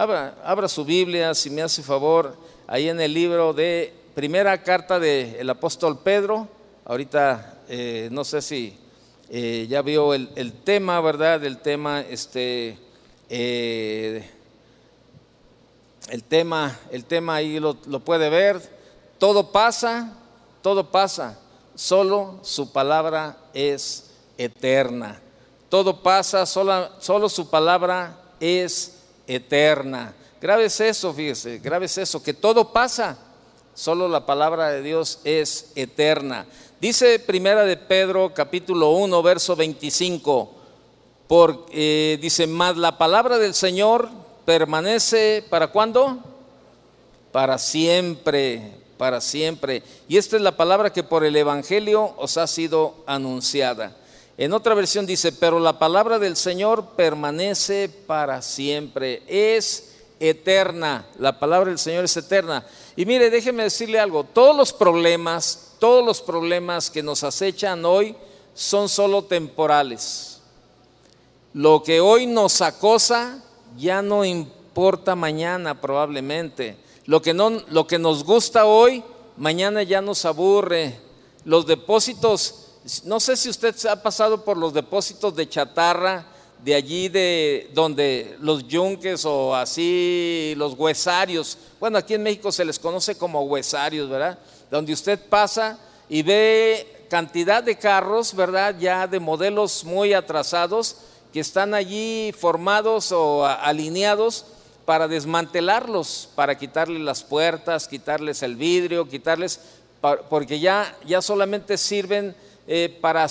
Abra, 0.00 0.68
su 0.68 0.84
Biblia, 0.84 1.34
si 1.34 1.50
me 1.50 1.60
hace 1.60 1.82
favor, 1.82 2.36
ahí 2.68 2.88
en 2.88 3.00
el 3.00 3.12
libro 3.12 3.52
de 3.52 3.92
primera 4.14 4.62
carta 4.62 5.00
del 5.00 5.50
apóstol 5.50 5.98
Pedro. 5.98 6.46
Ahorita 6.84 7.64
eh, 7.68 8.08
no 8.12 8.22
sé 8.22 8.40
si 8.40 8.78
eh, 9.28 9.66
ya 9.68 9.82
vio 9.82 10.14
el, 10.14 10.52
tema, 10.62 11.00
¿verdad? 11.00 11.44
El 11.44 11.58
tema, 11.58 12.00
este, 12.02 12.78
eh, 13.28 14.30
el 16.10 16.22
tema, 16.22 16.78
el 16.92 17.04
tema 17.04 17.34
ahí 17.34 17.58
lo, 17.58 17.74
puede 17.98 18.30
ver. 18.30 18.62
Todo 19.18 19.50
pasa, 19.50 20.16
todo 20.62 20.92
pasa. 20.92 21.40
Solo 21.74 22.38
su 22.42 22.70
palabra 22.70 23.36
es 23.52 24.12
eterna. 24.36 25.20
Todo 25.68 26.04
pasa, 26.04 26.46
solo, 26.46 26.88
solo 27.00 27.28
su 27.28 27.50
palabra 27.50 28.16
es 28.38 28.84
eterna. 28.84 28.97
Grabes 30.40 30.80
eso, 30.80 31.12
fíjese, 31.12 31.58
grabes 31.58 31.98
eso, 31.98 32.22
que 32.22 32.32
todo 32.32 32.72
pasa, 32.72 33.18
solo 33.74 34.08
la 34.08 34.24
palabra 34.24 34.70
de 34.70 34.82
Dios 34.82 35.20
es 35.24 35.72
eterna. 35.74 36.46
Dice 36.80 37.18
Primera 37.18 37.64
de 37.64 37.76
Pedro 37.76 38.32
capítulo 38.32 38.90
1, 38.90 39.22
verso 39.22 39.54
25, 39.54 40.52
por, 41.26 41.66
eh, 41.72 42.18
dice, 42.22 42.46
más 42.46 42.76
la 42.76 42.96
palabra 42.96 43.38
del 43.38 43.52
Señor 43.52 44.08
permanece 44.44 45.44
para 45.50 45.66
cuándo? 45.66 46.18
Para 47.32 47.58
siempre, 47.58 48.78
para 48.96 49.20
siempre. 49.20 49.82
Y 50.08 50.16
esta 50.16 50.36
es 50.36 50.42
la 50.42 50.56
palabra 50.56 50.92
que 50.92 51.02
por 51.02 51.24
el 51.24 51.36
Evangelio 51.36 52.14
os 52.16 52.38
ha 52.38 52.46
sido 52.46 52.94
anunciada. 53.06 53.94
En 54.38 54.52
otra 54.52 54.74
versión 54.74 55.04
dice, 55.04 55.32
pero 55.32 55.58
la 55.58 55.80
palabra 55.80 56.20
del 56.20 56.36
Señor 56.36 56.90
permanece 56.96 57.88
para 57.88 58.40
siempre, 58.40 59.24
es 59.26 59.96
eterna, 60.20 61.06
la 61.18 61.40
palabra 61.40 61.70
del 61.70 61.78
Señor 61.80 62.04
es 62.04 62.16
eterna. 62.16 62.64
Y 62.94 63.04
mire, 63.04 63.30
déjeme 63.30 63.64
decirle 63.64 63.98
algo, 63.98 64.22
todos 64.22 64.56
los 64.56 64.72
problemas, 64.72 65.74
todos 65.80 66.06
los 66.06 66.22
problemas 66.22 66.88
que 66.88 67.02
nos 67.02 67.24
acechan 67.24 67.84
hoy 67.84 68.14
son 68.54 68.88
solo 68.88 69.24
temporales. 69.24 70.40
Lo 71.52 71.82
que 71.82 72.00
hoy 72.00 72.28
nos 72.28 72.60
acosa 72.60 73.42
ya 73.76 74.02
no 74.02 74.24
importa 74.24 75.16
mañana 75.16 75.80
probablemente. 75.80 76.76
Lo 77.06 77.20
que, 77.20 77.34
no, 77.34 77.50
lo 77.70 77.88
que 77.88 77.98
nos 77.98 78.22
gusta 78.22 78.66
hoy, 78.66 79.02
mañana 79.36 79.82
ya 79.82 80.00
nos 80.00 80.24
aburre. 80.24 81.00
Los 81.44 81.66
depósitos, 81.66 82.67
no 83.04 83.20
sé 83.20 83.36
si 83.36 83.48
usted 83.48 83.74
ha 83.86 84.02
pasado 84.02 84.44
por 84.44 84.56
los 84.56 84.72
depósitos 84.72 85.34
de 85.34 85.48
chatarra 85.48 86.26
de 86.64 86.74
allí 86.74 87.08
de 87.08 87.70
donde 87.72 88.36
los 88.40 88.66
yunques 88.66 89.24
o 89.24 89.54
así, 89.54 90.54
los 90.56 90.74
huesarios, 90.74 91.56
bueno, 91.78 91.98
aquí 91.98 92.14
en 92.14 92.22
México 92.24 92.50
se 92.50 92.64
les 92.64 92.78
conoce 92.78 93.16
como 93.16 93.42
huesarios, 93.42 94.08
¿verdad? 94.08 94.38
donde 94.70 94.92
usted 94.92 95.18
pasa 95.28 95.78
y 96.08 96.22
ve 96.22 97.06
cantidad 97.08 97.62
de 97.62 97.76
carros, 97.76 98.34
¿verdad? 98.34 98.76
Ya 98.78 99.06
de 99.06 99.20
modelos 99.20 99.84
muy 99.84 100.12
atrasados 100.12 100.96
que 101.32 101.40
están 101.40 101.74
allí 101.74 102.32
formados 102.32 103.12
o 103.12 103.46
alineados 103.46 104.44
para 104.84 105.08
desmantelarlos, 105.08 106.28
para 106.34 106.56
quitarles 106.56 107.02
las 107.02 107.22
puertas, 107.22 107.88
quitarles 107.88 108.42
el 108.42 108.56
vidrio, 108.56 109.08
quitarles, 109.08 109.60
porque 110.30 110.60
ya, 110.60 110.96
ya 111.06 111.20
solamente 111.20 111.76
sirven 111.76 112.34
eh, 112.70 112.98
para 113.00 113.26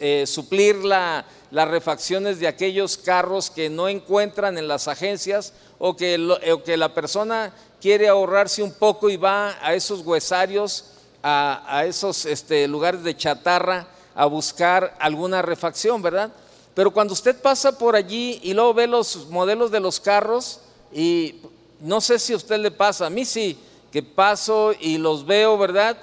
eh, 0.00 0.26
suplir 0.26 0.84
las 0.84 1.68
refacciones 1.68 2.40
de 2.40 2.48
aquellos 2.48 2.96
carros 2.96 3.48
que 3.50 3.70
no 3.70 3.88
encuentran 3.88 4.58
en 4.58 4.66
las 4.66 4.88
agencias 4.88 5.52
o 5.78 5.94
que, 5.94 6.18
o 6.52 6.64
que 6.64 6.76
la 6.76 6.92
persona 6.92 7.52
quiere 7.80 8.08
ahorrarse 8.08 8.60
un 8.60 8.72
poco 8.72 9.08
y 9.08 9.16
va 9.16 9.56
a 9.62 9.74
esos 9.74 10.00
huesarios, 10.00 10.86
a, 11.22 11.84
esos 11.86 12.26
este, 12.26 12.66
lugares 12.66 13.04
de 13.04 13.16
chatarra, 13.16 13.86
a 14.12 14.26
buscar 14.26 14.96
alguna 14.98 15.40
refacción, 15.40 16.02
¿verdad? 16.02 16.32
Pero 16.74 16.90
cuando 16.90 17.12
usted 17.12 17.40
pasa 17.40 17.78
por 17.78 17.94
allí 17.94 18.40
y 18.42 18.54
luego 18.54 18.74
ve 18.74 18.88
los 18.88 19.28
modelos 19.28 19.70
de 19.70 19.78
los 19.78 20.00
carros, 20.00 20.58
y 20.92 21.36
no 21.78 22.00
sé 22.00 22.18
si 22.18 22.34
usted 22.34 22.58
le 22.58 22.72
pasa, 22.72 23.06
a 23.06 23.10
mí 23.10 23.24
sí, 23.24 23.56
que 23.92 24.02
paso 24.02 24.72
y 24.80 24.98
los 24.98 25.24
veo, 25.24 25.56
¿verdad? 25.56 25.96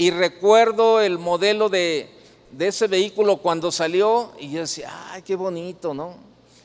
Y 0.00 0.12
recuerdo 0.12 1.00
el 1.00 1.18
modelo 1.18 1.68
de, 1.68 2.08
de 2.52 2.68
ese 2.68 2.86
vehículo 2.86 3.38
cuando 3.38 3.72
salió 3.72 4.30
y 4.38 4.48
yo 4.52 4.60
decía, 4.60 4.92
ay, 5.10 5.22
qué 5.22 5.34
bonito, 5.34 5.92
¿no? 5.92 6.14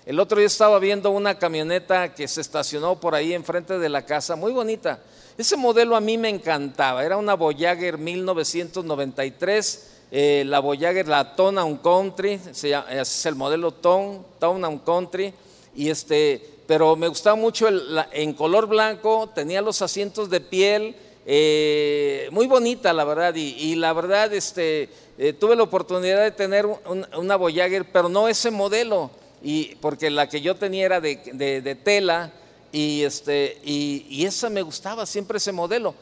El 0.05 0.19
otro 0.19 0.37
día 0.37 0.45
estaba 0.45 0.77
viendo 0.77 1.09
una 1.09 1.39
camioneta 1.39 2.13
que 2.13 2.27
se 2.27 2.41
estacionó 2.41 2.99
por 2.99 3.15
ahí 3.15 3.33
enfrente 3.33 3.79
de 3.79 3.89
la 3.89 4.05
casa, 4.05 4.35
muy 4.35 4.51
bonita. 4.51 4.99
Ese 5.35 5.57
modelo 5.57 5.95
a 5.95 5.99
mí 5.99 6.15
me 6.15 6.29
encantaba, 6.29 7.03
era 7.03 7.17
una 7.17 7.33
Voyager 7.33 7.97
1993, 7.97 9.89
eh, 10.11 10.43
la 10.45 10.59
Voyager, 10.59 11.07
la 11.07 11.35
Town 11.35 11.77
Country, 11.77 12.39
se 12.51 12.71
es 12.91 13.25
el 13.25 13.33
modelo 13.33 13.71
Town, 13.71 14.23
Town 14.37 14.77
Country, 14.85 15.33
y 15.75 15.89
este, 15.89 16.61
pero 16.67 16.95
me 16.95 17.07
gustaba 17.07 17.35
mucho 17.35 17.67
en 18.11 18.33
color 18.33 18.67
blanco, 18.67 19.27
tenía 19.33 19.59
los 19.63 19.81
asientos 19.81 20.29
de 20.29 20.39
piel, 20.39 20.95
eh, 21.25 22.27
muy 22.31 22.47
bonita 22.47 22.91
la 22.91 23.05
verdad, 23.05 23.33
y, 23.35 23.75
la 23.75 23.93
verdad 23.93 24.33
este, 24.33 24.89
eh, 25.17 25.33
tuve 25.33 25.55
la 25.55 25.63
oportunidad 25.63 26.21
de 26.21 26.31
tener 26.31 26.67
una 27.15 27.35
Voyager, 27.35 27.85
pero 27.91 28.09
no 28.09 28.27
ese 28.27 28.51
modelo 28.51 29.09
y 29.41 29.75
porque 29.75 30.09
la 30.09 30.27
que 30.27 30.41
yo 30.41 30.55
tenía 30.55 30.85
era 30.85 31.01
de, 31.01 31.77
tela 31.83 32.31
y, 32.71 33.03
este, 33.03 33.59
y, 33.63 34.25
esa 34.25 34.49
me 34.49 34.61
gustaba, 34.61 35.05
siempre 35.05 35.37
ese 35.37 35.51
modelo. 35.51 35.93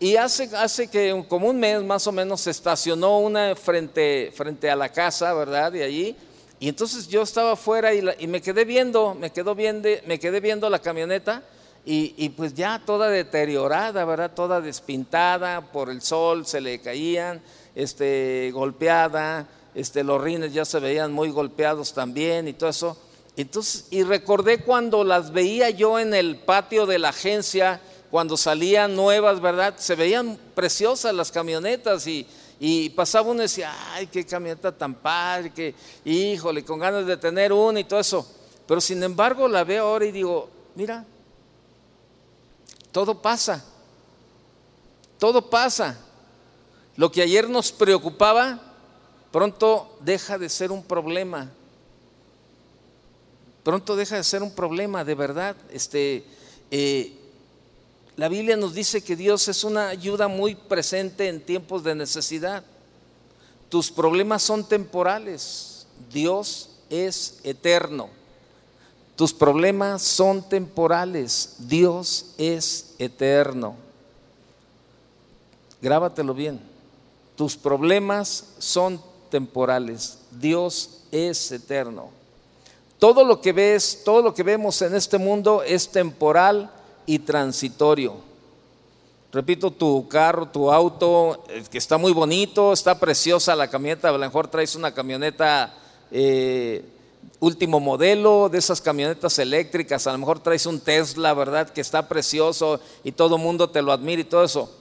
Y 0.00 0.16
hace, 0.16 0.44
hace 0.56 0.88
que 0.88 1.24
como 1.28 1.48
un 1.48 1.58
mes 1.58 1.82
más 1.82 2.06
o 2.06 2.12
menos 2.12 2.42
se 2.42 2.50
estacionó 2.50 3.18
una 3.18 3.56
frente, 3.56 4.32
frente 4.34 4.70
a 4.70 4.76
la 4.76 4.90
casa, 4.90 5.32
¿verdad? 5.34 5.72
De 5.72 5.82
allí. 5.82 6.16
Y 6.60 6.68
entonces 6.68 7.08
yo 7.08 7.22
estaba 7.22 7.52
afuera 7.52 7.92
y, 7.92 8.02
y 8.20 8.26
me 8.26 8.40
quedé 8.40 8.64
viendo, 8.64 9.14
me, 9.14 9.30
quedó 9.30 9.54
viendo, 9.54 9.88
me 10.06 10.18
quedé 10.18 10.40
viendo 10.40 10.70
la 10.70 10.78
camioneta 10.78 11.42
y, 11.90 12.28
pues 12.30 12.52
ya 12.54 12.82
toda 12.84 13.08
deteriorada, 13.08 14.04
¿verdad? 14.04 14.32
Toda 14.34 14.60
despintada 14.60 15.72
por 15.72 15.88
el 15.88 16.02
sol, 16.02 16.44
se 16.44 16.60
le 16.60 16.80
caían, 16.80 17.40
este, 17.74 18.50
golpeada 18.52 19.48
este, 19.74 20.02
los 20.02 20.20
rines 20.20 20.52
ya 20.52 20.64
se 20.64 20.80
veían 20.80 21.12
muy 21.12 21.30
golpeados 21.30 21.94
también 21.94 22.48
y 22.48 22.52
todo 22.52 22.70
eso. 22.70 22.98
Entonces, 23.36 23.86
y 23.90 24.02
recordé 24.02 24.58
cuando 24.58 25.04
las 25.04 25.32
veía 25.32 25.70
yo 25.70 25.98
en 25.98 26.14
el 26.14 26.36
patio 26.36 26.84
de 26.84 26.98
la 26.98 27.10
agencia, 27.10 27.80
cuando 28.10 28.36
salían 28.36 28.96
nuevas, 28.96 29.40
¿verdad? 29.40 29.74
Se 29.78 29.94
veían 29.94 30.36
preciosas 30.56 31.14
las 31.14 31.30
camionetas 31.30 32.06
y, 32.08 32.26
y 32.58 32.90
pasaba 32.90 33.30
uno 33.30 33.40
y 33.40 33.42
decía, 33.42 33.72
ay, 33.92 34.08
qué 34.08 34.26
camioneta 34.26 34.72
tan 34.72 34.94
padre, 34.94 35.50
que 35.50 35.74
híjole, 36.04 36.64
con 36.64 36.80
ganas 36.80 37.06
de 37.06 37.16
tener 37.16 37.52
una 37.52 37.78
y 37.78 37.84
todo 37.84 38.00
eso. 38.00 38.26
Pero 38.66 38.80
sin 38.80 39.00
embargo 39.02 39.46
la 39.46 39.62
veo 39.62 39.86
ahora 39.86 40.06
y 40.06 40.10
digo, 40.10 40.50
mira, 40.74 41.04
todo 42.92 43.20
pasa, 43.20 43.64
todo 45.18 45.50
pasa. 45.50 45.98
Lo 46.96 47.12
que 47.12 47.22
ayer 47.22 47.48
nos 47.48 47.70
preocupaba, 47.70 48.60
pronto 49.30 49.96
deja 50.00 50.36
de 50.36 50.48
ser 50.48 50.72
un 50.72 50.82
problema. 50.82 51.50
Pronto 53.62 53.94
deja 53.94 54.16
de 54.16 54.24
ser 54.24 54.42
un 54.42 54.52
problema, 54.52 55.04
de 55.04 55.14
verdad. 55.14 55.54
Este, 55.70 56.24
eh, 56.70 57.12
la 58.16 58.28
Biblia 58.28 58.56
nos 58.56 58.74
dice 58.74 59.02
que 59.02 59.14
Dios 59.14 59.46
es 59.46 59.62
una 59.62 59.88
ayuda 59.88 60.26
muy 60.26 60.56
presente 60.56 61.28
en 61.28 61.40
tiempos 61.40 61.84
de 61.84 61.94
necesidad. 61.94 62.64
Tus 63.68 63.92
problemas 63.92 64.42
son 64.42 64.66
temporales, 64.66 65.86
Dios 66.10 66.70
es 66.90 67.38
eterno. 67.44 68.17
Tus 69.18 69.34
problemas 69.34 70.00
son 70.02 70.48
temporales, 70.48 71.56
Dios 71.58 72.26
es 72.38 72.94
eterno. 73.00 73.74
Grábatelo 75.82 76.34
bien. 76.34 76.60
Tus 77.34 77.56
problemas 77.56 78.44
son 78.60 79.02
temporales. 79.28 80.18
Dios 80.30 81.00
es 81.10 81.50
eterno. 81.50 82.10
Todo 83.00 83.24
lo 83.24 83.40
que 83.40 83.52
ves, 83.52 84.02
todo 84.04 84.22
lo 84.22 84.32
que 84.32 84.44
vemos 84.44 84.80
en 84.82 84.94
este 84.94 85.18
mundo 85.18 85.64
es 85.64 85.88
temporal 85.88 86.70
y 87.04 87.18
transitorio. 87.18 88.14
Repito, 89.32 89.72
tu 89.72 90.06
carro, 90.06 90.46
tu 90.46 90.70
auto, 90.70 91.42
eh, 91.48 91.64
que 91.68 91.78
está 91.78 91.98
muy 91.98 92.12
bonito, 92.12 92.72
está 92.72 92.96
preciosa 93.00 93.56
la 93.56 93.68
camioneta, 93.68 94.10
a 94.10 94.12
lo 94.12 94.18
mejor 94.20 94.46
traes 94.46 94.76
una 94.76 94.94
camioneta 94.94 95.74
eh, 96.12 96.84
último 97.40 97.80
modelo, 97.80 98.48
de 98.48 98.58
esas 98.58 98.80
camionetas 98.80 99.38
eléctricas, 99.38 100.06
a 100.06 100.12
lo 100.12 100.18
mejor 100.18 100.40
traes 100.40 100.66
un 100.66 100.80
Tesla, 100.80 101.34
¿verdad? 101.34 101.70
Que 101.70 101.80
está 101.80 102.08
precioso 102.08 102.80
y 103.04 103.12
todo 103.12 103.36
el 103.36 103.42
mundo 103.42 103.70
te 103.70 103.82
lo 103.82 103.92
admira 103.92 104.22
y 104.22 104.24
todo 104.24 104.44
eso. 104.44 104.74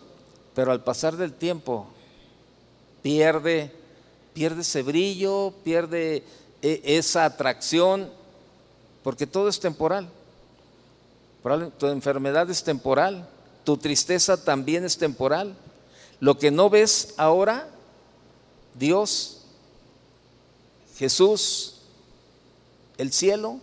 Pero 0.56 0.72
al 0.72 0.84
pasar 0.84 1.18
del 1.18 1.34
tiempo, 1.34 1.88
pierde 3.02 3.72
pierde 4.38 4.62
ese 4.62 4.84
brillo, 4.84 5.52
pierde 5.64 6.22
eh, 6.62 6.82
esa 6.84 7.26
atracción, 7.26 8.08
porque 9.02 9.26
todo 9.26 9.50
es 9.50 9.60
temporal. 9.60 10.12
tu 11.80 11.88
enfermedad 11.88 12.48
es 12.52 12.64
temporal, 12.64 13.28
tu 13.64 13.78
tristeza 13.78 14.38
también 14.38 14.86
es 14.86 14.96
temporal. 14.96 15.56
Lo 16.20 16.38
que 16.38 16.52
no 16.52 16.70
ves 16.70 17.16
ahora, 17.18 17.68
Dios, 18.76 19.42
Jesús, 21.00 21.77
el 22.98 23.12
cielo, 23.12 23.60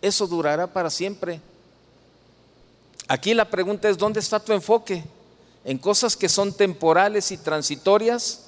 eso 0.00 0.26
durará 0.26 0.66
para 0.66 0.90
siempre. 0.90 1.40
Aquí 3.08 3.34
la 3.34 3.48
pregunta 3.48 3.88
es, 3.88 3.98
¿dónde 3.98 4.20
está 4.20 4.38
tu 4.38 4.52
enfoque? 4.52 5.02
¿En 5.64 5.78
cosas 5.78 6.16
que 6.16 6.28
son 6.28 6.52
temporales 6.52 7.32
y 7.32 7.36
transitorias 7.38 8.46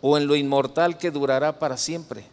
o 0.00 0.16
en 0.16 0.26
lo 0.26 0.36
inmortal 0.36 0.98
que 0.98 1.10
durará 1.10 1.58
para 1.58 1.76
siempre? 1.76 2.24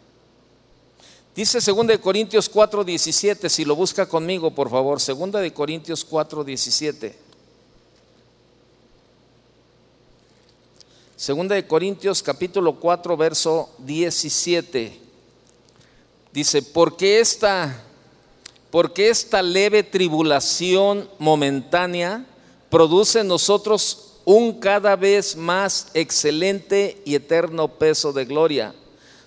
Dice 1.34 1.60
2 1.60 1.86
de 1.86 2.00
Corintios 2.00 2.50
4:17, 2.50 3.48
si 3.48 3.64
lo 3.64 3.76
busca 3.76 4.06
conmigo, 4.06 4.50
por 4.50 4.68
favor, 4.68 4.98
2 4.98 5.32
de 5.32 5.52
Corintios 5.52 6.04
4:17. 6.04 7.14
Segunda 11.16 11.54
de 11.54 11.66
Corintios 11.66 12.22
capítulo 12.22 12.80
4 12.80 13.16
verso 13.16 13.70
17. 13.78 15.09
Dice, 16.32 16.62
porque 16.62 17.20
esta 17.20 17.84
porque 18.70 19.10
esta 19.10 19.42
leve 19.42 19.82
tribulación 19.82 21.08
momentánea 21.18 22.24
produce 22.70 23.20
en 23.20 23.28
nosotros 23.28 24.20
un 24.24 24.60
cada 24.60 24.94
vez 24.94 25.34
más 25.36 25.88
excelente 25.94 27.02
y 27.04 27.16
eterno 27.16 27.66
peso 27.66 28.12
de 28.12 28.26
gloria, 28.26 28.74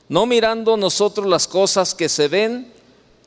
no 0.07 0.25
mirando 0.25 0.77
nosotros 0.77 1.27
las 1.27 1.47
cosas 1.47 1.93
que 1.93 2.07
se 2.07 2.29
ven, 2.29 2.71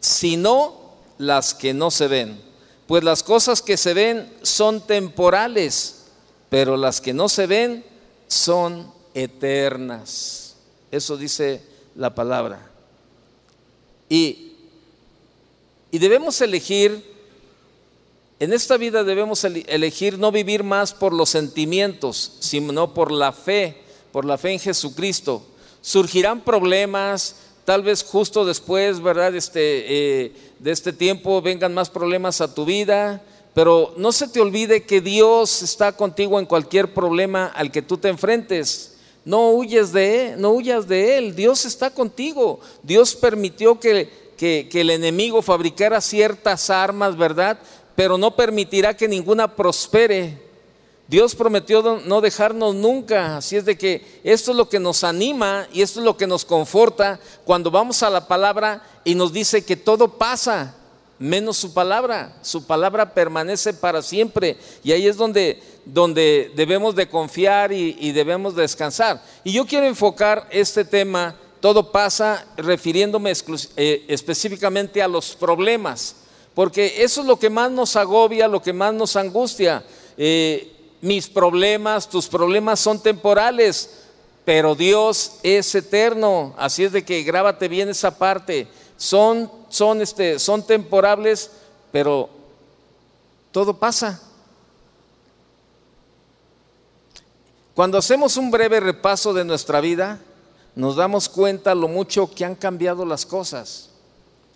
sino 0.01 0.81
las 1.19 1.53
que 1.53 1.75
no 1.75 1.91
se 1.91 2.09
ven. 2.09 2.41
Pues 2.87 3.05
las 3.05 3.23
cosas 3.23 3.61
que 3.61 3.77
se 3.77 3.93
ven 3.93 4.33
son 4.43 4.81
temporales, 4.81 6.05
pero 6.49 6.77
las 6.77 7.01
que 7.01 7.13
no 7.13 7.29
se 7.29 7.47
ven 7.47 7.85
son 8.27 8.91
eternas. 9.13 10.55
Eso 10.91 11.17
dice 11.17 11.63
la 11.95 12.15
palabra. 12.15 12.71
Y 14.09 14.47
y 15.91 15.99
debemos 15.99 16.41
elegir, 16.43 17.03
en 18.39 18.53
esta 18.53 18.77
vida 18.77 19.05
debemos 19.05 19.45
elegir 19.45 20.19
no 20.19 20.31
vivir 20.33 20.63
más 20.63 20.93
por 20.93 21.13
los 21.13 21.31
sentimientos, 21.31 22.37
sino 22.41 22.93
por 22.93 23.11
la 23.11 23.33
fe, 23.33 23.79
por 24.13 24.25
la 24.25 24.37
fe 24.37 24.53
en 24.53 24.59
Jesucristo. 24.59 25.43
Surgirán 25.81 26.43
problemas, 26.43 27.37
tal 27.65 27.83
vez 27.83 28.03
justo 28.03 28.45
después, 28.45 29.01
¿verdad? 29.01 29.35
Este, 29.35 30.25
eh, 30.25 30.33
de 30.59 30.71
este 30.71 30.93
tiempo 30.93 31.41
vengan 31.41 31.73
más 31.73 31.89
problemas 31.89 32.41
a 32.41 32.53
tu 32.53 32.65
vida, 32.65 33.23
pero 33.55 33.95
no 33.97 34.13
se 34.13 34.29
te 34.29 34.41
olvide 34.41 34.85
que 34.85 35.01
Dios 35.01 35.63
está 35.63 35.93
contigo 35.93 36.39
en 36.39 36.47
cualquier 36.47 36.93
problema 36.93 37.47
al 37.47 37.71
que 37.71 37.81
tú 37.81 37.97
te 37.97 38.09
enfrentes. 38.09 38.96
No 39.27 39.51
huyes 39.51 39.93
de 39.93 40.29
él, 40.29 40.41
no 40.41 40.53
huyas 40.53 40.89
de 40.89 41.19
él. 41.19 41.37
Dios 41.37 41.67
está 41.67 41.91
contigo. 41.91 42.61
Dios 42.83 43.15
permitió 43.15 43.79
que 43.79 44.09
que, 44.37 44.69
el 44.73 44.91
enemigo 44.91 45.43
fabricara 45.43 46.01
ciertas 46.01 46.71
armas, 46.71 47.17
¿verdad? 47.17 47.59
Pero 47.95 48.19
no 48.19 48.37
permitirá 48.37 48.97
que 48.97 49.09
ninguna 49.09 49.57
prospere. 49.57 50.45
Dios 51.09 51.35
prometió 51.35 52.01
no 52.05 52.21
dejarnos 52.21 52.75
nunca, 52.75 53.37
así 53.37 53.57
es 53.57 53.65
de 53.65 53.79
que 53.79 54.21
esto 54.25 54.51
es 54.51 54.57
lo 54.57 54.69
que 54.69 54.81
nos 54.81 55.05
anima 55.05 55.69
y 55.73 55.83
esto 55.83 56.01
es 56.01 56.05
lo 56.05 56.17
que 56.17 56.27
nos 56.27 56.45
conforta 56.45 57.21
cuando 57.45 57.71
vamos 57.71 58.03
a 58.03 58.11
la 58.11 58.27
palabra 58.27 58.83
y 59.05 59.15
nos 59.15 59.33
dice 59.33 59.65
que 59.65 59.77
todo 59.77 60.09
pasa, 60.19 60.75
menos 61.19 61.57
su 61.57 61.73
palabra, 61.73 62.37
su 62.43 62.67
palabra 62.67 63.15
permanece 63.15 63.73
para 63.73 64.03
siempre 64.03 64.57
y 64.85 64.93
ahí 64.93 65.07
es 65.07 65.17
donde, 65.17 65.63
donde 65.85 66.53
debemos 66.55 66.95
de 66.95 67.09
confiar 67.09 67.73
y, 67.73 68.13
debemos 68.13 68.55
descansar. 68.55 69.23
Y 69.45 69.53
yo 69.53 69.67
quiero 69.67 69.87
enfocar 69.87 70.47
este 70.51 70.85
tema 70.85 71.35
todo 71.61 71.91
pasa 71.91 72.47
refiriéndome 72.57 73.33
eh, 73.77 74.05
específicamente 74.09 75.03
a 75.03 75.09
los 75.09 75.35
problemas, 75.35 76.17
porque 76.55 77.03
eso 77.03 77.23
es 77.23 77.27
lo 77.27 77.39
que 77.39 77.51
más 77.51 77.71
nos 77.71 77.97
agobia, 77.97 78.47
lo 78.47 78.63
que 78.63 78.73
más 78.73 78.95
nos 78.95 79.17
angustia. 79.17 79.83
Eh, 80.17 80.73
mis 81.01 81.29
problemas, 81.29 82.09
tus 82.09 82.29
problemas 82.29 82.81
son 82.81 83.03
temporales, 83.03 83.91
pero 84.45 84.75
Dios 84.75 85.39
es 85.43 85.75
eterno, 85.75 86.55
así 86.57 86.85
es 86.85 86.93
de 86.93 87.05
que 87.05 87.23
grábate 87.23 87.69
bien 87.69 87.89
esa 87.89 88.17
parte. 88.17 88.69
Son, 88.97 89.51
son, 89.77 90.01
este, 90.01 90.39
son 90.39 90.63
temporables, 90.63 91.51
pero 91.93 92.31
todo 93.53 93.77
pasa. 93.77 94.23
Cuando 97.75 97.99
hacemos 97.99 98.39
un 98.39 98.51
breve 98.51 98.81
repaso 98.81 99.35
de 99.35 99.45
nuestra 99.45 99.83
vida, 99.83 100.19
nos 100.75 100.97
damos 100.97 101.29
cuenta 101.29 101.75
lo 101.75 101.89
mucho 101.89 102.31
que 102.31 102.45
han 102.45 102.55
cambiado 102.55 103.05
las 103.05 103.27
cosas. 103.27 103.91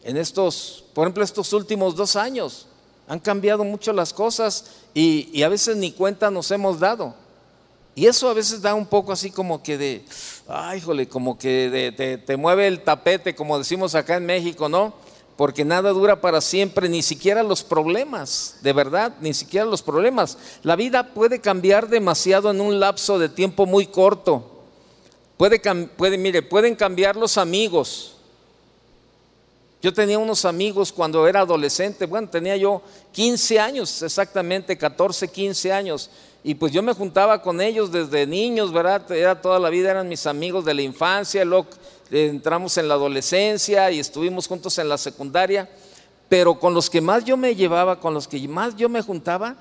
En 0.02 0.16
estos, 0.16 0.84
por 0.94 1.04
ejemplo, 1.04 1.22
estos 1.22 1.52
últimos 1.52 1.94
dos 1.94 2.16
años, 2.16 2.66
han 3.06 3.18
cambiado 3.18 3.62
mucho 3.62 3.92
las 3.92 4.14
cosas 4.14 4.64
y, 4.94 5.42
a 5.42 5.48
veces 5.48 5.76
ni 5.76 5.92
cuenta 5.92 6.30
nos 6.30 6.50
hemos 6.50 6.80
dado. 6.80 7.14
Y 7.94 8.06
eso 8.06 8.30
a 8.30 8.34
veces 8.34 8.62
da 8.62 8.72
un 8.72 8.86
poco 8.86 9.12
así 9.12 9.30
como 9.30 9.62
que 9.62 9.76
de, 9.76 10.04
ay, 10.48 10.80
jole, 10.80 11.08
como 11.08 11.36
que 11.36 11.68
de, 11.68 12.18
te, 12.18 12.36
mueve 12.38 12.68
el 12.68 12.82
tapete, 12.82 13.34
como 13.34 13.58
decimos 13.58 13.94
acá 13.94 14.16
en 14.16 14.24
México, 14.24 14.68
¿no? 14.68 14.94
Porque 15.40 15.64
nada 15.64 15.88
dura 15.92 16.20
para 16.20 16.42
siempre, 16.42 16.86
ni 16.86 17.00
siquiera 17.00 17.42
los 17.42 17.64
problemas, 17.64 18.56
de 18.60 18.74
verdad, 18.74 19.14
ni 19.22 19.32
siquiera 19.32 19.64
los 19.64 19.80
problemas. 19.80 20.36
La 20.62 20.76
vida 20.76 21.14
puede 21.14 21.40
cambiar 21.40 21.88
demasiado 21.88 22.50
en 22.50 22.60
un 22.60 22.78
lapso 22.78 23.18
de 23.18 23.30
tiempo 23.30 23.64
muy 23.64 23.86
corto. 23.86 24.64
Puede, 25.38 25.58
mire, 26.18 26.42
pueden 26.42 26.74
cambiar 26.74 27.16
los 27.16 27.38
amigos. 27.38 28.16
Yo 29.80 29.94
tenía 29.94 30.18
unos 30.18 30.44
amigos 30.44 30.92
cuando 30.92 31.26
era 31.26 31.40
adolescente, 31.40 32.04
bueno, 32.04 32.28
tenía 32.28 32.58
yo 32.58 32.82
15 33.12 33.58
años, 33.58 34.02
exactamente 34.02 34.76
14, 34.76 35.26
15 35.26 35.72
años, 35.72 36.10
y 36.44 36.54
pues 36.54 36.70
yo 36.70 36.82
me 36.82 36.92
juntaba 36.92 37.40
con 37.40 37.62
ellos 37.62 37.90
desde 37.90 38.26
niños, 38.26 38.74
¿verdad? 38.74 39.10
Era 39.10 39.40
toda 39.40 39.58
la 39.58 39.70
vida, 39.70 39.90
eran 39.90 40.06
mis 40.06 40.26
amigos 40.26 40.66
de 40.66 40.74
la 40.74 40.82
infancia, 40.82 41.46
luego 41.46 41.68
entramos 42.10 42.76
en 42.78 42.88
la 42.88 42.94
adolescencia 42.94 43.90
y 43.90 44.00
estuvimos 44.00 44.46
juntos 44.46 44.78
en 44.78 44.88
la 44.88 44.98
secundaria, 44.98 45.68
pero 46.28 46.58
con 46.58 46.74
los 46.74 46.90
que 46.90 47.00
más 47.00 47.24
yo 47.24 47.36
me 47.36 47.54
llevaba, 47.54 48.00
con 48.00 48.14
los 48.14 48.28
que 48.28 48.46
más 48.48 48.76
yo 48.76 48.88
me 48.88 49.02
juntaba, 49.02 49.56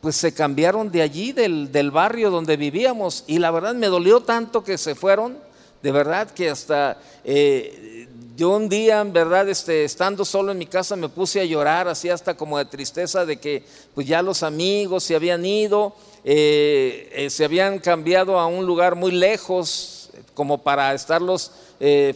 pues 0.00 0.16
se 0.16 0.34
cambiaron 0.34 0.90
de 0.90 1.02
allí, 1.02 1.32
del, 1.32 1.90
barrio 1.90 2.30
donde 2.30 2.56
vivíamos. 2.56 3.24
Y 3.26 3.38
la 3.38 3.50
verdad 3.50 3.74
me 3.74 3.86
dolió 3.86 4.20
tanto 4.20 4.62
que 4.62 4.78
se 4.78 4.94
fueron, 4.94 5.38
de 5.82 5.92
verdad 5.92 6.30
que 6.30 6.50
hasta 6.50 6.98
eh, 7.24 8.08
yo 8.36 8.50
un 8.50 8.68
día, 8.68 9.00
en 9.00 9.12
verdad, 9.12 9.48
este, 9.48 9.84
estando 9.84 10.24
solo 10.24 10.52
en 10.52 10.58
mi 10.58 10.66
casa, 10.66 10.96
me 10.96 11.08
puse 11.08 11.40
a 11.40 11.44
llorar, 11.44 11.86
así 11.86 12.10
hasta 12.10 12.36
como 12.36 12.58
de 12.58 12.64
tristeza 12.64 13.24
de 13.24 13.36
que 13.36 13.62
pues 13.94 14.06
ya 14.06 14.22
los 14.22 14.42
amigos 14.42 15.04
se 15.04 15.14
habían 15.14 15.46
ido, 15.46 15.94
eh, 16.24 17.10
eh, 17.12 17.30
se 17.30 17.44
habían 17.44 17.78
cambiado 17.78 18.38
a 18.38 18.46
un 18.46 18.66
lugar 18.66 18.96
muy 18.96 19.12
lejos, 19.12 19.93
como 20.34 20.58
para 20.58 20.92
estarlos 20.94 21.52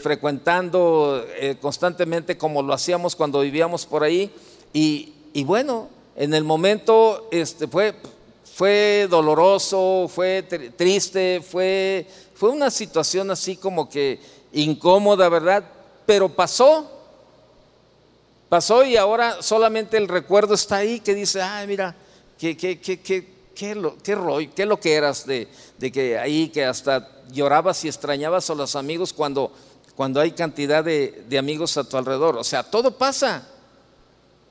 frecuentando 0.01 1.25
constantemente 1.61 2.37
como 2.37 2.63
lo 2.63 2.73
hacíamos 2.73 3.15
cuando 3.15 3.41
vivíamos 3.41 3.87
por 3.87 4.03
ahí. 4.03 4.33
Y, 4.73 5.13
y 5.33 5.45
bueno, 5.45 5.89
en 6.19 6.35
el 6.35 6.43
momento 6.43 7.29
este, 7.31 7.69
fue, 7.69 7.95
fue 8.55 9.07
doloroso, 9.09 10.11
fue 10.13 10.43
triste, 10.77 11.41
fue, 11.49 12.05
fue 12.35 12.51
una 12.51 12.73
situación 12.73 13.31
así 13.31 13.57
como 13.57 13.89
que 13.89 14.19
incómoda, 14.53 15.29
¿verdad? 15.29 15.63
Pero 16.05 16.29
pasó, 16.29 16.91
pasó 18.49 18.85
y 18.85 18.97
ahora 18.97 19.41
solamente 19.43 19.97
el 19.97 20.09
recuerdo 20.09 20.55
está 20.55 20.79
ahí 20.79 20.99
que 20.99 21.15
dice, 21.15 21.41
ay, 21.41 21.69
mira, 21.69 21.95
qué, 22.37 22.57
qué, 22.57 22.81
qué, 22.81 23.01
qué, 23.01 23.38
qué, 23.59 23.75
lo, 23.75 23.97
qué, 23.99 24.17
qué 24.55 24.65
lo 24.65 24.79
que 24.79 24.95
eras 24.95 25.27
de, 25.27 25.49
de, 25.79 25.91
que 25.91 26.17
ahí, 26.17 26.49
que 26.49 26.65
hasta 26.65 27.11
llorabas 27.33 27.85
y 27.85 27.89
extrañabas 27.89 28.49
a 28.49 28.55
los 28.55 28.77
amigos 28.77 29.13
cuando, 29.13 29.53
cuando 29.97 30.21
hay 30.21 30.31
cantidad 30.31 30.85
de, 30.85 31.25
de 31.29 31.39
amigos 31.39 31.77
a 31.77 31.83
tu 31.83 31.97
alrededor. 31.97 32.37
O 32.37 32.45
sea, 32.45 32.63
todo 32.63 32.97
pasa. 32.97 33.49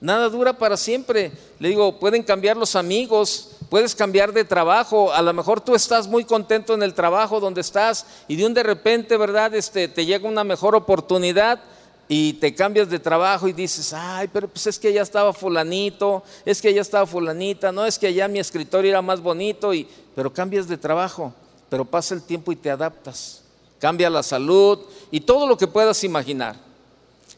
Nada 0.01 0.27
dura 0.29 0.53
para 0.53 0.75
siempre. 0.75 1.31
Le 1.57 1.69
digo, 1.69 1.99
pueden 1.99 2.21
cambiar 2.21 2.57
los 2.57 2.75
amigos, 2.75 3.51
puedes 3.69 3.95
cambiar 3.95 4.33
de 4.33 4.43
trabajo. 4.43 5.11
A 5.13 5.21
lo 5.21 5.33
mejor 5.33 5.61
tú 5.61 5.73
estás 5.73 6.07
muy 6.07 6.25
contento 6.25 6.73
en 6.73 6.83
el 6.83 6.93
trabajo 6.93 7.39
donde 7.39 7.61
estás 7.61 8.05
y 8.27 8.35
de 8.35 8.45
un 8.45 8.53
de 8.53 8.63
repente, 8.63 9.15
¿verdad? 9.15 9.55
Este, 9.55 9.87
te 9.87 10.05
llega 10.05 10.27
una 10.27 10.43
mejor 10.43 10.75
oportunidad 10.75 11.61
y 12.07 12.33
te 12.33 12.55
cambias 12.55 12.89
de 12.89 12.99
trabajo 12.99 13.47
y 13.47 13.53
dices, 13.53 13.93
ay, 13.93 14.29
pero 14.31 14.47
pues 14.47 14.67
es 14.67 14.79
que 14.79 14.93
ya 14.93 15.01
estaba 15.01 15.33
fulanito, 15.33 16.23
es 16.45 16.61
que 16.61 16.73
ya 16.73 16.81
estaba 16.81 17.05
fulanita, 17.05 17.71
no 17.71 17.85
es 17.85 17.99
que 17.99 18.07
allá 18.07 18.27
mi 18.27 18.39
escritorio 18.39 18.91
era 18.91 19.01
más 19.01 19.19
bonito, 19.19 19.73
y, 19.73 19.87
pero 20.15 20.31
cambias 20.31 20.67
de 20.67 20.77
trabajo, 20.77 21.33
pero 21.69 21.83
pasa 21.83 22.13
el 22.13 22.21
tiempo 22.21 22.51
y 22.51 22.55
te 22.55 22.69
adaptas. 22.69 23.43
Cambia 23.79 24.09
la 24.09 24.23
salud 24.23 24.79
y 25.11 25.21
todo 25.21 25.45
lo 25.45 25.57
que 25.57 25.67
puedas 25.67 26.03
imaginar. 26.03 26.55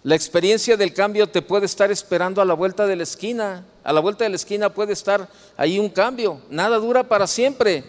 La 0.03 0.15
experiencia 0.15 0.77
del 0.77 0.93
cambio 0.93 1.27
te 1.27 1.41
puede 1.41 1.65
estar 1.65 1.91
esperando 1.91 2.41
a 2.41 2.45
la 2.45 2.53
vuelta 2.53 2.87
de 2.87 2.95
la 2.95 3.03
esquina. 3.03 3.65
A 3.83 3.91
la 3.91 3.99
vuelta 3.99 4.23
de 4.23 4.29
la 4.29 4.37
esquina 4.37 4.73
puede 4.73 4.93
estar 4.93 5.27
ahí 5.57 5.77
un 5.77 5.89
cambio. 5.89 6.39
Nada 6.49 6.77
dura 6.77 7.03
para 7.03 7.27
siempre. 7.27 7.83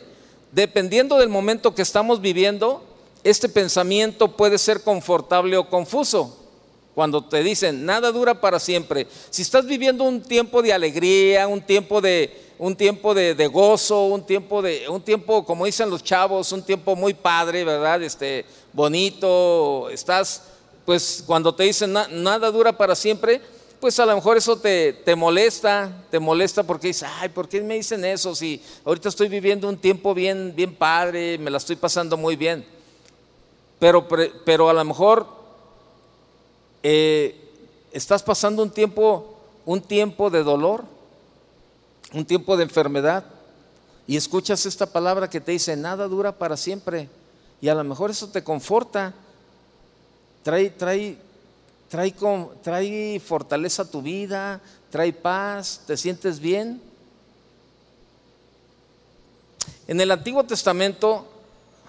Dependiendo 0.50 1.18
del 1.18 1.28
momento 1.28 1.72
que 1.72 1.82
estamos 1.82 2.20
viviendo, 2.20 2.82
este 3.22 3.48
pensamiento 3.48 4.36
puede 4.36 4.58
ser 4.58 4.82
confortable 4.82 5.56
o 5.56 5.68
confuso. 5.68 6.39
Cuando 7.00 7.24
te 7.24 7.42
dicen, 7.42 7.86
nada 7.86 8.12
dura 8.12 8.42
para 8.42 8.60
siempre. 8.60 9.06
Si 9.30 9.40
estás 9.40 9.64
viviendo 9.64 10.04
un 10.04 10.20
tiempo 10.20 10.60
de 10.60 10.70
alegría, 10.70 11.48
un 11.48 11.62
tiempo 11.62 11.98
de, 12.02 12.30
un 12.58 12.76
tiempo 12.76 13.14
de, 13.14 13.46
gozo, 13.46 14.04
un 14.04 14.22
tiempo 14.22 14.60
de, 14.60 14.86
un 14.86 15.00
tiempo, 15.00 15.42
como 15.46 15.64
dicen 15.64 15.88
los 15.88 16.04
chavos, 16.04 16.52
un 16.52 16.62
tiempo 16.62 16.94
muy 16.94 17.14
padre, 17.14 17.64
¿verdad? 17.64 18.02
Este, 18.02 18.44
bonito, 18.74 19.88
estás, 19.88 20.42
pues 20.84 21.24
cuando 21.26 21.54
te 21.54 21.62
dicen 21.62 21.90
nada 21.90 22.50
dura 22.50 22.76
para 22.76 22.94
siempre, 22.94 23.40
pues 23.80 23.98
a 23.98 24.04
lo 24.04 24.14
mejor 24.14 24.36
eso 24.36 24.58
te, 24.58 24.92
te, 24.92 25.16
molesta, 25.16 26.04
te 26.10 26.18
molesta 26.18 26.64
porque 26.64 26.88
dices, 26.88 27.08
ay, 27.18 27.30
¿por 27.30 27.48
qué 27.48 27.62
me 27.62 27.76
dicen 27.76 28.04
eso? 28.04 28.34
Si 28.34 28.62
ahorita 28.84 29.08
estoy 29.08 29.30
viviendo 29.30 29.70
un 29.70 29.78
tiempo 29.78 30.12
bien, 30.12 30.52
bien 30.54 30.74
padre, 30.74 31.38
me 31.38 31.50
la 31.50 31.56
estoy 31.56 31.76
pasando 31.76 32.18
muy 32.18 32.36
bien. 32.36 32.62
Pero, 33.78 34.06
pero 34.44 34.68
a 34.68 34.74
lo 34.74 34.84
mejor 34.84 35.39
eh, 36.82 37.36
estás 37.92 38.22
pasando 38.22 38.62
un 38.62 38.70
tiempo, 38.70 39.36
un 39.66 39.80
tiempo 39.80 40.30
de 40.30 40.42
dolor, 40.42 40.84
un 42.12 42.24
tiempo 42.24 42.56
de 42.56 42.64
enfermedad, 42.64 43.24
y 44.06 44.16
escuchas 44.16 44.66
esta 44.66 44.86
palabra 44.86 45.30
que 45.30 45.40
te 45.40 45.52
dice, 45.52 45.76
nada 45.76 46.08
dura 46.08 46.32
para 46.32 46.56
siempre, 46.56 47.08
y 47.60 47.68
a 47.68 47.74
lo 47.74 47.84
mejor 47.84 48.10
eso 48.10 48.28
te 48.28 48.42
conforta, 48.42 49.14
trae, 50.42 50.70
trae, 50.70 51.16
trae, 51.88 52.14
trae 52.62 53.20
fortaleza 53.20 53.82
a 53.82 53.90
tu 53.90 54.02
vida, 54.02 54.60
trae 54.90 55.12
paz, 55.12 55.82
te 55.86 55.96
sientes 55.96 56.40
bien. 56.40 56.80
En 59.86 60.00
el 60.00 60.10
Antiguo 60.10 60.44
Testamento 60.44 61.26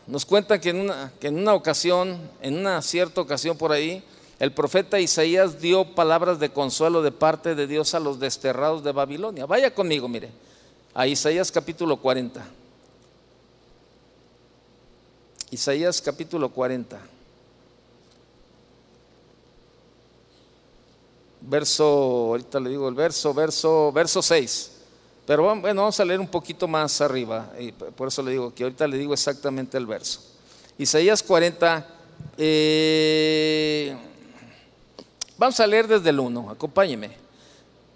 nos 0.07 0.25
cuenta 0.25 0.60
que 0.60 0.69
en 0.69 0.81
una, 0.81 1.12
que 1.19 1.27
en 1.27 1.38
una 1.38 1.53
ocasión, 1.53 2.19
en 2.41 2.57
una 2.57 2.81
cierta 2.81 3.21
ocasión 3.21 3.57
por 3.57 3.71
ahí, 3.71 4.03
el 4.41 4.51
profeta 4.51 5.00
Isaías 5.00 5.62
dio 5.62 5.93
palabras 5.93 6.39
de 6.39 6.50
consuelo 6.50 7.03
de 7.03 7.12
parte 7.12 7.53
de 7.53 7.67
Dios 7.67 7.93
a 7.93 8.00
los 8.00 8.19
desterrados 8.19 8.83
de 8.83 8.91
Babilonia. 8.91 9.45
Vaya 9.45 9.71
conmigo, 9.71 10.07
mire, 10.07 10.31
a 10.95 11.05
Isaías 11.05 11.51
capítulo 11.51 11.98
40. 11.98 12.43
Isaías 15.51 16.01
capítulo 16.01 16.50
40. 16.50 17.00
Verso, 21.41 21.86
ahorita 21.86 22.60
le 22.60 22.71
digo 22.71 22.89
el 22.89 22.95
verso, 22.95 23.36
verso, 23.36 23.91
verso 23.91 24.24
6. 24.24 24.71
Pero 25.27 25.43
bueno, 25.62 25.81
vamos 25.81 26.00
a 26.00 26.03
leer 26.03 26.19
un 26.19 26.27
poquito 26.27 26.67
más 26.67 27.00
arriba, 27.00 27.53
y 27.60 27.71
por 27.74 28.07
eso 28.07 28.24
le 28.24 28.31
digo 28.31 28.51
que 28.55 28.63
ahorita 28.63 28.88
le 28.88 28.98
digo 28.98 29.13
exactamente 29.13 29.77
el 29.77 29.86
verso. 29.86 30.19
Isaías 30.79 31.21
40, 31.21 31.88
eh, 32.39 33.95
Vamos 35.41 35.60
a 35.60 35.65
leer 35.65 35.88
desde 35.88 36.12
el 36.12 36.19
1, 36.19 36.51
acompáñeme. 36.51 37.17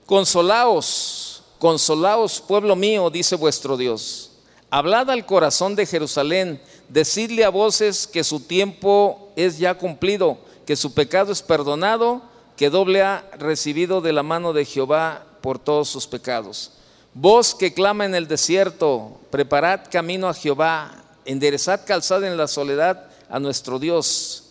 Consolaos, 0.07 1.43
consolaos, 1.59 2.41
pueblo 2.41 2.75
mío, 2.75 3.11
dice 3.11 3.35
vuestro 3.35 3.77
Dios. 3.77 4.31
Hablad 4.71 5.11
al 5.11 5.27
corazón 5.27 5.75
de 5.75 5.85
Jerusalén, 5.85 6.59
decidle 6.89 7.45
a 7.45 7.49
voces 7.49 8.07
que 8.07 8.23
su 8.23 8.39
tiempo 8.39 9.29
es 9.35 9.59
ya 9.59 9.77
cumplido, 9.77 10.39
que 10.65 10.75
su 10.75 10.95
pecado 10.95 11.31
es 11.31 11.43
perdonado, 11.43 12.23
que 12.57 12.71
doble 12.71 13.03
ha 13.03 13.29
recibido 13.37 14.01
de 14.01 14.11
la 14.11 14.23
mano 14.23 14.51
de 14.51 14.65
Jehová 14.65 15.23
por 15.41 15.59
todos 15.59 15.87
sus 15.87 16.07
pecados. 16.07 16.71
Voz 17.13 17.53
que 17.53 17.75
clama 17.75 18.05
en 18.05 18.15
el 18.15 18.27
desierto, 18.27 19.19
preparad 19.29 19.81
camino 19.91 20.29
a 20.29 20.33
Jehová, 20.33 20.95
enderezad 21.25 21.81
calzada 21.85 22.25
en 22.25 22.37
la 22.37 22.47
soledad 22.47 23.05
a 23.29 23.39
nuestro 23.39 23.77
Dios. 23.77 24.44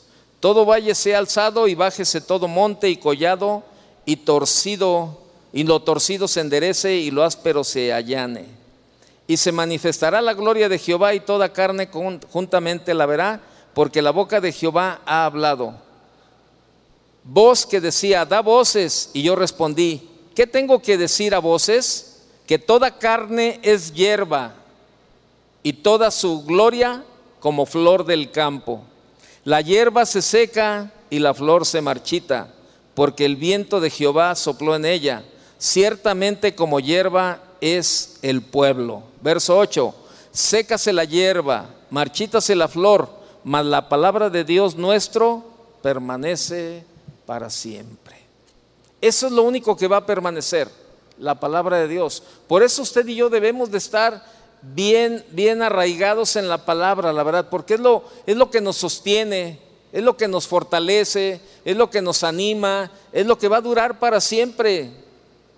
Todo 0.45 0.67
valle 0.67 0.95
sea 0.95 1.21
alzado 1.21 1.69
y 1.69 1.75
bájese 1.75 2.21
todo 2.21 2.49
monte 2.49 2.91
y 2.91 2.99
collado 2.99 3.63
y 4.05 4.17
torcido, 4.17 5.23
y 5.55 5.63
lo 5.63 5.81
torcido 5.81 6.29
se 6.29 6.43
enderece 6.43 6.97
y 6.97 7.11
lo 7.11 7.25
áspero 7.25 7.65
se 7.65 7.95
allane. 7.95 8.45
Y 9.27 9.39
se 9.39 9.53
manifestará 9.53 10.21
la 10.21 10.35
gloria 10.35 10.69
de 10.69 10.79
Jehová 10.79 11.15
y 11.15 11.21
toda 11.21 11.55
carne 11.55 11.89
juntamente 12.31 12.93
la 12.93 13.07
verá, 13.07 13.41
porque 13.73 14.03
la 14.03 14.11
boca 14.11 14.39
de 14.39 14.53
Jehová 14.53 15.01
ha 15.07 15.25
hablado. 15.25 15.77
Voz 17.23 17.65
que 17.65 17.81
decía, 17.81 18.27
da 18.27 18.43
voces, 18.43 19.09
y 19.15 19.23
yo 19.23 19.37
respondí, 19.37 20.11
¿qué 20.35 20.47
tengo 20.47 20.83
que 20.83 20.99
decir 20.99 21.35
a 21.35 21.39
voces? 21.39 22.21
Que 22.47 22.59
toda 22.59 22.99
carne 22.99 23.61
es 23.63 23.95
hierba 23.95 24.53
y 25.63 25.73
toda 25.73 26.11
su 26.11 26.45
gloria 26.45 27.03
como 27.41 27.65
flor 27.65 28.05
del 28.05 28.31
campo. 28.31 28.85
La 29.45 29.61
hierba 29.61 30.07
se 30.07 30.23
seca 30.23 30.91
y 31.11 31.19
la 31.19 31.35
flor 31.35 31.67
se 31.67 31.83
marchita, 31.83 32.49
porque 32.95 33.27
el 33.27 33.37
viento 33.37 33.79
de 33.79 33.91
Jehová 33.91 34.35
sopló 34.37 34.75
en 34.75 34.87
ella. 34.87 35.23
Ciertamente 35.59 36.55
como 36.55 36.81
hierba 36.81 37.41
es 37.61 38.19
el 38.23 38.41
pueblo. 38.41 39.03
Verso 39.21 39.59
8, 39.59 39.95
sécase 40.33 40.95
la 40.95 41.05
hierba, 41.05 41.67
marchítase 41.91 42.55
la 42.55 42.69
flor, 42.69 43.09
mas 43.45 43.67
la 43.67 43.89
palabra 43.89 44.31
de 44.31 44.45
Dios 44.45 44.77
nuestro 44.77 45.45
permanece 45.83 46.85
para 47.27 47.51
siempre. 47.51 48.17
Eso 49.01 49.27
es 49.27 49.33
lo 49.33 49.43
único 49.43 49.77
que 49.77 49.89
va 49.89 49.99
a 49.99 50.07
permanecer, 50.07 50.71
la 51.19 51.39
palabra 51.39 51.79
de 51.79 51.89
Dios. 51.89 52.23
Por 52.49 52.63
eso 52.63 52.81
usted 52.81 53.07
y 53.07 53.17
yo 53.17 53.29
debemos 53.29 53.71
de 53.71 53.77
estar 53.77 54.25
bien, 54.73 55.25
bien 55.31 55.63
arraigados 55.63 56.37
en 56.37 56.49
la 56.49 56.65
palabra, 56.65 57.13
la 57.13 57.23
verdad, 57.23 57.49
porque 57.51 57.75
es 57.75 57.81
lo, 57.81 58.05
es 58.27 58.37
lo 58.37 58.51
que 58.51 58.61
nos 58.61 58.77
sostiene, 58.77 59.59
es 59.93 60.03
lo 60.03 60.17
que 60.17 60.29
nos 60.29 60.47
fortalece, 60.47 61.41
es 61.65 61.77
lo 61.77 61.91
que 61.91 62.01
nos 62.03 62.25
anima, 62.25 62.91
es 63.13 63.27
lo 63.27 63.39
que 63.39 63.49
va 63.49 63.59
a 63.59 63.63
durar 63.63 63.99
para 63.99 64.21
siempre. 64.21 64.91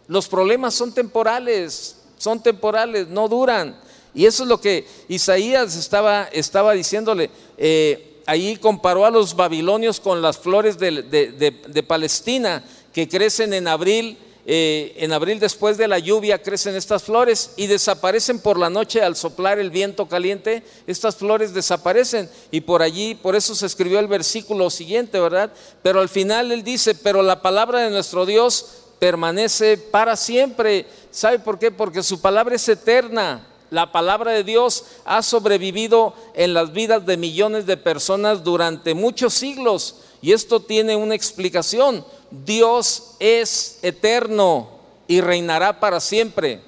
Los 0.08 0.28
problemas 0.28 0.74
son 0.74 0.92
temporales, 0.92 1.96
son 2.18 2.42
temporales, 2.42 3.08
no 3.08 3.28
duran. 3.28 3.78
Y 4.14 4.26
eso 4.26 4.42
es 4.42 4.48
lo 4.48 4.60
que 4.60 4.86
Isaías 5.08 5.76
estaba, 5.76 6.24
estaba 6.32 6.72
diciéndole. 6.72 7.30
Eh, 7.58 8.22
ahí 8.26 8.56
comparó 8.56 9.04
a 9.04 9.10
los 9.10 9.36
babilonios 9.36 10.00
con 10.00 10.22
las 10.22 10.38
flores 10.38 10.78
de, 10.78 10.90
de 11.02 11.82
Palestina 11.82 12.64
que 12.92 13.08
crecen 13.08 13.52
en 13.52 13.68
abril 13.68 14.18
eh, 14.48 14.94
en 14.98 15.12
abril 15.12 15.40
después 15.40 15.76
de 15.76 15.88
la 15.88 15.98
lluvia 15.98 16.40
crecen 16.40 16.76
estas 16.76 17.02
flores 17.02 17.50
y 17.56 17.66
desaparecen 17.66 18.38
por 18.38 18.60
la 18.60 18.70
noche 18.70 19.02
al 19.02 19.16
soplar 19.16 19.58
el 19.58 19.72
viento 19.72 20.06
caliente, 20.06 20.62
estas 20.86 21.16
flores 21.16 21.52
desaparecen 21.52 22.30
y 22.52 22.60
por 22.60 22.80
allí, 22.80 23.16
por 23.16 23.34
eso 23.34 23.56
se 23.56 23.66
escribió 23.66 23.98
el 23.98 24.06
versículo 24.06 24.70
siguiente, 24.70 25.18
¿verdad? 25.18 25.52
Pero 25.82 25.98
al 25.98 26.08
final 26.08 26.52
él 26.52 26.62
dice, 26.62 26.94
pero 26.94 27.22
la 27.22 27.42
palabra 27.42 27.80
de 27.80 27.90
nuestro 27.90 28.24
Dios 28.24 28.66
permanece 29.00 29.78
para 29.78 30.14
siempre. 30.14 30.86
¿Sabe 31.10 31.40
por 31.40 31.58
qué? 31.58 31.72
Porque 31.72 32.04
su 32.04 32.20
palabra 32.20 32.54
es 32.54 32.68
eterna. 32.68 33.48
La 33.70 33.90
palabra 33.90 34.30
de 34.30 34.44
Dios 34.44 34.84
ha 35.04 35.22
sobrevivido 35.22 36.14
en 36.34 36.54
las 36.54 36.72
vidas 36.72 37.04
de 37.04 37.16
millones 37.16 37.66
de 37.66 37.76
personas 37.76 38.44
durante 38.44 38.94
muchos 38.94 39.34
siglos 39.34 39.96
y 40.22 40.32
esto 40.32 40.60
tiene 40.60 40.96
una 40.96 41.14
explicación 41.14 42.04
Dios 42.30 43.14
es 43.18 43.78
eterno 43.82 44.68
y 45.08 45.20
reinará 45.20 45.80
para 45.80 46.00
siempre. 46.00 46.60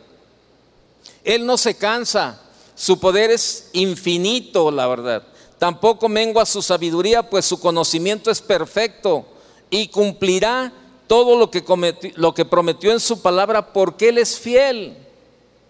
Él 1.25 1.45
no 1.45 1.59
se 1.59 1.77
cansa, 1.77 2.41
su 2.75 2.99
poder 3.01 3.31
es 3.31 3.71
infinito, 3.73 4.71
la 4.71 4.87
verdad. 4.87 5.23
Tampoco 5.59 6.09
mengua 6.09 6.47
su 6.47 6.63
sabiduría, 6.63 7.29
pues 7.29 7.45
su 7.45 7.59
conocimiento 7.59 8.31
es 8.31 8.41
perfecto 8.41 9.27
y 9.71 9.89
cumplirá 9.89 10.73
todo 11.09 11.37
lo 11.37 11.51
que, 11.51 11.65
lo 12.15 12.35
que 12.35 12.45
prometió 12.45 12.93
en 12.93 13.01
su 13.01 13.21
palabra 13.21 13.73
porque 13.73 14.11
Él 14.11 14.19
es 14.19 14.39
fiel. 14.39 14.97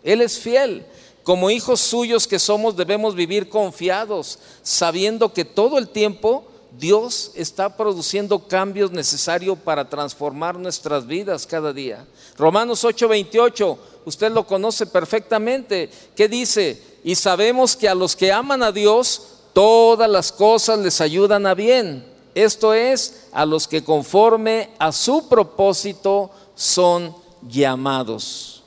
Él 0.04 0.20
es 0.20 0.38
fiel. 0.38 0.84
Como 1.22 1.50
hijos 1.50 1.80
suyos 1.80 2.26
que 2.26 2.38
somos 2.38 2.76
debemos 2.76 3.14
vivir 3.14 3.48
confiados, 3.48 4.38
sabiendo 4.62 5.32
que 5.32 5.44
todo 5.44 5.78
el 5.78 5.88
tiempo 5.88 6.44
Dios 6.78 7.32
está 7.34 7.76
produciendo 7.76 8.38
cambios 8.38 8.92
necesarios 8.92 9.58
para 9.58 9.88
transformar 9.88 10.56
nuestras 10.56 11.06
vidas 11.06 11.46
cada 11.46 11.72
día. 11.72 12.06
Romanos 12.36 12.84
8:28, 12.84 13.76
usted 14.04 14.30
lo 14.30 14.46
conoce 14.46 14.86
perfectamente. 14.86 15.90
¿Qué 16.14 16.28
dice? 16.28 16.80
Y 17.02 17.16
sabemos 17.16 17.74
que 17.74 17.88
a 17.88 17.94
los 17.94 18.14
que 18.14 18.30
aman 18.30 18.62
a 18.62 18.70
Dios, 18.70 19.22
todas 19.52 20.08
las 20.08 20.30
cosas 20.30 20.78
les 20.78 21.00
ayudan 21.00 21.46
a 21.46 21.54
bien. 21.54 22.06
Esto 22.34 22.72
es, 22.72 23.26
a 23.32 23.44
los 23.44 23.66
que 23.66 23.82
conforme 23.82 24.70
a 24.78 24.92
su 24.92 25.28
propósito 25.28 26.30
son 26.54 27.12
llamados. 27.48 28.62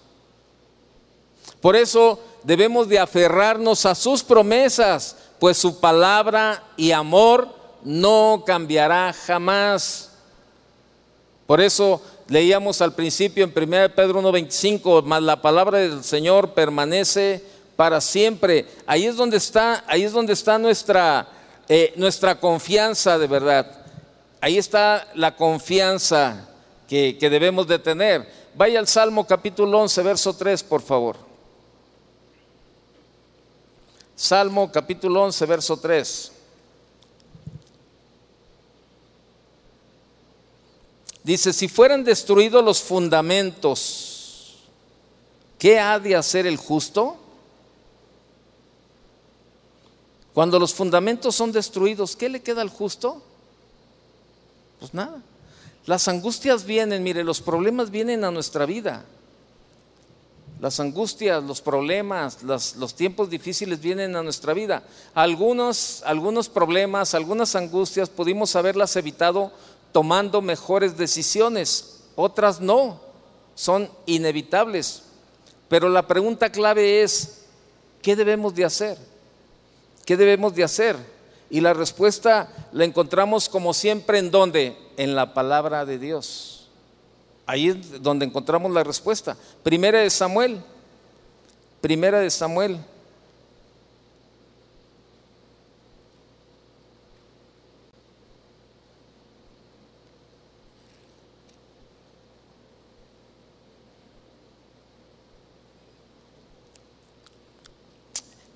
Por 1.62 1.78
eso 1.78 2.20
debemos 2.44 2.90
de 2.90 3.00
aferrarnos 3.00 3.86
a 3.86 3.96
sus 3.96 4.22
promesas, 4.22 5.16
pues 5.40 5.58
su 5.58 5.80
palabra 5.80 6.62
y 6.76 6.92
amor 6.92 7.61
no 7.84 8.44
cambiará 8.46 9.14
jamás. 9.14 10.10
Por 11.48 11.60
eso 11.60 12.02
Leíamos 12.32 12.82
al 12.82 12.94
principio 12.94 13.44
en 13.44 13.50
1 13.50 13.94
Pedro 13.94 14.22
1.25, 14.22 15.04
más 15.04 15.22
la 15.22 15.42
palabra 15.42 15.80
del 15.80 16.02
Señor 16.02 16.54
permanece 16.54 17.44
para 17.76 18.00
siempre. 18.00 18.66
Ahí 18.88 19.06
es 19.06 19.18
donde 19.18 19.36
está, 19.36 19.84
ahí 19.86 20.04
es 20.04 20.14
donde 20.14 20.32
está 20.32 20.58
nuestra, 20.58 21.28
eh, 21.68 21.92
nuestra 21.98 22.40
confianza 22.40 23.18
de 23.18 23.28
verdad. 23.28 23.70
Ahí 24.40 24.58
está 24.58 25.10
la 25.14 25.36
confianza 25.36 26.48
que, 26.88 27.18
que 27.20 27.30
debemos 27.30 27.68
de 27.68 27.80
tener. 27.80 28.26
Vaya 28.56 28.80
al 28.80 28.88
Salmo 28.88 29.28
capítulo 29.28 29.78
11, 29.80 30.02
verso 30.02 30.34
3, 30.34 30.64
por 30.64 30.82
favor. 30.82 31.18
Salmo 34.16 34.72
capítulo 34.72 35.24
11, 35.24 35.46
verso 35.48 35.76
3. 35.76 36.32
Dice, 41.24 41.54
si 41.54 41.68
fueran 41.68 42.04
destruidos 42.04 42.64
los 42.64 42.82
fundamentos, 42.82 44.58
¿qué 45.60 45.80
ha 45.80 46.00
de 46.00 46.16
hacer 46.16 46.48
el 46.48 46.58
justo? 46.58 47.18
Cuando 50.34 50.58
los 50.58 50.74
fundamentos 50.74 51.36
son 51.36 51.52
destruidos, 51.52 52.16
¿qué 52.16 52.30
le 52.30 52.42
queda 52.42 52.62
al 52.62 52.70
justo? 52.70 53.22
Pues 54.80 54.94
nada. 54.94 55.22
Las 55.86 56.08
angustias 56.08 56.66
vienen, 56.66 57.04
mire, 57.04 57.24
los 57.24 57.42
problemas 57.42 57.92
vienen 57.92 58.24
a 58.24 58.32
nuestra 58.32 58.66
vida. 58.66 59.06
Las 60.60 60.80
angustias, 60.80 61.44
los 61.44 61.60
problemas, 61.60 62.44
los 62.44 62.94
tiempos 62.96 63.32
difíciles 63.32 63.82
vienen 63.82 64.16
a 64.16 64.22
nuestra 64.22 64.54
vida. 64.54 64.84
Algunos, 65.16 66.04
algunos 66.06 66.50
problemas, 66.50 67.16
algunas 67.16 67.56
angustias 67.56 68.10
pudimos 68.10 68.56
haberlas 68.56 68.96
evitado 68.96 69.52
tomando 69.92 70.42
mejores 70.42 70.98
decisiones, 70.98 72.04
otras 72.16 72.62
no, 72.62 73.00
son 73.56 73.90
inevitables. 74.06 75.04
Pero 75.68 75.90
la 75.90 76.08
pregunta 76.08 76.52
clave 76.52 77.02
es, 77.02 77.46
¿qué 78.02 78.16
debemos 78.16 78.54
de 78.56 78.66
hacer? 78.66 78.98
¿Qué 80.06 80.18
debemos 80.18 80.56
de 80.56 80.64
hacer? 80.64 80.96
Y 81.50 81.62
la 81.62 81.74
respuesta 81.74 82.50
la 82.72 82.86
encontramos 82.86 83.50
como 83.50 83.74
siempre 83.74 84.20
en 84.20 84.32
donde? 84.32 84.78
En 84.98 85.16
la 85.16 85.34
palabra 85.34 85.86
de 85.86 86.00
Dios. 86.00 86.70
Ahí 87.46 87.70
es 87.70 88.02
donde 88.02 88.26
encontramos 88.26 88.72
la 88.72 88.84
respuesta. 88.84 89.36
Primera 89.64 90.00
de 90.00 90.10
Samuel. 90.10 90.62
Primera 91.82 92.20
de 92.20 92.30
Samuel 92.30 92.80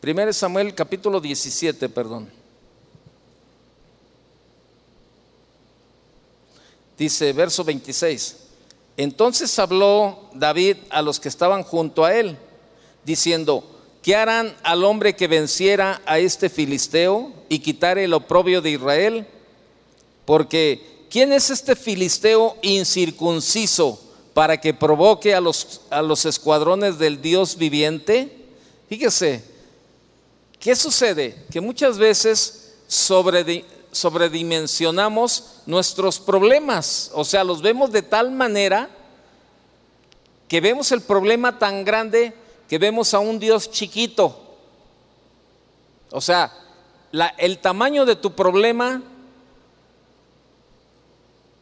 Primero 0.06 0.32
Samuel 0.34 0.76
capítulo 0.76 1.20
17, 1.20 1.90
perdón. 1.90 2.30
Dice 6.96 7.34
verso 7.34 7.64
26. 7.64 8.36
Entonces 8.98 9.58
habló 9.58 10.30
David 10.36 10.78
a 10.92 11.02
los 11.02 11.20
que 11.20 11.28
estaban 11.28 11.64
junto 11.64 12.06
a 12.06 12.14
él, 12.14 12.38
diciendo, 13.04 13.64
¿qué 14.04 14.16
harán 14.16 14.56
al 14.62 14.84
hombre 14.84 15.16
que 15.16 15.28
venciera 15.28 16.00
a 16.06 16.20
este 16.20 16.52
filisteo 16.52 17.34
y 17.50 17.58
quitare 17.58 18.04
el 18.04 18.14
oprobio 18.14 18.62
de 18.62 18.70
Israel? 18.70 19.26
Porque, 20.26 21.08
¿quién 21.10 21.34
es 21.34 21.50
este 21.50 21.76
filisteo 21.76 22.58
incircunciso 22.62 24.00
para 24.36 24.62
que 24.62 24.72
provoque 24.72 25.34
a 25.34 25.42
los, 25.42 25.82
a 25.90 26.04
los 26.04 26.26
escuadrones 26.26 27.00
del 27.00 27.24
Dios 27.24 27.58
viviente? 27.58 28.46
Fíjese, 28.88 29.55
¿Qué 30.60 30.76
sucede? 30.76 31.46
Que 31.52 31.62
muchas 31.62 31.98
veces 31.98 32.74
sobredimensionamos 32.88 35.62
nuestros 35.66 36.20
problemas, 36.20 37.12
o 37.14 37.24
sea, 37.24 37.44
los 37.44 37.62
vemos 37.62 37.92
de 37.92 38.02
tal 38.02 38.32
manera 38.32 38.90
que 40.48 40.62
vemos 40.62 40.92
el 40.92 41.02
problema 41.02 41.58
tan 41.58 41.84
grande 41.84 42.34
que 42.68 42.78
vemos 42.78 43.14
a 43.14 43.20
un 43.20 43.40
Dios 43.40 43.72
chiquito. 43.72 44.42
O 46.12 46.22
sea, 46.22 46.52
el 47.38 47.60
tamaño 47.60 48.06
de 48.06 48.16
tu 48.16 48.34
problema 48.34 49.02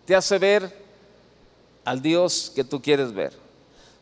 te 0.06 0.16
hace 0.16 0.38
ver 0.38 0.84
al 1.86 2.02
Dios 2.02 2.52
que 2.54 2.64
tú 2.64 2.82
quieres 2.82 3.14
ver. 3.14 3.43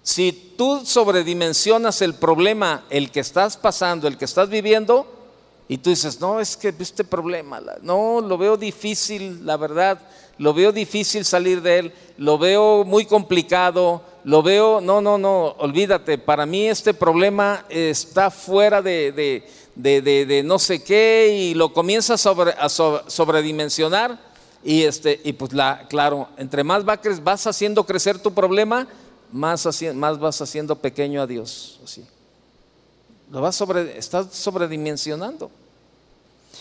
Si 0.03 0.53
tú 0.57 0.83
sobredimensionas 0.83 2.01
el 2.01 2.15
problema, 2.15 2.85
el 2.89 3.11
que 3.11 3.19
estás 3.19 3.57
pasando, 3.57 4.07
el 4.07 4.17
que 4.17 4.25
estás 4.25 4.49
viviendo, 4.49 5.05
y 5.67 5.77
tú 5.77 5.89
dices, 5.89 6.19
no, 6.19 6.39
es 6.39 6.57
que 6.57 6.73
este 6.79 7.03
problema, 7.03 7.61
no, 7.81 8.19
lo 8.19 8.37
veo 8.37 8.57
difícil, 8.57 9.45
la 9.45 9.55
verdad, 9.57 9.99
lo 10.37 10.53
veo 10.53 10.71
difícil 10.71 11.23
salir 11.23 11.61
de 11.61 11.79
él, 11.79 11.93
lo 12.17 12.37
veo 12.37 12.83
muy 12.83 13.05
complicado, 13.05 14.01
lo 14.23 14.41
veo, 14.43 14.81
no, 14.81 15.01
no, 15.01 15.17
no, 15.17 15.55
olvídate, 15.59 16.17
para 16.17 16.45
mí 16.45 16.67
este 16.67 16.93
problema 16.93 17.65
está 17.69 18.31
fuera 18.31 18.81
de, 18.81 19.11
de, 19.75 20.41
no 20.43 20.59
sé 20.59 20.83
qué 20.83 21.33
y 21.33 21.53
lo 21.53 21.71
comienzas 21.71 22.25
a, 22.25 22.69
sobredimensionar 22.69 24.19
y, 24.63 24.83
este, 24.83 25.21
y 25.23 25.33
pues 25.33 25.53
la, 25.53 25.87
claro, 25.87 26.27
entre 26.37 26.63
más 26.63 26.83
vas 26.83 27.47
haciendo 27.47 27.85
crecer 27.85 28.19
tu 28.19 28.33
problema, 28.33 28.87
más, 29.31 29.63
vas 30.19 30.41
haciendo 30.41 30.75
pequeño 30.75 31.21
a 31.21 31.27
Dios. 31.27 31.79
Así. 31.83 32.05
Lo 33.31 33.41
vas 33.41 33.55
sobre, 33.55 33.97
estás 33.97 34.27
sobredimensionando. 34.35 35.49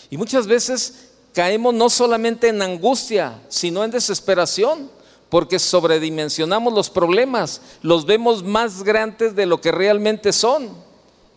Y 0.09 0.17
muchas 0.17 0.47
veces 0.47 1.09
caemos 1.33 1.73
no 1.73 1.89
solamente 1.89 2.49
en 2.49 2.61
angustia, 2.61 3.41
sino 3.49 3.83
en 3.83 3.91
desesperación, 3.91 4.89
porque 5.29 5.59
sobredimensionamos 5.59 6.73
los 6.73 6.89
problemas, 6.89 7.61
los 7.81 8.05
vemos 8.05 8.43
más 8.43 8.83
grandes 8.83 9.35
de 9.35 9.45
lo 9.45 9.61
que 9.61 9.71
realmente 9.71 10.33
son. 10.33 10.69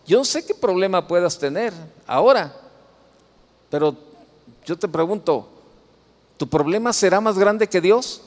Yo 0.05 0.17
no 0.17 0.25
sé 0.25 0.45
qué 0.45 0.53
problema 0.53 1.07
puedas 1.07 1.39
tener 1.39 1.73
ahora, 2.05 2.53
pero 3.69 3.95
yo 4.65 4.77
te 4.77 4.87
pregunto, 4.87 5.47
¿tu 6.37 6.47
problema 6.47 6.91
será 6.91 7.21
más 7.21 7.39
grande 7.39 7.67
que 7.67 7.79
Dios? 7.79 8.21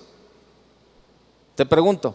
Te 1.54 1.66
pregunto. 1.66 2.14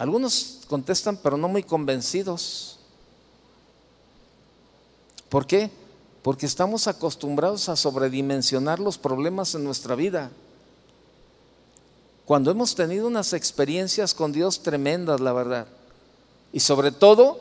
Algunos 0.00 0.60
contestan, 0.66 1.18
pero 1.22 1.36
no 1.36 1.46
muy 1.46 1.62
convencidos. 1.62 2.78
¿Por 5.28 5.46
qué? 5.46 5.70
Porque 6.22 6.46
estamos 6.46 6.86
acostumbrados 6.86 7.68
a 7.68 7.76
sobredimensionar 7.76 8.80
los 8.80 8.96
problemas 8.96 9.54
en 9.54 9.62
nuestra 9.62 9.94
vida. 9.94 10.30
Cuando 12.24 12.50
hemos 12.50 12.74
tenido 12.74 13.08
unas 13.08 13.34
experiencias 13.34 14.14
con 14.14 14.32
Dios 14.32 14.62
tremendas, 14.62 15.20
la 15.20 15.34
verdad. 15.34 15.66
Y 16.50 16.60
sobre 16.60 16.92
todo, 16.92 17.38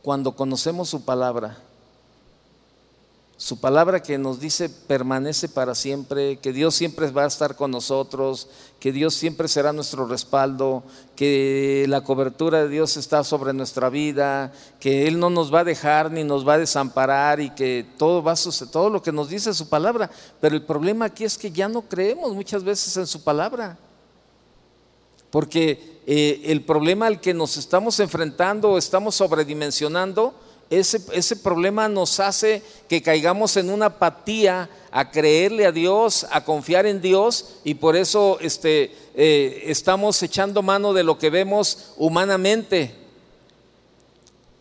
cuando 0.00 0.34
conocemos 0.34 0.88
su 0.88 1.04
palabra. 1.04 1.58
Su 3.40 3.60
palabra 3.60 4.02
que 4.02 4.18
nos 4.18 4.40
dice 4.40 4.68
permanece 4.68 5.48
para 5.48 5.76
siempre, 5.76 6.40
que 6.40 6.52
Dios 6.52 6.74
siempre 6.74 7.08
va 7.12 7.22
a 7.22 7.28
estar 7.28 7.54
con 7.54 7.70
nosotros, 7.70 8.48
que 8.80 8.90
Dios 8.90 9.14
siempre 9.14 9.46
será 9.46 9.72
nuestro 9.72 10.06
respaldo, 10.06 10.82
que 11.14 11.86
la 11.88 12.00
cobertura 12.00 12.64
de 12.64 12.68
Dios 12.68 12.96
está 12.96 13.22
sobre 13.22 13.52
nuestra 13.52 13.90
vida, 13.90 14.52
que 14.80 15.06
Él 15.06 15.20
no 15.20 15.30
nos 15.30 15.54
va 15.54 15.60
a 15.60 15.64
dejar 15.64 16.10
ni 16.10 16.24
nos 16.24 16.46
va 16.46 16.54
a 16.54 16.58
desamparar 16.58 17.38
y 17.38 17.50
que 17.50 17.86
todo 17.96 18.24
va 18.24 18.32
a 18.32 18.36
suceder, 18.36 18.72
todo 18.72 18.90
lo 18.90 19.02
que 19.02 19.12
nos 19.12 19.28
dice 19.28 19.54
su 19.54 19.68
palabra. 19.68 20.10
Pero 20.40 20.56
el 20.56 20.62
problema 20.62 21.04
aquí 21.04 21.22
es 21.22 21.38
que 21.38 21.52
ya 21.52 21.68
no 21.68 21.82
creemos 21.82 22.34
muchas 22.34 22.64
veces 22.64 22.96
en 22.96 23.06
su 23.06 23.22
palabra. 23.22 23.78
Porque 25.30 26.00
eh, 26.08 26.42
el 26.46 26.64
problema 26.64 27.06
al 27.06 27.20
que 27.20 27.34
nos 27.34 27.56
estamos 27.56 28.00
enfrentando 28.00 28.70
o 28.70 28.78
estamos 28.78 29.14
sobredimensionando, 29.14 30.34
ese, 30.70 31.36
problema 31.36 31.88
nos 31.88 32.20
hace 32.20 32.62
que 32.88 33.00
caigamos 33.00 33.56
en 33.56 33.70
una 33.70 33.86
apatía 33.86 34.68
a 34.90 35.10
creerle 35.10 35.64
a 35.64 35.72
Dios, 35.72 36.26
a 36.30 36.44
confiar 36.44 36.84
en 36.84 37.00
Dios 37.00 37.56
y 37.64 37.74
por 37.74 37.96
eso 37.96 38.38
este, 38.40 38.94
eh, 39.14 39.62
estamos 39.66 40.22
echando 40.22 40.62
mano 40.62 40.92
de 40.92 41.04
lo 41.04 41.18
que 41.18 41.30
vemos 41.30 41.92
humanamente. 41.96 42.94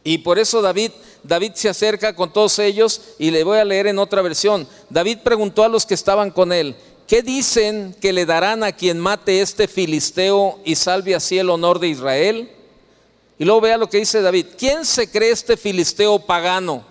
Y 0.06 0.20
por 0.20 0.40
eso 0.40 0.62
David, 0.62 0.92
David 1.24 1.52
se 1.56 1.68
acerca 1.68 2.16
con 2.16 2.32
todos 2.32 2.58
ellos 2.60 3.02
y 3.20 3.30
le 3.32 3.44
voy 3.44 3.58
a 3.58 3.66
leer 3.66 3.88
en 3.88 4.00
otra 4.00 4.22
versión. 4.22 4.66
David 4.90 5.20
preguntó 5.26 5.66
a 5.66 5.70
los 5.70 5.86
que 5.86 5.96
estaban 5.96 6.32
con 6.32 6.54
él, 6.54 6.78
¿qué 7.06 7.22
dicen 7.22 7.94
que 8.00 8.14
le 8.14 8.26
darán 8.26 8.64
a 8.64 8.72
quien 8.72 8.98
mate 8.98 9.42
este 9.42 9.68
filisteo 9.68 10.60
y 10.64 10.76
salve 10.76 11.16
así 11.16 11.38
el 11.38 11.50
honor 11.50 11.80
de 11.80 11.90
Israel? 11.90 12.50
Y 13.40 13.46
luego 13.46 13.62
vea 13.62 13.78
lo 13.78 13.90
que 13.90 14.00
dice 14.00 14.22
David. 14.22 14.48
¿Quién 14.58 14.84
se 14.84 15.10
cree 15.10 15.32
este 15.32 15.58
filisteo 15.58 16.20
pagano 16.20 16.84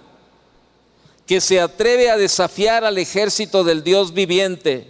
que 1.27 1.41
se 1.41 1.61
atreve 1.61 2.09
a 2.09 2.17
desafiar 2.17 2.85
al 2.85 2.99
ejército 2.99 3.65
del 3.65 3.83
Dios 3.83 4.15
viviente? 4.15 4.87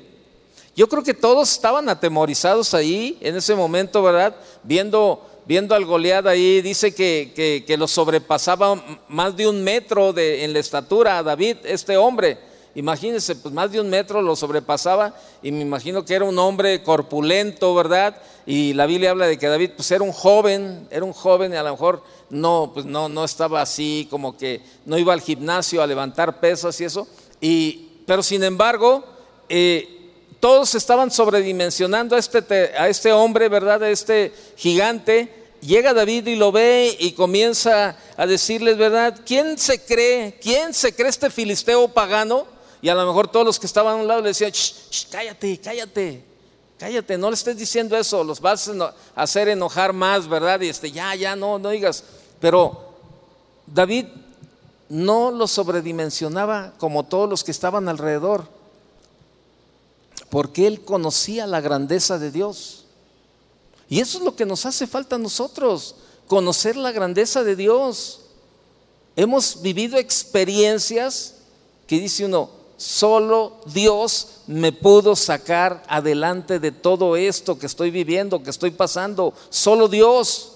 Yo 0.77 0.89
creo 0.89 1.03
que 1.03 1.15
todos 1.15 1.51
estaban 1.51 1.89
atemorizados 1.89 2.75
ahí 2.75 3.17
en 3.23 3.35
ese 3.37 3.55
momento, 3.55 4.03
¿verdad? 4.03 4.37
Viendo, 4.63 5.27
viendo 5.47 5.75
al 5.75 5.87
Goliat 5.87 6.27
ahí, 6.27 6.61
dice 6.61 6.95
que, 6.95 7.63
que, 7.67 7.77
lo 7.79 7.89
sobrepasaba 7.89 9.01
más 9.09 9.35
de 9.35 9.49
un 9.49 9.65
metro 9.65 10.13
de, 10.13 10.45
en 10.45 10.53
la 10.53 10.59
estatura 10.59 11.17
a 11.17 11.23
David, 11.23 11.57
este 11.65 11.97
hombre. 11.97 12.39
Imagínense, 12.77 13.35
pues 13.37 13.55
más 13.55 13.73
de 13.73 13.81
un 13.81 13.89
metro 13.89 14.21
lo 14.21 14.37
sobrepasaba 14.37 15.15
y 15.43 15.51
me 15.51 15.63
imagino 15.63 16.05
que 16.05 16.13
era 16.13 16.27
un 16.27 16.39
hombre 16.39 16.83
corpulento, 16.83 17.75
¿verdad? 17.75 18.21
Y 18.45 18.75
la 18.75 18.85
Biblia 18.85 19.13
habla 19.13 19.27
de 19.27 19.39
que 19.39 19.49
David 19.49 19.71
pues 19.75 19.91
era 19.91 20.05
un 20.05 20.13
joven, 20.13 20.87
era 20.91 21.03
un 21.03 21.15
joven 21.15 21.55
y 21.55 21.57
a 21.57 21.63
lo 21.63 21.71
mejor 21.71 22.03
no, 22.29 22.73
pues 22.75 22.85
no, 22.85 23.09
no 23.09 23.25
estaba 23.25 23.63
así, 23.63 24.07
como 24.11 24.37
que 24.37 24.61
no 24.85 24.99
iba 24.99 25.15
al 25.15 25.23
gimnasio 25.23 25.83
a 25.83 25.87
levantar 25.87 26.39
pesas 26.39 26.79
y 26.83 26.85
eso. 26.85 27.09
Y, 27.41 28.03
pero 28.07 28.23
sin 28.23 28.45
embargo, 28.45 29.07
eh, 29.49 30.13
todos 30.39 30.75
estaban 30.75 31.11
sobredimensionando 31.11 32.15
a 32.15 32.19
este, 32.19 32.45
a 32.77 32.91
este 32.91 33.11
hombre, 33.11 33.49
¿verdad? 33.49 33.85
A 33.85 33.89
este 33.89 34.35
gigante. 34.55 35.33
Llega 35.63 35.95
David 35.95 36.27
y 36.27 36.37
lo 36.37 36.53
ve 36.53 36.95
y 37.01 37.13
comienza 37.13 37.97
a 38.19 38.27
decirles, 38.27 38.77
¿verdad? 38.77 39.19
¿Quién 39.25 39.57
se 39.57 39.83
cree? 39.83 40.39
¿Quién 40.43 40.75
se 40.75 40.95
cree 40.95 41.09
este 41.09 41.31
filisteo 41.31 41.89
pagano? 41.89 42.55
Y 42.87 42.89
a 42.89 42.95
lo 42.95 43.05
mejor 43.05 43.27
todos 43.27 43.45
los 43.45 43.59
que 43.59 43.67
estaban 43.67 43.95
a 43.95 44.01
un 44.01 44.07
lado 44.07 44.21
le 44.21 44.29
decían, 44.29 44.53
cállate, 45.11 45.61
cállate, 45.61 46.25
cállate, 46.79 47.19
no 47.19 47.31
le 47.31 47.35
estés 47.35 47.57
diciendo 47.57 47.97
eso, 47.97 48.23
los 48.23 48.41
vas 48.41 48.69
a 48.69 48.95
hacer 49.17 49.49
enojar 49.49 49.93
más, 49.93 50.29
¿verdad? 50.29 50.61
Y 50.61 50.69
este, 50.69 50.93
ya, 50.93 51.13
ya, 51.17 51.35
no, 51.35 51.59
no 51.59 51.71
digas. 51.71 52.05
Pero 52.39 52.95
David 53.67 54.07
no 54.89 55.33
lo 55.33 55.49
sobredimensionaba 55.49 56.75
como 56.79 57.03
todos 57.03 57.29
los 57.29 57.43
que 57.43 57.51
estaban 57.51 57.89
alrededor 57.89 58.49
porque 60.31 60.69
él 60.69 60.83
conocía 60.83 61.45
la 61.49 61.61
grandeza 61.61 62.21
de 62.21 62.31
Dios. 62.31 62.85
Y 63.89 63.99
eso 63.99 64.19
es 64.19 64.25
lo 64.25 64.37
que 64.37 64.47
nos 64.47 64.65
hace 64.65 64.87
falta 64.87 65.17
a 65.17 65.19
nosotros, 65.19 65.97
conocer 66.29 66.77
la 66.77 66.93
grandeza 66.93 67.43
de 67.43 67.57
Dios. 67.57 68.21
Hemos 69.17 69.61
vivido 69.61 69.99
experiencias 69.99 71.35
que 71.89 71.99
dice 71.99 72.25
uno, 72.25 72.56
solo 72.77 73.61
Dios 73.67 74.43
me 74.47 74.73
pudo 74.73 75.17
sacar 75.17 75.83
adelante 75.89 76.59
de 76.59 76.73
todo 76.73 77.17
esto 77.17 77.59
que 77.59 77.67
estoy 77.67 77.91
viviendo, 77.91 78.43
que 78.43 78.51
estoy 78.51 78.71
pasando, 78.71 79.33
solo 79.51 79.89
Dios. 79.89 80.53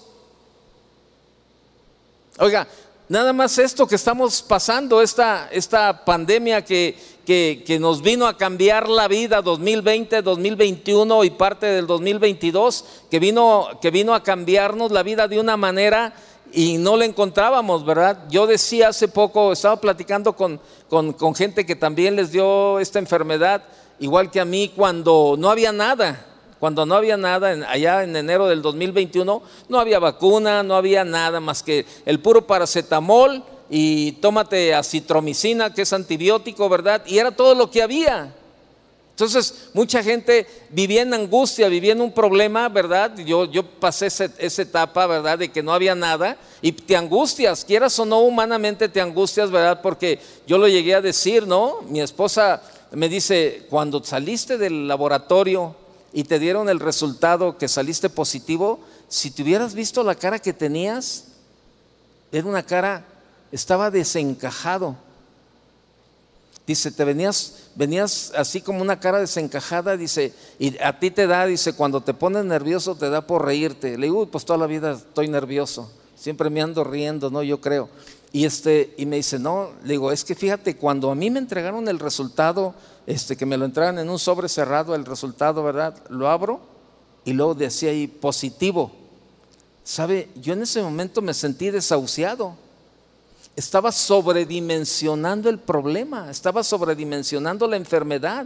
Oiga, 2.37 2.67
nada 3.09 3.33
más 3.33 3.57
esto 3.57 3.87
que 3.87 3.95
estamos 3.95 4.41
pasando, 4.41 5.01
esta, 5.01 5.49
esta 5.51 6.05
pandemia 6.05 6.63
que, 6.63 6.97
que, 7.25 7.77
nos 7.79 8.01
vino 8.01 8.27
a 8.27 8.37
cambiar 8.37 8.89
la 8.89 9.07
vida 9.07 9.41
2020, 9.41 10.21
2021 10.21 11.23
y 11.23 11.29
parte 11.31 11.65
del 11.65 11.87
2022, 11.87 12.85
que 13.09 13.19
vino, 13.19 13.67
que 13.81 13.91
vino 13.91 14.13
a 14.13 14.23
cambiarnos 14.23 14.91
la 14.91 15.03
vida 15.03 15.27
de 15.27 15.39
una 15.39 15.57
manera 15.57 16.13
y 16.53 16.77
no 16.77 16.97
la 16.97 17.05
encontrábamos, 17.05 17.85
¿verdad? 17.85 18.19
Yo 18.29 18.47
decía 18.47 18.89
hace 18.89 19.07
poco, 19.07 19.51
estaba 19.51 19.79
platicando 19.79 20.35
con, 20.35 20.59
con, 20.89 21.13
con 21.13 21.35
gente 21.35 21.65
que 21.65 21.75
también 21.75 22.15
les 22.15 22.31
dio 22.31 22.79
esta 22.79 22.99
enfermedad, 22.99 23.63
igual 23.99 24.31
que 24.31 24.39
a 24.39 24.45
mí, 24.45 24.71
cuando 24.75 25.35
no 25.37 25.49
había 25.49 25.71
nada, 25.71 26.25
cuando 26.59 26.85
no 26.85 26.95
había 26.95 27.17
nada, 27.17 27.49
allá 27.69 28.03
en 28.03 28.15
enero 28.15 28.47
del 28.47 28.61
2021, 28.61 29.41
no 29.67 29.79
había 29.79 29.99
vacuna, 29.99 30.61
no 30.61 30.75
había 30.75 31.03
nada 31.03 31.39
más 31.39 31.63
que 31.63 31.85
el 32.05 32.19
puro 32.19 32.45
paracetamol 32.45 33.43
y 33.69 34.11
tómate 34.13 34.75
acitromicina, 34.75 35.73
que 35.73 35.81
es 35.81 35.93
antibiótico, 35.93 36.69
¿verdad? 36.69 37.01
Y 37.07 37.17
era 37.17 37.31
todo 37.31 37.55
lo 37.55 37.71
que 37.71 37.81
había. 37.81 38.35
Entonces, 39.21 39.69
mucha 39.75 40.01
gente 40.01 40.47
vivía 40.71 41.03
en 41.03 41.13
angustia, 41.13 41.67
vivía 41.67 41.91
en 41.91 42.01
un 42.01 42.11
problema, 42.11 42.67
¿verdad? 42.69 43.15
Yo, 43.17 43.45
yo 43.45 43.63
pasé 43.63 44.07
esa 44.07 44.61
etapa, 44.63 45.05
¿verdad? 45.05 45.37
De 45.37 45.51
que 45.51 45.61
no 45.61 45.71
había 45.71 45.93
nada 45.93 46.37
y 46.59 46.71
te 46.71 46.95
angustias, 46.95 47.63
quieras 47.63 47.99
o 47.99 48.05
no 48.05 48.21
humanamente 48.21 48.89
te 48.89 48.99
angustias, 48.99 49.51
¿verdad? 49.51 49.79
Porque 49.83 50.19
yo 50.47 50.57
lo 50.57 50.67
llegué 50.67 50.95
a 50.95 51.01
decir, 51.01 51.45
¿no? 51.45 51.81
Mi 51.87 52.01
esposa 52.01 52.63
me 52.89 53.09
dice, 53.09 53.67
cuando 53.69 54.03
saliste 54.03 54.57
del 54.57 54.87
laboratorio 54.87 55.75
y 56.11 56.23
te 56.23 56.39
dieron 56.39 56.67
el 56.67 56.79
resultado 56.79 57.59
que 57.59 57.67
saliste 57.67 58.09
positivo, 58.09 58.79
si 59.07 59.29
te 59.29 59.43
hubieras 59.43 59.75
visto 59.75 60.01
la 60.01 60.15
cara 60.15 60.39
que 60.39 60.51
tenías, 60.51 61.25
era 62.31 62.47
una 62.47 62.63
cara 62.63 63.05
estaba 63.51 63.91
desencajado. 63.91 64.95
Dice, 66.67 66.91
te 66.91 67.03
venías, 67.03 67.69
venías 67.75 68.31
así 68.35 68.61
como 68.61 68.81
una 68.81 68.99
cara 68.99 69.19
desencajada, 69.19 69.97
dice, 69.97 70.33
y 70.59 70.77
a 70.81 70.99
ti 70.99 71.09
te 71.11 71.27
da, 71.27 71.45
dice, 71.45 71.73
cuando 71.73 72.01
te 72.01 72.13
pones 72.13 72.45
nervioso 72.45 72.95
te 72.95 73.09
da 73.09 73.25
por 73.25 73.45
reírte. 73.45 73.97
Le 73.97 74.07
digo, 74.07 74.25
pues 74.27 74.45
toda 74.45 74.59
la 74.59 74.67
vida 74.67 74.93
estoy 74.93 75.27
nervioso, 75.27 75.91
siempre 76.15 76.49
me 76.49 76.61
ando 76.61 76.83
riendo, 76.83 77.29
¿no? 77.29 77.41
Yo 77.43 77.59
creo. 77.59 77.89
Y, 78.31 78.45
este, 78.45 78.93
y 78.97 79.05
me 79.05 79.17
dice, 79.17 79.39
no, 79.39 79.71
le 79.83 79.93
digo, 79.93 80.11
es 80.11 80.23
que 80.23 80.35
fíjate, 80.35 80.77
cuando 80.77 81.11
a 81.11 81.15
mí 81.15 81.29
me 81.29 81.39
entregaron 81.39 81.87
el 81.87 81.99
resultado, 81.99 82.73
este, 83.05 83.35
que 83.35 83.45
me 83.45 83.57
lo 83.57 83.65
entregan 83.65 83.99
en 83.99 84.09
un 84.09 84.19
sobre 84.19 84.47
cerrado, 84.47 84.95
el 84.95 85.05
resultado, 85.05 85.63
¿verdad? 85.63 85.95
Lo 86.09 86.29
abro 86.29 86.61
y 87.25 87.33
luego 87.33 87.55
decía 87.55 87.89
ahí 87.89 88.07
positivo. 88.07 88.91
¿Sabe? 89.83 90.29
Yo 90.35 90.53
en 90.53 90.61
ese 90.61 90.81
momento 90.81 91.21
me 91.21 91.33
sentí 91.33 91.71
desahuciado 91.71 92.55
estaba 93.55 93.91
sobredimensionando 93.91 95.49
el 95.49 95.59
problema, 95.59 96.29
estaba 96.29 96.63
sobredimensionando 96.63 97.67
la 97.67 97.75
enfermedad. 97.75 98.45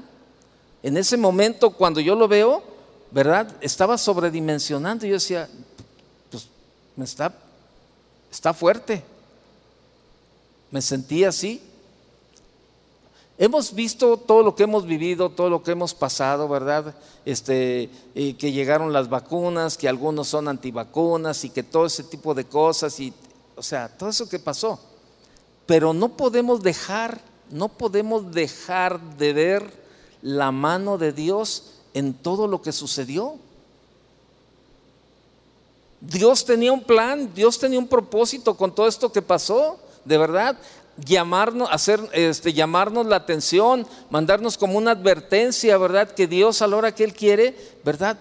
En 0.82 0.98
ese 0.98 1.18
momento, 1.18 1.72
cuando 1.72 2.00
yo 2.00 2.16
lo 2.16 2.28
veo, 2.28 2.64
¿verdad? 3.12 3.56
Estaba 3.62 3.98
sobredimensionando. 3.98 5.06
Yo 5.06 5.14
decía, 5.14 5.48
pues 6.30 6.48
me 6.96 7.06
está, 7.06 7.34
está 8.32 8.54
fuerte. 8.54 9.04
Me 10.72 10.82
sentí 10.82 11.24
así. 11.24 11.62
Hemos 13.38 13.74
visto 13.74 14.18
todo 14.18 14.44
lo 14.44 14.56
que 14.56 14.64
hemos 14.64 14.86
vivido, 14.86 15.30
todo 15.30 15.50
lo 15.50 15.62
que 15.62 15.72
hemos 15.72 15.94
pasado, 15.94 16.48
¿verdad? 16.48 16.96
Este, 17.26 17.90
que 18.14 18.52
llegaron 18.52 18.94
las 18.94 19.10
vacunas, 19.10 19.78
que 19.78 19.90
algunos 19.90 20.30
son 20.30 20.48
antivacunas 20.48 21.44
y 21.44 21.50
que 21.50 21.62
todo 21.62 21.86
ese 21.86 22.04
tipo 22.04 22.34
de 22.34 22.46
cosas 22.46 22.98
y, 23.00 23.14
o 23.56 23.64
sea, 23.64 23.90
todo 23.90 24.10
eso 24.10 24.30
que 24.30 24.40
pasó. 24.40 24.80
Pero 25.66 25.94
no 25.94 26.10
podemos 26.10 26.62
dejar, 26.62 27.22
no 27.50 27.70
podemos 27.70 28.32
dejar 28.32 29.00
de 29.18 29.34
ver 29.34 29.86
la 30.22 30.52
mano 30.52 30.98
de 30.98 31.12
Dios 31.12 31.76
en 31.94 32.14
todo 32.14 32.48
lo 32.48 32.62
que 32.62 32.72
sucedió. 32.72 33.36
Dios 36.02 36.46
tenía 36.46 36.72
un 36.72 36.84
plan, 36.84 37.34
Dios 37.34 37.58
tenía 37.58 37.80
un 37.80 37.88
propósito 37.88 38.56
con 38.56 38.74
todo 38.74 38.88
esto 38.88 39.12
que 39.12 39.22
pasó, 39.22 39.80
de 40.04 40.18
verdad. 40.18 40.58
Llamarnos, 40.98 41.68
hacer, 41.72 42.00
este, 42.14 42.54
llamarnos 42.54 43.06
la 43.08 43.18
atención, 43.18 43.86
mandarnos 44.10 44.58
como 44.58 44.78
una 44.78 44.92
advertencia, 44.92 45.78
¿verdad? 45.78 46.12
Que 46.12 46.28
Dios 46.28 46.62
a 46.62 46.68
la 46.68 46.78
hora 46.78 46.96
que 46.96 47.04
Él 47.04 47.14
quiere, 47.14 47.56
¿verdad? 47.84 48.18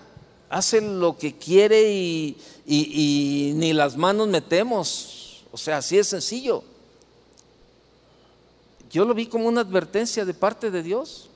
Hace 0.51 0.81
lo 0.81 1.17
que 1.17 1.37
quiere 1.37 1.93
y, 1.93 2.37
y 2.67 3.53
ni 3.55 3.73
las 3.73 3.97
manos 3.97 4.29
metemos. 4.29 5.45
O 5.53 5.57
sea, 5.57 5.79
así 5.79 5.99
es 5.99 6.09
sencillo. 6.09 6.65
Yo 8.95 9.05
lo 9.05 9.13
vi 9.13 9.27
como 9.27 9.49
una 9.49 9.63
advertencia 9.63 10.25
de 10.25 10.35
parte 10.35 10.71
de 10.71 10.81
Dios. 10.81 11.29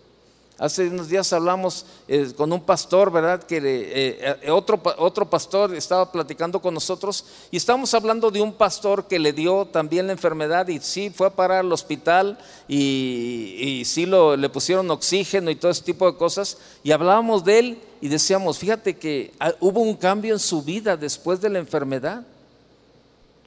Hace 0.59 0.87
unos 0.87 1.09
días 1.09 1.33
hablamos 1.33 1.87
eh, 2.07 2.31
con 2.37 2.53
un 2.53 2.61
pastor, 2.61 3.11
¿verdad? 3.11 3.43
Que 3.43 3.57
eh, 3.57 4.39
eh, 4.45 4.51
otro, 4.53 4.81
otro 4.99 5.29
pastor 5.29 5.75
estaba 5.75 6.13
platicando 6.13 6.61
con 6.61 6.73
nosotros 6.73 7.25
y 7.51 7.57
estábamos 7.57 7.93
hablando 7.95 8.31
de 8.31 8.41
un 8.41 8.53
pastor 8.53 9.09
que 9.09 9.19
le 9.19 9.33
dio 9.33 9.67
también 9.67 10.07
la 10.07 10.13
enfermedad 10.13 10.69
y 10.69 10.79
sí 10.79 11.11
fue 11.11 11.27
a 11.27 11.31
parar 11.31 11.59
al 11.59 11.73
hospital 11.73 12.39
y, 12.69 13.83
sí 13.85 14.07
le 14.07 14.49
pusieron 14.51 14.89
oxígeno 14.93 15.51
y 15.51 15.57
todo 15.57 15.73
ese 15.73 15.83
tipo 15.83 16.09
de 16.09 16.17
cosas. 16.17 16.59
Y 16.85 16.93
hablábamos 16.93 17.45
de 17.45 17.59
él 17.59 17.79
y 18.01 18.07
decíamos, 18.07 18.59
fíjate 18.59 18.97
que 18.97 19.33
ah, 19.41 19.53
hubo 19.59 19.81
un 19.81 19.97
cambio 19.97 20.33
en 20.33 20.39
su 20.39 20.63
vida 20.63 20.97
después 20.97 21.41
de 21.41 21.51
la 21.51 21.59
enfermedad. 21.59 22.25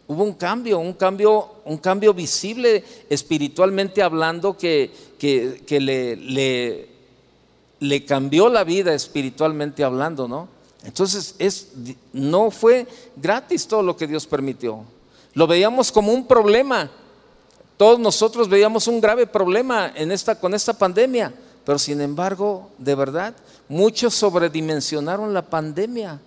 Hubo 0.07 0.23
un 0.23 0.33
cambio, 0.33 0.79
un 0.79 0.93
cambio, 0.93 1.61
un 1.65 1.77
cambio 1.77 2.13
visible 2.13 2.83
espiritualmente 3.09 4.01
hablando 4.01 4.57
que, 4.57 4.91
que, 5.17 5.79
le, 5.79 6.15
le, 6.17 6.89
le, 7.79 8.05
cambió 8.05 8.49
la 8.49 8.63
vida 8.63 8.93
espiritualmente 8.93 9.83
hablando, 9.83 10.27
¿no? 10.27 10.49
Entonces 10.83 11.35
es, 11.37 11.69
no 12.11 12.51
fue 12.51 12.87
gratis 13.15 13.67
todo 13.67 13.83
lo 13.83 13.95
que 13.95 14.07
Dios 14.07 14.25
permitió. 14.25 14.83
Lo 15.33 15.47
veíamos 15.47 15.91
como 15.91 16.11
un 16.11 16.27
problema. 16.27 16.89
Todos 17.77 17.99
nosotros 17.99 18.49
veíamos 18.49 18.87
un 18.87 18.99
grave 18.99 19.27
problema 19.27 19.91
en 19.95 20.11
esta, 20.11 20.39
con 20.39 20.53
esta 20.53 20.73
pandemia, 20.73 21.33
pero 21.65 21.79
sin 21.79 22.01
embargo, 22.01 22.69
de 22.77 22.95
verdad, 22.95 23.33
muchos 23.69 24.13
sobredimensionaron 24.13 25.33
la 25.33 25.43
pandemia 25.43 26.19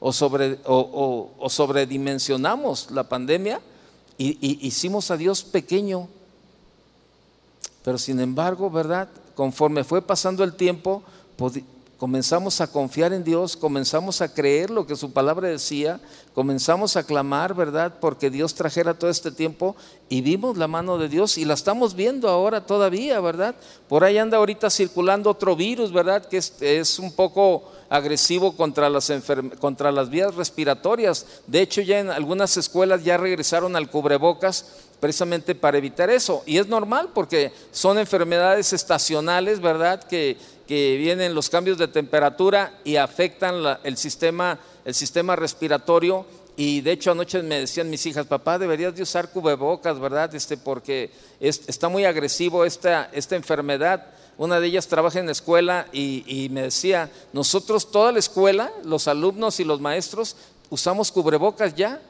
o, 0.00 0.12
sobre, 0.12 0.58
o, 0.64 1.46
sobredimensionamos 1.48 2.90
la 2.90 3.04
pandemia 3.04 3.60
y, 4.18 4.66
hicimos 4.66 5.10
a 5.10 5.16
Dios 5.16 5.44
pequeño. 5.44 6.08
Pero 7.84 7.98
sin 7.98 8.20
embargo, 8.20 8.70
¿verdad? 8.70 9.08
Conforme 9.34 9.84
fue 9.84 10.02
pasando 10.02 10.42
el 10.42 10.54
tiempo, 10.54 11.02
comenzamos 12.00 12.62
a 12.62 12.66
confiar 12.66 13.12
en 13.12 13.24
Dios, 13.24 13.58
comenzamos 13.58 14.22
a 14.22 14.32
creer 14.32 14.70
lo 14.70 14.86
que 14.86 14.96
su 14.96 15.12
palabra 15.12 15.48
decía, 15.48 16.00
comenzamos 16.34 16.96
a 16.96 17.02
clamar, 17.02 17.54
¿verdad? 17.54 17.94
Porque 18.00 18.30
Dios 18.30 18.54
trajera 18.54 18.94
todo 18.94 19.10
este 19.10 19.30
tiempo 19.30 19.76
y 20.08 20.22
vimos 20.22 20.56
la 20.56 20.66
mano 20.66 20.96
de 20.96 21.10
Dios 21.10 21.36
y 21.36 21.44
la 21.44 21.52
estamos 21.52 21.94
viendo 21.94 22.30
ahora 22.30 22.64
todavía, 22.64 23.20
¿verdad? 23.20 23.54
Por 23.86 24.02
ahí 24.02 24.16
anda 24.16 24.38
ahorita 24.38 24.70
circulando 24.70 25.28
otro 25.28 25.54
virus, 25.54 25.92
¿verdad? 25.92 26.24
Que 26.24 26.38
es, 26.38 26.98
un 26.98 27.12
poco 27.12 27.70
agresivo 27.90 28.56
contra 28.56 28.88
las, 28.88 29.12
contra 29.58 29.92
las 29.92 30.08
vías 30.08 30.34
respiratorias. 30.36 31.26
De 31.46 31.60
hecho, 31.60 31.82
ya 31.82 31.98
en 31.98 32.08
algunas 32.08 32.56
escuelas 32.56 33.04
ya 33.04 33.18
regresaron 33.18 33.76
al 33.76 33.90
cubrebocas 33.90 34.64
precisamente 35.00 35.54
para 35.54 35.78
evitar 35.78 36.08
eso. 36.08 36.42
Y 36.46 36.58
es 36.58 36.68
normal 36.68 37.10
porque 37.12 37.52
son 37.72 37.98
enfermedades 37.98 38.72
estacionales, 38.72 39.60
¿verdad? 39.60 40.02
Que, 40.04 40.36
que 40.68 40.96
vienen 40.98 41.34
los 41.34 41.50
cambios 41.50 41.78
de 41.78 41.88
temperatura 41.88 42.78
y 42.84 42.94
afectan 42.94 43.56
el, 43.82 43.96
sistema, 43.96 44.60
el 44.84 44.94
sistema 44.94 45.34
respiratorio. 45.34 46.24
Y 46.56 46.82
de 46.82 46.92
hecho 46.92 47.10
anoche 47.10 47.42
me 47.42 47.58
decían 47.58 47.90
mis 47.90 48.06
hijas, 48.06 48.26
papá, 48.26 48.56
deberías 48.56 48.94
de 48.94 49.02
usar 49.02 49.30
cubrebocas, 49.30 49.98
¿verdad? 49.98 50.32
Este, 50.32 50.56
porque 50.56 51.10
está 51.40 51.88
muy 51.88 52.04
agresivo 52.04 52.64
esta, 52.64 53.10
esta 53.12 53.34
enfermedad. 53.34 54.06
Una 54.40 54.58
de 54.58 54.68
ellas 54.68 54.88
trabaja 54.88 55.18
en 55.18 55.26
la 55.26 55.32
escuela 55.32 55.86
y, 55.92 56.24
y, 56.26 56.48
me 56.48 56.62
decía, 56.62 57.10
nosotros 57.34 57.90
toda 57.90 58.10
la 58.10 58.20
escuela, 58.20 58.72
los 58.84 59.06
alumnos 59.06 59.60
y 59.60 59.64
los 59.64 59.82
maestros, 59.82 60.34
usamos 60.70 61.12
cubrebocas 61.12 61.74
ya, 61.74 62.00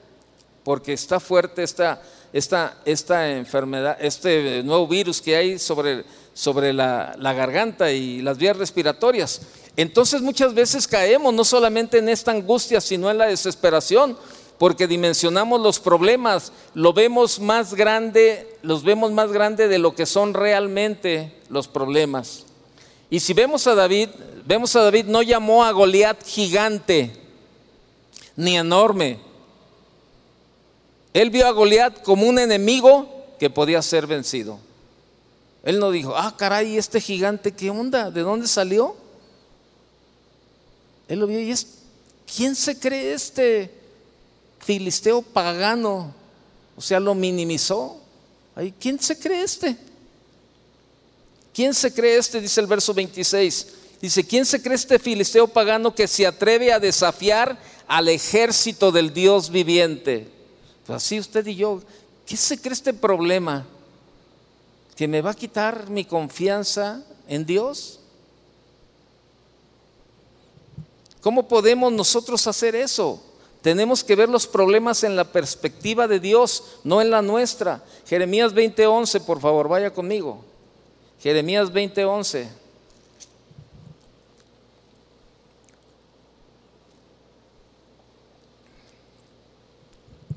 porque 0.62 0.92
está 0.92 1.18
fuerte 1.18 1.64
esta, 1.64 2.00
esta, 2.32 2.78
esta 2.84 3.30
enfermedad, 3.32 3.96
este 4.00 4.62
nuevo 4.62 4.86
virus 4.86 5.20
que 5.20 5.34
hay 5.34 5.58
sobre 5.58 6.04
sobre 6.40 6.72
la, 6.72 7.14
garganta 7.18 7.92
y 7.92 8.22
las 8.22 8.38
vías 8.38 8.56
respiratorias. 8.56 9.42
Entonces 9.76 10.22
muchas 10.22 10.54
veces 10.54 10.86
caemos 10.86 11.32
no 11.34 11.44
solamente 11.44 11.98
en 11.98 12.08
esta 12.08 12.30
angustia, 12.30 12.80
sino 12.80 13.10
en 13.10 13.18
la 13.18 13.26
desesperación, 13.26 14.16
porque 14.60 14.86
dimensionamos 14.86 15.58
los 15.58 15.80
problemas, 15.80 16.52
lo 16.74 16.92
vemos 16.92 17.40
más 17.40 17.72
grande, 17.72 18.58
los 18.60 18.84
vemos 18.84 19.10
más 19.10 19.32
grande 19.32 19.68
de 19.68 19.78
lo 19.78 19.94
que 19.94 20.04
son 20.04 20.34
realmente 20.34 21.32
los 21.48 21.66
problemas. 21.66 22.44
Y 23.08 23.20
si 23.20 23.32
vemos 23.32 23.66
a 23.66 23.74
David, 23.74 24.10
vemos 24.44 24.76
a 24.76 24.82
David 24.82 25.06
no 25.06 25.22
llamó 25.22 25.64
a 25.64 25.72
Goliat 25.72 26.22
gigante 26.26 27.10
ni 28.36 28.58
enorme. 28.58 29.18
Él 31.14 31.30
vio 31.30 31.46
a 31.46 31.52
Goliat 31.52 32.02
como 32.02 32.26
un 32.26 32.38
enemigo 32.38 33.08
que 33.38 33.48
podía 33.48 33.80
ser 33.80 34.06
vencido. 34.06 34.58
Él 35.62 35.78
no 35.78 35.90
dijo, 35.90 36.14
ah, 36.14 36.34
caray, 36.36 36.76
este 36.76 37.00
gigante, 37.00 37.52
¿qué 37.52 37.70
onda? 37.70 38.10
¿De 38.10 38.20
dónde 38.20 38.46
salió? 38.46 38.94
Él 41.08 41.18
lo 41.18 41.26
vio 41.26 41.40
y 41.40 41.50
es, 41.50 41.78
¿quién 42.36 42.54
se 42.54 42.78
cree 42.78 43.14
este 43.14 43.79
filisteo 44.60 45.22
pagano? 45.22 46.14
O 46.76 46.80
sea, 46.80 47.00
lo 47.00 47.14
minimizó. 47.14 47.98
¿Quién 48.78 49.00
se 49.00 49.18
cree 49.18 49.42
este? 49.42 49.76
¿Quién 51.52 51.74
se 51.74 51.92
cree 51.92 52.18
este? 52.18 52.40
Dice 52.40 52.60
el 52.60 52.66
verso 52.66 52.94
26. 52.94 53.66
Dice, 54.00 54.24
¿quién 54.24 54.46
se 54.46 54.62
cree 54.62 54.76
este 54.76 54.98
filisteo 54.98 55.48
pagano 55.48 55.94
que 55.94 56.06
se 56.06 56.26
atreve 56.26 56.72
a 56.72 56.80
desafiar 56.80 57.58
al 57.86 58.08
ejército 58.08 58.92
del 58.92 59.12
Dios 59.12 59.50
viviente? 59.50 60.28
Pues 60.86 60.96
así 60.96 61.18
usted 61.18 61.46
y 61.46 61.56
yo, 61.56 61.82
¿qué 62.26 62.36
se 62.36 62.58
cree 62.58 62.72
este 62.72 62.94
problema? 62.94 63.66
que 65.00 65.08
me 65.08 65.22
va 65.22 65.30
a 65.30 65.34
quitar 65.34 65.88
mi 65.88 66.04
confianza 66.04 67.02
en 67.26 67.46
Dios? 67.46 68.00
¿Cómo 71.22 71.48
podemos 71.48 71.90
nosotros 71.90 72.46
hacer 72.46 72.76
eso? 72.76 73.22
Tenemos 73.62 74.02
que 74.02 74.16
ver 74.16 74.28
los 74.28 74.46
problemas 74.46 75.04
en 75.04 75.16
la 75.16 75.24
perspectiva 75.24 76.08
de 76.08 76.18
Dios, 76.18 76.78
no 76.82 77.02
en 77.02 77.10
la 77.10 77.20
nuestra. 77.20 77.84
Jeremías 78.06 78.54
20:11, 78.54 79.20
por 79.20 79.40
favor, 79.40 79.68
vaya 79.68 79.92
conmigo. 79.92 80.42
Jeremías 81.20 81.70
20:11. 81.70 82.48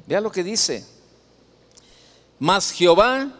Vea 0.05 0.19
lo 0.19 0.31
que 0.31 0.43
dice. 0.43 0.85
Mas 2.39 2.71
Jehová 2.71 3.31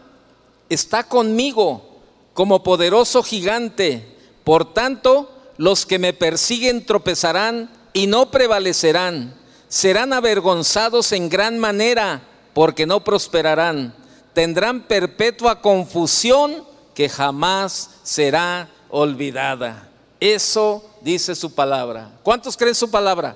está 0.69 1.04
conmigo 1.04 2.00
como 2.34 2.63
poderoso 2.63 3.22
gigante. 3.22 4.08
Por 4.46 4.74
tanto, 4.74 5.30
los 5.58 5.86
que 5.86 6.00
me 6.00 6.13
persiguen 6.13 6.86
tropezarán 6.86 7.69
y 7.91 8.08
no 8.08 8.32
prevalecerán. 8.32 9.43
Serán 9.74 10.14
avergonzados 10.14 11.12
en 11.14 11.30
gran 11.30 11.58
manera 11.58 12.22
porque 12.54 12.86
no 12.86 13.04
prosperarán. 13.04 13.92
Tendrán 14.36 14.84
perpetua 14.84 15.62
confusión 15.62 16.64
que 16.94 17.10
jamás 17.10 17.90
será 18.04 18.70
olvidada. 18.90 19.90
Eso 20.20 20.88
dice 21.02 21.34
su 21.34 21.56
palabra. 21.56 22.12
¿Cuántos 22.22 22.56
creen 22.56 22.76
su 22.76 22.92
palabra? 22.92 23.36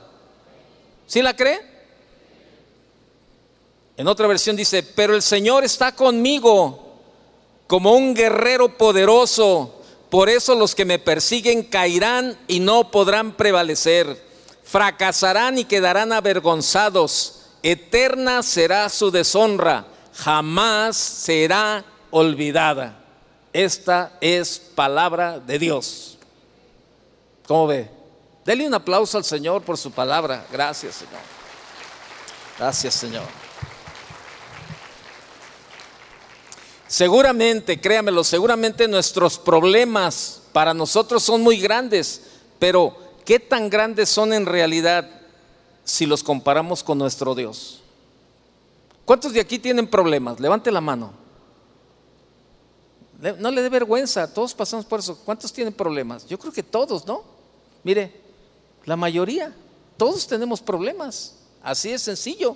¿Sí 1.07 1.23
la 1.23 1.35
cree? 1.35 1.59
En 3.97 4.07
otra 4.07 4.27
versión 4.27 4.55
dice, 4.55 4.83
pero 4.83 5.15
el 5.15 5.23
Señor 5.23 5.63
está 5.63 5.95
conmigo 5.95 6.99
como 7.65 7.93
un 7.93 8.13
guerrero 8.13 8.77
poderoso. 8.77 9.81
Por 10.11 10.29
eso 10.29 10.53
los 10.53 10.75
que 10.75 10.85
me 10.85 10.99
persiguen 10.99 11.63
caerán 11.63 12.37
y 12.47 12.59
no 12.59 12.91
podrán 12.91 13.31
prevalecer. 13.35 14.26
Fracasarán 14.69 15.57
y 15.57 15.65
quedarán 15.65 16.11
avergonzados. 16.11 17.43
Eterna 17.63 18.43
será 18.43 18.89
su 18.89 19.11
deshonra. 19.11 19.85
Jamás 20.13 20.97
será 20.97 21.85
olvidada. 22.11 22.97
Esta 23.53 24.13
es 24.19 24.59
palabra 24.59 25.39
de 25.39 25.57
Dios. 25.57 26.17
¿Cómo 27.47 27.67
ve? 27.67 27.89
Dele 28.45 28.67
un 28.67 28.73
aplauso 28.73 29.17
al 29.17 29.23
Señor 29.23 29.61
por 29.61 29.77
su 29.77 29.91
palabra. 29.91 30.45
Gracias, 30.51 30.95
Señor. 30.95 31.21
Gracias, 32.59 32.93
Señor. 32.93 33.25
Seguramente, 36.87 37.79
créamelo, 37.79 38.23
seguramente 38.23 38.87
nuestros 38.87 39.37
problemas 39.37 40.41
para 40.53 40.73
nosotros 40.73 41.21
son 41.23 41.41
muy 41.41 41.57
grandes, 41.59 42.21
pero 42.59 43.06
¿qué 43.27 43.41
tan 43.41 43.69
grandes 43.69 44.07
son 44.07 44.31
en 44.31 44.45
realidad 44.45 45.05
si 45.83 46.05
los 46.05 46.23
comparamos 46.23 46.81
con 46.81 46.97
nuestro 46.97 47.35
Dios? 47.35 47.81
¿Cuántos 49.03 49.33
de 49.33 49.41
aquí 49.41 49.59
tienen 49.59 49.85
problemas? 49.85 50.39
Levante 50.39 50.71
la 50.71 50.79
mano. 50.79 51.11
No 53.37 53.51
le 53.51 53.61
dé 53.61 53.67
vergüenza, 53.67 54.33
todos 54.33 54.53
pasamos 54.53 54.85
por 54.85 55.01
eso. 55.01 55.19
¿Cuántos 55.25 55.51
tienen 55.51 55.73
problemas? 55.73 56.25
Yo 56.25 56.39
creo 56.39 56.53
que 56.53 56.63
todos, 56.63 57.05
¿no? 57.05 57.21
Mire, 57.83 58.13
la 58.85 58.95
mayoría, 58.95 59.53
todos 59.97 60.25
tenemos 60.25 60.61
problemas. 60.61 61.35
Así 61.61 61.91
es 61.91 62.03
sencillo. 62.03 62.55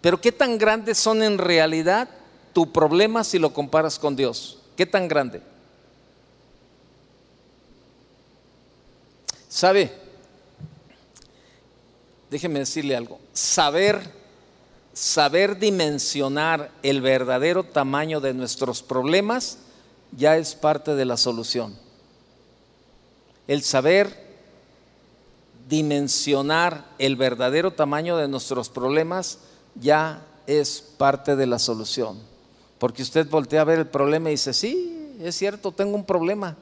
Pero 0.00 0.18
¿qué 0.18 0.32
tan 0.32 0.56
grandes 0.56 0.96
son 0.96 1.22
en 1.22 1.36
realidad 1.36 2.08
tu 2.54 2.72
problema 2.72 3.22
si 3.22 3.38
lo 3.38 3.52
comparas 3.52 3.98
con 3.98 4.16
Dios? 4.16 4.60
¿Qué 4.76 4.86
tan 4.86 5.08
grande? 5.08 5.42
¿Sabe? 9.48 9.90
Déjeme 12.30 12.58
decirle 12.58 12.96
algo. 12.96 13.18
Saber, 13.32 14.00
saber 14.92 15.58
dimensionar 15.58 16.70
el 16.82 17.00
verdadero 17.00 17.64
tamaño 17.64 18.20
de 18.20 18.34
nuestros 18.34 18.82
problemas 18.82 19.58
ya 20.16 20.36
es 20.36 20.54
parte 20.54 20.94
de 20.94 21.04
la 21.04 21.16
solución. 21.16 21.76
El 23.46 23.62
saber 23.62 24.28
dimensionar 25.68 26.84
el 26.98 27.16
verdadero 27.16 27.72
tamaño 27.72 28.16
de 28.16 28.28
nuestros 28.28 28.68
problemas 28.68 29.38
ya 29.74 30.22
es 30.46 30.82
parte 30.96 31.36
de 31.36 31.46
la 31.46 31.58
solución. 31.58 32.18
Porque 32.78 33.02
usted 33.02 33.28
voltea 33.28 33.62
a 33.62 33.64
ver 33.64 33.78
el 33.78 33.86
problema 33.86 34.28
y 34.28 34.32
dice, 34.32 34.52
sí, 34.52 35.14
es 35.20 35.34
cierto, 35.34 35.72
tengo 35.72 35.94
un 35.94 36.04
problema, 36.04 36.56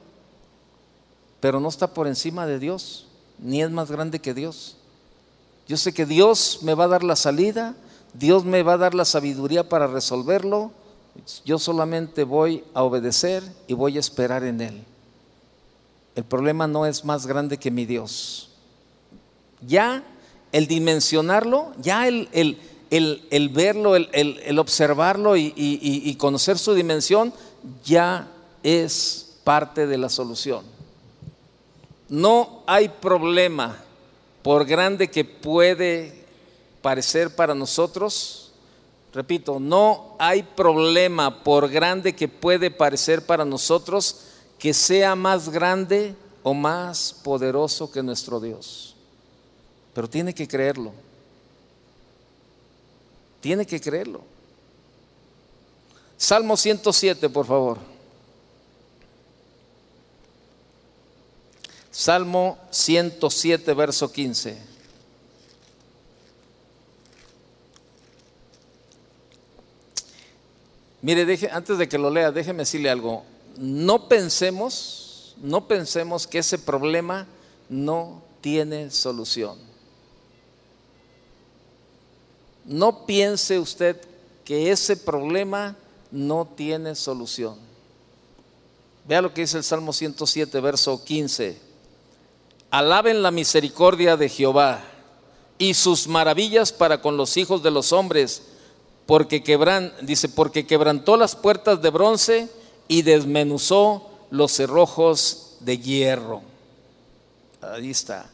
pero 1.39 1.59
no 1.59 1.69
está 1.69 1.93
por 1.93 2.07
encima 2.07 2.45
de 2.45 2.59
Dios, 2.59 3.07
ni 3.39 3.61
es 3.61 3.71
más 3.71 3.91
grande 3.91 4.19
que 4.19 4.33
Dios. 4.33 4.77
Yo 5.67 5.77
sé 5.77 5.93
que 5.93 6.05
Dios 6.05 6.59
me 6.61 6.73
va 6.73 6.85
a 6.85 6.89
dar 6.89 7.03
la 7.03 7.15
salida, 7.15 7.75
Dios 8.13 8.45
me 8.45 8.63
va 8.63 8.73
a 8.73 8.77
dar 8.77 8.93
la 8.93 9.05
sabiduría 9.05 9.67
para 9.67 9.87
resolverlo, 9.87 10.71
yo 11.45 11.59
solamente 11.59 12.23
voy 12.23 12.63
a 12.73 12.83
obedecer 12.83 13.43
y 13.67 13.73
voy 13.73 13.97
a 13.97 13.99
esperar 13.99 14.43
en 14.43 14.61
Él. 14.61 14.83
El 16.15 16.23
problema 16.23 16.67
no 16.67 16.85
es 16.85 17.05
más 17.05 17.27
grande 17.27 17.57
que 17.57 17.71
mi 17.71 17.85
Dios. 17.85 18.49
Ya 19.65 20.03
el 20.51 20.67
dimensionarlo, 20.67 21.73
ya 21.79 22.07
el, 22.07 22.27
verlo, 23.51 23.95
el, 23.95 24.59
observarlo 24.59 25.35
y, 25.37 26.15
conocer 26.17 26.57
su 26.57 26.73
dimensión 26.73 27.33
ya 27.83 28.27
es 28.63 29.37
parte 29.43 29.85
de 29.87 29.97
la 29.97 30.09
solución. 30.09 30.76
No 32.09 32.63
hay 32.65 32.89
problema, 32.89 33.83
por 34.41 34.65
grande 34.65 35.09
que 35.09 35.25
puede 35.25 36.25
parecer 36.81 37.35
para 37.35 37.53
nosotros, 37.53 38.51
repito, 39.13 39.59
no 39.59 40.15
hay 40.19 40.43
problema, 40.43 41.43
por 41.43 41.69
grande 41.69 42.15
que 42.15 42.27
puede 42.27 42.71
parecer 42.71 43.25
para 43.25 43.43
nosotros, 43.43 44.21
que 44.57 44.73
sea 44.73 45.15
más 45.15 45.49
grande 45.49 46.15
o 46.43 46.53
más 46.53 47.13
poderoso 47.23 47.91
que 47.91 48.01
nuestro 48.01 48.39
Dios. 48.39 48.95
Pero 49.93 50.09
tiene 50.09 50.33
que 50.33 50.47
creerlo. 50.47 50.93
Tiene 53.41 53.65
que 53.65 53.81
creerlo. 53.81 54.21
Salmo 56.17 56.55
107, 56.55 57.29
por 57.29 57.45
favor. 57.45 57.96
Salmo 61.97 62.59
107, 62.69 63.73
verso 63.73 64.11
15. 64.11 64.55
Mire, 71.01 71.49
antes 71.51 71.75
de 71.79 71.89
que 71.89 71.97
lo 71.97 72.11
lea, 72.11 72.31
déjeme 72.31 72.59
decirle 72.59 72.91
algo. 72.91 73.23
No 73.57 74.07
pensemos, 74.07 75.33
no 75.41 75.67
pensemos 75.67 76.27
que 76.27 76.37
ese 76.37 76.59
problema 76.59 77.25
no 77.67 78.21
tiene 78.41 78.91
solución. 78.91 79.57
No 82.63 83.07
piense 83.07 83.57
usted 83.57 83.99
que 84.45 84.71
ese 84.71 84.97
problema 84.97 85.75
no 86.11 86.47
tiene 86.55 86.93
solución. 86.93 87.57
Vea 89.07 89.23
lo 89.23 89.33
que 89.33 89.41
dice 89.41 89.57
el 89.57 89.63
Salmo 89.63 89.93
107, 89.93 90.61
verso 90.61 91.03
15. 91.03 91.65
Alaben 92.69 93.23
la 93.23 93.31
misericordia 93.31 94.17
de 94.17 94.27
Jehová 94.27 94.83
y 95.57 95.73
sus 95.73 96.07
maravillas 96.07 96.73
para 96.73 97.01
con 97.01 97.15
los 97.17 97.37
hijos 97.37 97.63
de 97.63 97.71
los 97.71 97.93
hombres, 97.93 98.43
porque 99.05 99.41
quebran, 99.41 99.93
dice, 100.01 100.27
porque 100.27 100.67
quebrantó 100.67 101.15
las 101.15 101.35
puertas 101.35 101.81
de 101.81 101.89
bronce 101.89 102.49
y 102.87 103.03
desmenuzó 103.03 104.09
los 104.31 104.51
cerrojos 104.51 105.55
de 105.61 105.77
hierro. 105.77 106.41
Ahí 107.61 107.89
está. 107.89 108.29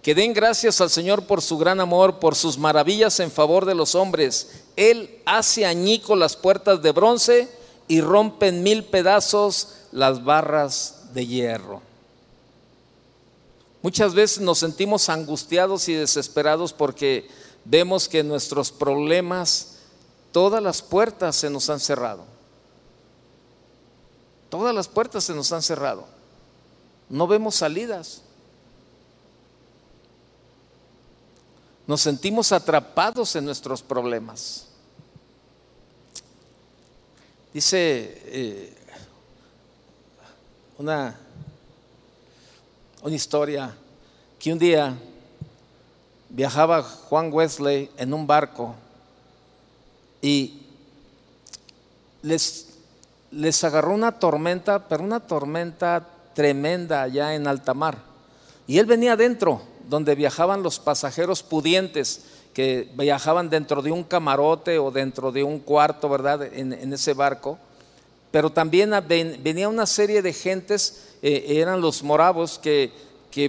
Que 0.00 0.14
den 0.14 0.32
gracias 0.32 0.80
al 0.80 0.90
Señor 0.90 1.26
por 1.26 1.42
su 1.42 1.58
gran 1.58 1.80
amor, 1.80 2.18
por 2.18 2.34
sus 2.34 2.58
maravillas 2.58 3.20
en 3.20 3.30
favor 3.30 3.66
de 3.66 3.74
los 3.74 3.94
hombres. 3.94 4.62
Él 4.76 5.20
hace 5.26 5.66
añico 5.66 6.16
las 6.16 6.36
puertas 6.36 6.82
de 6.82 6.92
bronce 6.92 7.48
y 7.88 8.00
rompe 8.00 8.48
en 8.48 8.62
mil 8.62 8.84
pedazos 8.84 9.74
las 9.92 10.24
barras 10.24 11.12
de 11.14 11.26
hierro. 11.26 11.91
Muchas 13.82 14.14
veces 14.14 14.40
nos 14.40 14.58
sentimos 14.58 15.08
angustiados 15.08 15.88
y 15.88 15.94
desesperados 15.94 16.72
porque 16.72 17.28
vemos 17.64 18.08
que 18.08 18.22
nuestros 18.22 18.70
problemas, 18.70 19.78
todas 20.30 20.62
las 20.62 20.82
puertas 20.82 21.34
se 21.34 21.50
nos 21.50 21.68
han 21.68 21.80
cerrado. 21.80 22.24
Todas 24.48 24.74
las 24.74 24.86
puertas 24.86 25.24
se 25.24 25.34
nos 25.34 25.52
han 25.52 25.62
cerrado. 25.62 26.06
No 27.08 27.26
vemos 27.26 27.56
salidas. 27.56 28.22
Nos 31.86 32.00
sentimos 32.00 32.52
atrapados 32.52 33.34
en 33.34 33.44
nuestros 33.44 33.82
problemas. 33.82 34.66
Dice 37.52 38.22
eh, 38.26 38.76
una 40.78 41.18
una 43.02 43.16
historia 43.16 43.74
que 44.38 44.52
un 44.52 44.58
día 44.58 44.94
viajaba 46.28 46.82
Juan 46.82 47.32
Wesley 47.32 47.90
en 47.96 48.14
un 48.14 48.26
barco 48.26 48.76
y 50.20 50.62
les, 52.22 52.78
les 53.32 53.64
agarró 53.64 53.92
una 53.92 54.20
tormenta, 54.20 54.88
pero 54.88 55.02
una 55.02 55.18
tormenta 55.18 56.06
tremenda 56.32 57.02
allá 57.02 57.34
en 57.34 57.48
alta 57.48 57.74
mar. 57.74 57.98
Y 58.68 58.78
él 58.78 58.86
venía 58.86 59.14
adentro, 59.14 59.62
donde 59.88 60.14
viajaban 60.14 60.62
los 60.62 60.78
pasajeros 60.78 61.42
pudientes, 61.42 62.24
que 62.54 62.88
viajaban 62.94 63.50
dentro 63.50 63.82
de 63.82 63.90
un 63.90 64.04
camarote 64.04 64.78
o 64.78 64.92
dentro 64.92 65.32
de 65.32 65.42
un 65.42 65.58
cuarto, 65.58 66.08
¿verdad? 66.08 66.44
En, 66.54 66.72
en 66.72 66.92
ese 66.92 67.14
barco. 67.14 67.58
Pero 68.32 68.50
también 68.50 68.92
venía 69.08 69.68
una 69.68 69.86
serie 69.86 70.22
de 70.22 70.32
gentes 70.32 71.12
eh, 71.22 71.60
eran 71.60 71.80
los 71.80 72.02
moravos 72.02 72.58
que, 72.58 72.90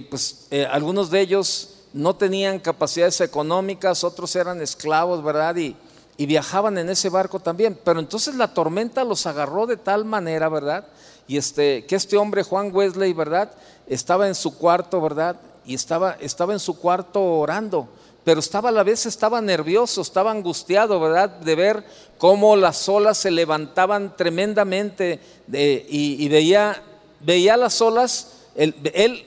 pues, 0.08 0.46
eh, 0.52 0.64
algunos 0.70 1.10
de 1.10 1.20
ellos 1.20 1.70
no 1.92 2.14
tenían 2.14 2.60
capacidades 2.60 3.20
económicas, 3.20 4.04
otros 4.04 4.36
eran 4.36 4.60
esclavos, 4.60 5.22
¿verdad? 5.24 5.56
Y, 5.56 5.76
viajaban 6.16 6.78
en 6.78 6.88
ese 6.90 7.08
barco 7.08 7.40
también. 7.40 7.76
Pero 7.82 7.98
entonces 7.98 8.36
la 8.36 8.54
tormenta 8.54 9.02
los 9.02 9.26
agarró 9.26 9.66
de 9.66 9.76
tal 9.76 10.04
manera, 10.04 10.48
¿verdad? 10.48 10.86
Y 11.26 11.36
este, 11.36 11.84
que 11.86 11.96
este 11.96 12.16
hombre, 12.16 12.44
Juan 12.44 12.70
Wesley, 12.72 13.12
¿verdad? 13.12 13.50
Estaba 13.88 14.28
en 14.28 14.36
su 14.36 14.56
cuarto, 14.56 15.00
¿verdad? 15.00 15.36
Y 15.66 15.74
estaba, 15.74 16.12
estaba 16.20 16.52
en 16.52 16.60
su 16.60 16.78
cuarto 16.78 17.20
orando 17.20 17.88
pero 18.24 18.40
estaba 18.40 18.70
a 18.70 18.72
la 18.72 18.82
vez 18.82 19.06
estaba 19.06 19.40
nervioso, 19.40 20.00
estaba 20.00 20.30
angustiado, 20.30 20.98
¿verdad? 20.98 21.28
De 21.28 21.54
ver 21.54 21.84
cómo 22.18 22.56
las 22.56 22.88
olas 22.88 23.18
se 23.18 23.30
levantaban 23.30 24.16
tremendamente 24.16 25.20
y, 25.50 26.28
veía 26.28 26.82
veía 27.20 27.56
las 27.56 27.80
olas, 27.80 28.28
él, 28.54 29.26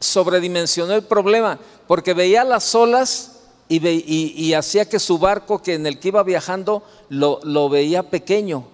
sobredimensionó 0.00 0.94
el 0.94 1.02
problema, 1.02 1.58
porque 1.86 2.14
veía 2.14 2.44
las 2.44 2.74
olas 2.74 3.32
y, 3.68 4.52
hacía 4.54 4.88
que 4.88 4.98
su 4.98 5.18
barco, 5.18 5.62
que 5.62 5.74
en 5.74 5.86
el 5.86 5.98
que 5.98 6.08
iba 6.08 6.22
viajando, 6.22 6.82
lo, 7.08 7.68
veía 7.68 8.02
pequeño, 8.02 8.64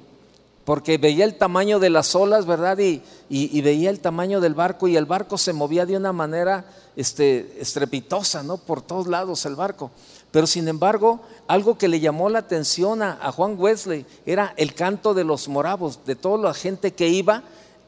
porque 0.65 0.97
veía 0.99 1.25
el 1.25 1.35
tamaño 1.35 1.79
de 1.79 1.91
las 1.91 2.15
olas, 2.15 2.47
¿verdad? 2.47 2.79
Y, 2.79 3.03
veía 3.61 3.91
el 3.91 4.01
tamaño 4.01 4.41
del 4.41 4.55
barco 4.55 4.89
y 4.89 4.97
el 4.97 5.05
barco 5.05 5.37
se 5.37 5.53
movía 5.53 5.85
de 5.85 5.97
una 5.97 6.13
manera 6.13 6.65
este, 6.97 7.57
estrepitosa, 7.61 8.43
¿no? 8.43 8.57
Por 8.57 8.81
todos 8.81 9.07
lados 9.07 9.45
el 9.45 9.57
barco. 9.57 9.91
Pero 10.31 10.47
sin 10.47 10.67
embargo, 10.67 11.21
algo 11.47 11.77
que 11.79 11.87
le 11.87 12.01
llamó 12.01 12.29
la 12.29 12.41
atención 12.41 13.03
a, 13.03 13.31
Juan 13.31 13.57
Wesley 13.59 14.07
era 14.27 14.55
el 14.57 14.75
canto 14.75 15.15
de 15.15 15.23
los 15.23 15.49
moravos, 15.49 16.01
de 16.07 16.17
toda 16.17 16.39
la 16.39 16.55
gente 16.55 16.93
que 16.93 17.09
iba 17.09 17.43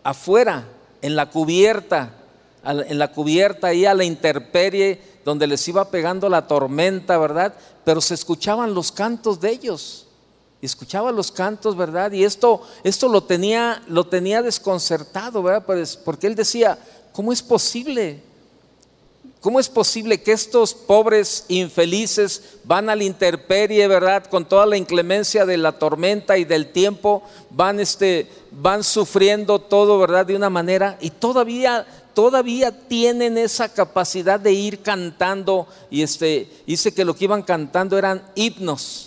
afuera, 0.05 0.65
en 1.03 1.17
la 1.17 1.31
cubierta, 1.31 2.13
en 2.65 2.99
la 2.99 3.13
cubierta 3.13 3.69
ahí 3.69 3.85
a 3.85 3.95
la 3.95 4.05
interperie, 4.05 5.01
donde 5.25 5.47
les 5.47 5.67
iba 5.67 5.91
pegando 5.91 6.29
la 6.29 6.47
tormenta, 6.47 7.19
¿verdad? 7.19 7.55
Pero 7.85 8.01
se 8.01 8.15
escuchaban 8.15 8.75
los 8.75 8.93
cantos 8.93 9.41
de 9.41 9.51
ellos. 9.51 10.06
Escuchaba 10.63 11.13
los 11.13 11.31
cantos, 11.31 11.77
¿verdad? 11.77 12.13
Y 12.13 12.25
esto, 12.25 12.63
esto 12.83 13.09
lo, 13.09 13.23
tenía, 13.23 13.83
lo 13.89 14.07
tenía 14.07 14.43
desconcertado, 14.43 15.43
¿verdad? 15.43 15.65
Pues, 15.67 15.97
porque 15.97 16.27
él 16.27 16.35
decía, 16.35 16.79
¿cómo 17.13 17.33
es 17.33 17.43
posible? 17.43 18.23
¿Cómo 19.41 19.61
es 19.61 19.69
posible 19.69 20.23
que 20.23 20.33
estos 20.33 20.75
pobres 20.75 21.45
infelices 21.49 22.57
van 22.65 22.91
a 22.91 22.97
la 22.97 23.05
intemperie, 23.05 23.87
verdad? 23.87 24.25
Con 24.27 24.45
toda 24.45 24.67
la 24.67 24.77
inclemencia 24.77 25.47
de 25.47 25.57
la 25.57 25.79
tormenta 25.79 26.37
y 26.37 26.45
del 26.45 26.73
tiempo, 26.73 27.23
van, 27.51 27.79
este, 27.79 28.29
van 28.51 28.83
sufriendo 28.83 29.61
todo, 29.61 29.99
verdad? 29.99 30.27
De 30.27 30.35
una 30.35 30.51
manera 30.51 30.99
y 31.01 31.11
todavía, 31.11 31.87
todavía 32.13 32.73
tienen 32.89 33.39
esa 33.39 33.73
capacidad 33.73 34.41
de 34.41 34.53
ir 34.53 34.83
cantando 34.83 35.69
y 35.91 36.03
este, 36.03 36.51
dice 36.67 36.93
que 36.93 37.05
lo 37.05 37.15
que 37.15 37.27
iban 37.27 37.43
cantando 37.43 37.97
eran 37.97 38.23
himnos. 38.35 39.06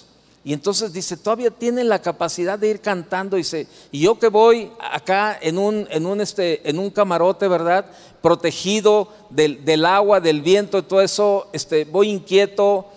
Y 0.50 0.54
entonces 0.54 0.92
dice, 0.92 1.16
todavía 1.16 1.52
tienen 1.52 1.90
la 1.90 2.02
capacidad 2.02 2.58
de 2.58 2.70
ir 2.70 2.82
cantando. 2.82 3.38
Dice, 3.38 3.68
y 3.92 4.00
yo 4.00 4.18
que 4.18 4.30
voy 4.30 4.72
acá 4.80 5.38
en 5.40 5.60
un, 5.60 5.88
en 5.92 6.08
un, 6.08 6.22
este, 6.22 6.68
en 6.68 6.80
un 6.80 6.90
camarote, 6.90 7.48
¿verdad? 7.48 7.86
Protegido 8.20 9.10
del, 9.30 9.86
agua, 9.86 10.20
del 10.20 10.42
viento 10.42 10.80
y 10.80 10.82
todo 10.82 11.02
eso, 11.02 11.50
este, 11.54 11.86
voy 11.86 12.10
inquieto, 12.10 12.88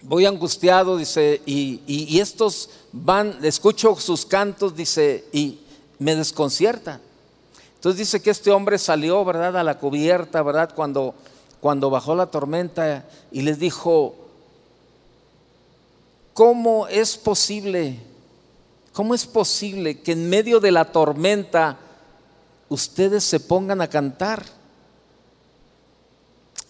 voy 0.00 0.24
angustiado, 0.24 0.96
dice, 0.96 1.42
y, 1.44 2.18
estos 2.18 2.70
van, 2.92 3.36
escucho 3.42 3.94
sus 3.96 4.24
cantos, 4.24 4.74
dice, 4.74 5.26
y 5.32 5.58
me 5.98 6.16
desconcierta. 6.16 6.98
Entonces 7.74 7.98
dice 7.98 8.22
que 8.22 8.30
este 8.30 8.50
hombre 8.52 8.78
salió, 8.78 9.22
¿verdad? 9.22 9.58
A 9.58 9.62
la 9.62 9.78
cubierta, 9.78 10.42
¿verdad? 10.42 10.72
Cuando, 10.74 11.14
cuando 11.60 11.90
bajó 11.90 12.14
la 12.14 12.28
tormenta 12.30 13.04
y 13.30 13.42
les 13.42 13.58
dijo, 13.58 14.21
¿Cómo 16.34 16.86
es 16.88 17.16
posible? 17.16 18.00
¿Cómo 18.92 19.14
es 19.14 19.26
posible 19.26 20.00
que 20.00 20.12
en 20.12 20.28
medio 20.28 20.60
de 20.60 20.70
la 20.70 20.90
tormenta 20.90 21.78
ustedes 22.68 23.24
se 23.24 23.40
pongan 23.40 23.80
a 23.80 23.88
cantar? 23.88 24.44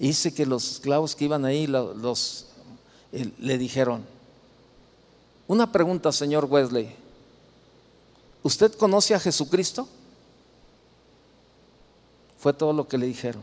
dice 0.08 0.34
que 0.34 0.44
los 0.44 0.68
esclavos 0.72 1.14
que 1.14 1.26
iban 1.26 1.44
ahí 1.44 1.72
eh, 3.12 3.32
le 3.38 3.58
dijeron, 3.58 4.04
una 5.46 5.70
pregunta, 5.70 6.10
señor 6.10 6.46
Wesley, 6.46 6.94
¿usted 8.42 8.72
conoce 8.74 9.14
a 9.14 9.20
Jesucristo? 9.20 9.88
Fue 12.38 12.52
todo 12.52 12.72
lo 12.72 12.88
que 12.88 12.98
le 12.98 13.06
dijeron. 13.06 13.42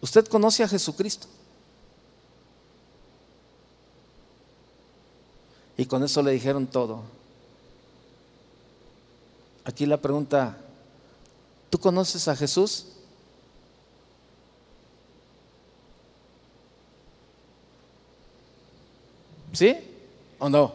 ¿Usted 0.00 0.26
conoce 0.26 0.64
a 0.64 0.68
Jesucristo? 0.68 1.28
Y 5.78 5.86
con 5.86 6.02
eso 6.02 6.20
le 6.22 6.32
dijeron 6.32 6.66
todo. 6.66 7.02
Aquí 9.64 9.86
la 9.86 9.96
pregunta, 9.96 10.58
¿tú 11.70 11.78
conoces 11.78 12.26
a 12.26 12.34
Jesús? 12.34 12.86
¿Sí 19.52 19.76
o 20.40 20.48
no? 20.48 20.74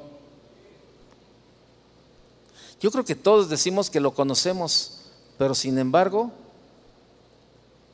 Yo 2.80 2.89
creo 2.89 3.04
que 3.04 3.16
todos 3.16 3.49
decimos 3.49 3.89
que 3.89 3.99
lo 3.99 4.14
conocemos, 4.14 5.01
pero 5.38 5.54
sin 5.54 5.80
embargo, 5.80 6.32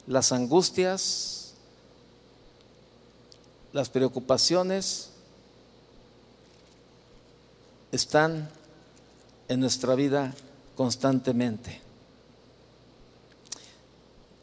las 0.06 0.32
angustias, 0.32 1.54
las 3.74 3.90
preocupaciones 3.90 5.09
están 7.92 8.50
en 9.48 9.60
nuestra 9.60 9.96
vida 9.96 10.34
constantemente. 10.76 11.82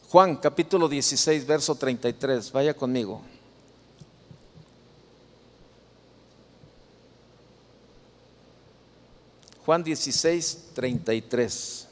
Juan 0.09 0.36
capítulo 0.36 0.88
16, 0.88 1.47
verso 1.47 1.74
33, 1.74 2.53
vaya 2.53 2.74
conmigo. 2.74 3.22
Juan 9.66 9.82
16, 9.82 10.70
33. 10.74 11.88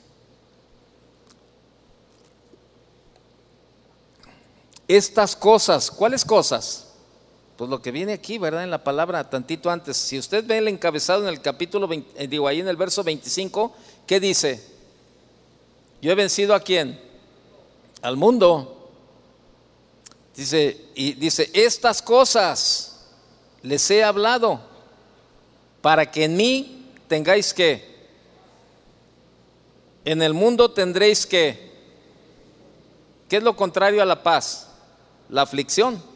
Estas 4.87 5.35
cosas, 5.35 5.91
¿cuáles 5.91 6.25
cosas? 6.25 6.94
Pues 7.57 7.71
lo 7.71 7.81
que 7.81 7.93
viene 7.93 8.15
aquí, 8.15 8.39
¿verdad? 8.39 8.65
En 8.65 8.71
la 8.71 8.83
palabra, 8.83 9.31
tantito 9.31 9.71
antes. 9.71 9.97
Si 9.97 10.19
usted 10.19 10.45
ve 10.45 10.59
el 10.59 10.69
encabezado 10.69 11.23
en 11.23 11.29
el 11.29 11.41
capítulo, 11.41 11.89
eh, 11.93 12.27
digo 12.27 12.49
ahí 12.49 12.61
en 12.61 12.69
el 12.69 12.77
verso 12.77 13.05
25, 13.05 13.73
¿qué 14.07 14.19
dice? 14.19 14.65
Yo 16.03 16.11
he 16.11 16.15
vencido 16.17 16.55
a 16.55 16.61
quién? 16.61 17.01
Al 18.03 18.17
mundo. 18.17 18.91
Dice, 20.35 20.87
y 20.97 21.13
dice, 21.13 21.49
estas 21.55 22.03
cosas 22.03 23.07
les 23.63 23.89
he 23.91 24.03
hablado 24.03 24.61
para 25.81 26.11
que 26.11 26.25
en 26.25 26.37
mí 26.37 26.91
tengáis 27.07 27.55
que, 27.55 27.95
en 30.05 30.23
el 30.23 30.35
mundo 30.35 30.73
tendréis 30.73 31.25
que, 31.25 31.73
¿qué 33.29 33.37
es 33.37 33.43
lo 33.45 33.55
contrario 33.55 34.03
a 34.03 34.05
la 34.05 34.25
paz? 34.25 34.69
La 35.29 35.43
aflicción. 35.43 36.14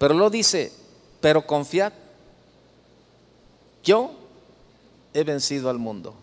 Pero 0.00 0.14
lo 0.14 0.30
dice, 0.30 0.72
pero 1.20 1.46
confiad, 1.46 1.92
yo 3.84 4.12
he 5.12 5.24
vencido 5.24 5.68
al 5.68 5.78
mundo. 5.78 6.14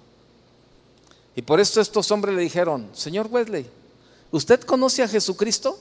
Y 1.36 1.44
por 1.44 1.60
esto 1.60 1.80
estos 1.80 2.10
hombres 2.10 2.34
le 2.34 2.42
dijeron, 2.42 2.90
señor 2.94 3.28
Wesley, 3.30 3.70
¿usted 4.32 4.62
conoce 4.62 5.04
a 5.04 5.08
Jesucristo? 5.08 5.78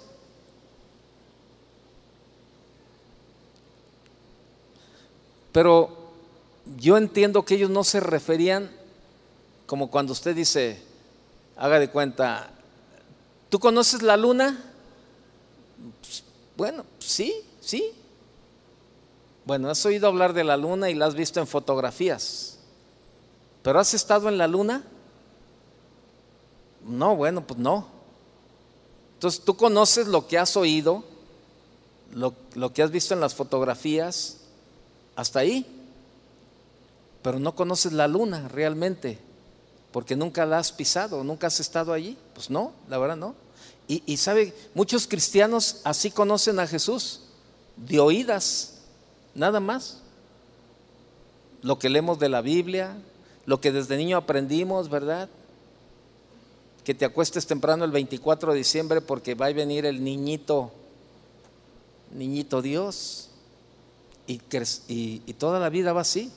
Pero 5.53 5.89
yo 6.77 6.99
entiendo 6.99 7.47
que 7.47 7.55
ellos 7.55 7.71
no 7.71 7.83
se 7.83 8.01
referían 8.01 8.71
como 9.65 9.91
cuando 9.91 10.13
usted 10.13 10.37
dice, 10.37 10.83
haga 11.57 11.79
de 11.79 11.89
cuenta, 11.89 12.51
¿tú 13.49 13.59
conoces 13.59 14.03
la 14.03 14.19
luna? 14.19 14.63
Pues, 16.03 16.23
bueno, 16.59 16.85
sí, 16.99 17.46
sí. 17.67 17.93
Bueno, 19.45 19.71
has 19.71 19.85
oído 19.85 20.09
hablar 20.09 20.33
de 20.33 20.45
la 20.45 20.57
luna 20.57 20.91
y 20.91 20.95
la 20.95 21.07
has 21.07 21.14
visto 21.14 21.41
en 21.41 21.47
fotografías, 21.47 22.59
pero 23.62 23.79
¿has 23.79 23.95
estado 23.95 24.29
en 24.29 24.39
la 24.39 24.49
luna? 24.49 24.83
No, 26.85 27.17
bueno, 27.17 27.47
pues 27.47 27.59
no. 27.59 27.87
Entonces 29.14 29.45
tú 29.45 29.57
conoces 29.57 30.07
lo 30.09 30.27
que 30.27 30.39
has 30.39 30.57
oído, 30.57 31.05
lo, 32.14 32.35
que 32.73 32.83
has 32.83 32.91
visto 32.91 33.14
en 33.14 33.21
las 33.21 33.35
fotografías, 33.35 34.39
hasta 35.14 35.41
ahí 35.41 35.77
pero 37.27 37.41
no 37.41 37.57
conoces 37.57 37.93
la 37.93 38.07
luna 38.07 38.47
realmente, 38.47 39.19
porque 39.91 40.14
nunca 40.14 40.47
la 40.47 40.59
has 40.59 40.71
pisado, 40.71 41.25
nunca 41.25 41.49
has 41.49 41.59
estado 41.59 41.93
allí. 41.93 42.17
Pues 42.35 42.51
no, 42.51 42.73
la 42.89 42.99
verdad 42.99 43.17
no. 43.17 43.35
Y, 43.89 44.17
sabe, 44.17 44.55
muchos 44.75 45.09
cristianos 45.09 45.81
así 45.83 46.12
conocen 46.12 46.61
a 46.61 46.69
Jesús, 46.69 47.23
de 47.77 48.01
oídas, 48.01 48.79
nada 49.35 49.61
más. 49.61 50.03
Lo 51.62 51.79
que 51.79 51.89
leemos 51.89 52.18
de 52.18 52.29
la 52.29 52.41
Biblia, 52.41 52.97
lo 53.45 53.61
que 53.61 53.72
desde 53.72 53.97
niño 53.97 54.16
aprendimos, 54.16 54.89
¿verdad? 54.89 55.29
Que 56.85 56.95
te 56.95 57.05
acuestes 57.05 57.47
temprano 57.47 57.85
el 57.85 57.91
24 57.91 58.53
de 58.53 58.59
diciembre 58.59 59.01
porque 59.01 59.35
va 59.35 59.47
a 59.47 59.53
venir 59.53 59.87
el 59.87 60.03
niñito, 60.03 60.70
niñito 62.14 62.62
Dios. 62.62 63.31
Y, 64.29 64.41
y, 64.89 65.22
y 65.24 65.33
toda 65.35 65.61
la 65.61 65.68
vida 65.68 65.93
va 65.93 66.01
así 66.01 66.33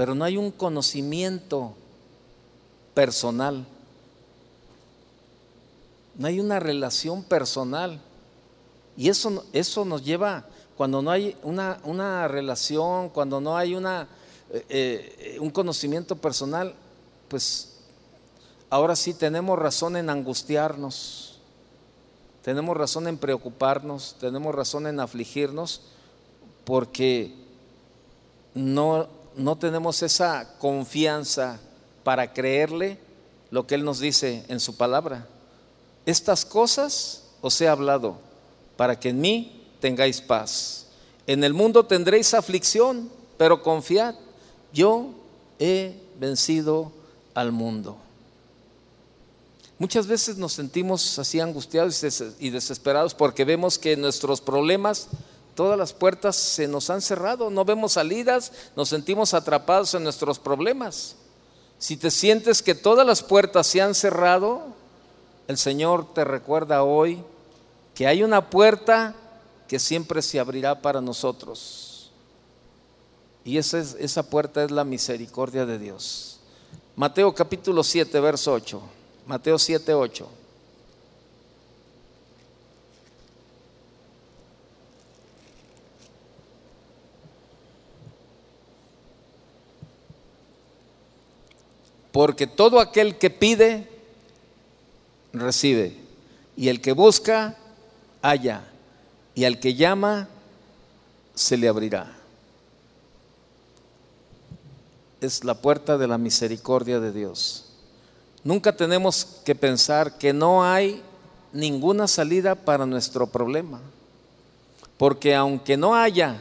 pero 0.00 0.14
no 0.14 0.24
hay 0.24 0.38
un 0.38 0.50
conocimiento 0.50 1.74
personal. 2.94 3.66
No 6.16 6.26
hay 6.26 6.40
una 6.40 6.58
relación 6.58 7.22
personal. 7.22 8.00
Y 8.96 9.08
eso, 9.08 9.44
eso 9.52 9.84
nos 9.84 10.04
lleva, 10.04 10.44
cuando 10.76 11.02
no 11.02 11.10
hay 11.10 11.36
una, 11.42 11.80
una 11.84 12.28
relación, 12.28 13.08
cuando 13.08 13.40
no 13.40 13.56
hay 13.56 13.74
una, 13.74 14.08
eh, 14.50 14.64
eh, 14.68 15.38
un 15.40 15.50
conocimiento 15.50 16.16
personal, 16.16 16.74
pues 17.28 17.76
ahora 18.68 18.96
sí 18.96 19.14
tenemos 19.14 19.58
razón 19.58 19.96
en 19.96 20.10
angustiarnos, 20.10 21.38
tenemos 22.42 22.76
razón 22.76 23.06
en 23.08 23.18
preocuparnos, 23.18 24.16
tenemos 24.20 24.54
razón 24.54 24.86
en 24.86 25.00
afligirnos, 25.00 25.82
porque 26.64 27.34
no 28.54 29.20
no 29.36 29.56
tenemos 29.56 30.02
esa 30.02 30.58
confianza 30.58 31.58
para 32.04 32.32
creerle 32.32 32.98
lo 33.50 33.66
que 33.66 33.74
Él 33.74 33.84
nos 33.84 34.00
dice 34.00 34.44
en 34.48 34.60
su 34.60 34.76
palabra. 34.76 35.26
Estas 36.06 36.44
cosas 36.44 37.24
os 37.40 37.60
he 37.60 37.68
hablado 37.68 38.18
para 38.80 38.98
que 38.98 39.10
en 39.10 39.20
mí 39.20 39.60
tengáis 39.78 40.22
paz. 40.22 40.86
En 41.26 41.44
el 41.44 41.52
mundo 41.52 41.84
tendréis 41.84 42.32
aflicción, 42.32 43.10
pero 43.36 43.62
confiad, 43.62 44.14
yo 44.72 45.10
he 45.58 46.00
vencido 46.18 46.90
al 47.34 47.52
mundo. 47.52 47.98
Muchas 49.78 50.06
veces 50.06 50.38
nos 50.38 50.54
sentimos 50.54 51.18
así 51.18 51.40
angustiados 51.40 52.02
y 52.38 52.48
desesperados 52.48 53.12
porque 53.12 53.44
vemos 53.44 53.78
que 53.78 53.98
nuestros 53.98 54.40
problemas 54.40 55.08
Todas 55.54 55.76
las 55.76 55.92
puertas 55.92 56.36
se 56.36 56.66
nos 56.66 56.88
han 56.88 57.02
cerrado, 57.02 57.50
no 57.50 57.66
vemos 57.66 57.92
salidas, 57.92 58.50
nos 58.76 58.88
sentimos 58.88 59.34
atrapados 59.34 59.92
en 59.92 60.04
nuestros 60.04 60.38
problemas. 60.38 61.16
Si 61.78 61.98
te 61.98 62.10
sientes 62.10 62.62
que 62.62 62.74
todas 62.74 63.06
las 63.06 63.22
puertas 63.22 63.66
se 63.66 63.82
han 63.82 63.94
cerrado, 63.94 64.62
el 65.48 65.58
Señor 65.58 66.14
te 66.14 66.24
recuerda 66.24 66.82
hoy 66.82 67.22
que 68.00 68.06
hay 68.06 68.22
una 68.22 68.48
puerta 68.48 69.14
que 69.68 69.78
siempre 69.78 70.22
se 70.22 70.40
abrirá 70.40 70.80
para 70.80 71.02
nosotros. 71.02 72.10
Y 73.44 73.58
esa, 73.58 73.78
es, 73.78 73.94
esa 74.00 74.22
puerta 74.22 74.64
es 74.64 74.70
la 74.70 74.84
misericordia 74.84 75.66
de 75.66 75.78
Dios. 75.78 76.40
Mateo 76.96 77.34
capítulo 77.34 77.84
7, 77.84 78.18
verso 78.20 78.54
8. 78.54 78.80
Mateo 79.26 79.58
7, 79.58 79.92
8. 79.92 80.28
Porque 92.12 92.46
todo 92.46 92.80
aquel 92.80 93.18
que 93.18 93.28
pide, 93.28 93.86
recibe. 95.34 95.98
Y 96.56 96.68
el 96.68 96.80
que 96.80 96.92
busca, 96.92 97.58
halla. 98.22 98.64
Y 99.34 99.44
al 99.44 99.60
que 99.60 99.74
llama, 99.74 100.28
se 101.34 101.56
le 101.56 101.68
abrirá. 101.68 102.10
Es 105.20 105.44
la 105.44 105.54
puerta 105.54 105.98
de 105.98 106.08
la 106.08 106.18
misericordia 106.18 107.00
de 107.00 107.12
Dios. 107.12 107.66
Nunca 108.42 108.74
tenemos 108.74 109.24
que 109.44 109.54
pensar 109.54 110.18
que 110.18 110.32
no 110.32 110.64
hay 110.64 111.02
ninguna 111.52 112.08
salida 112.08 112.54
para 112.54 112.86
nuestro 112.86 113.26
problema. 113.26 113.80
Porque 114.96 115.34
aunque 115.34 115.76
no 115.76 115.94
haya, 115.94 116.40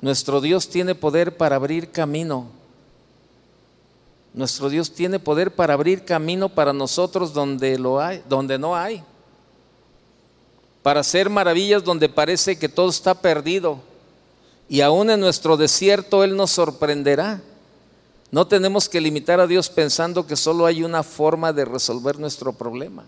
nuestro 0.00 0.40
Dios 0.40 0.68
tiene 0.68 0.94
poder 0.94 1.36
para 1.36 1.56
abrir 1.56 1.90
camino 1.90 2.58
Nuestro 4.38 4.68
Dios 4.68 4.92
tiene 4.92 5.18
poder 5.18 5.54
para 5.54 5.74
abrir 5.74 6.04
camino 6.04 6.48
para 6.48 6.72
nosotros 6.72 7.32
donde 7.32 7.76
lo 7.76 8.00
hay, 8.00 8.22
donde 8.28 8.56
no 8.56 8.76
hay. 8.76 9.02
Para 10.88 11.00
hacer 11.00 11.28
maravillas 11.28 11.84
donde 11.84 12.08
parece 12.08 12.58
que 12.58 12.66
todo 12.66 12.88
está 12.88 13.12
perdido. 13.12 13.78
Y 14.70 14.80
aún 14.80 15.10
en 15.10 15.20
nuestro 15.20 15.58
desierto 15.58 16.24
Él 16.24 16.34
nos 16.34 16.52
sorprenderá. 16.52 17.42
No 18.30 18.46
tenemos 18.46 18.88
que 18.88 18.98
limitar 18.98 19.38
a 19.38 19.46
Dios 19.46 19.68
pensando 19.68 20.26
que 20.26 20.34
solo 20.34 20.64
hay 20.64 20.82
una 20.82 21.02
forma 21.02 21.52
de 21.52 21.66
resolver 21.66 22.18
nuestro 22.18 22.54
problema. 22.54 23.04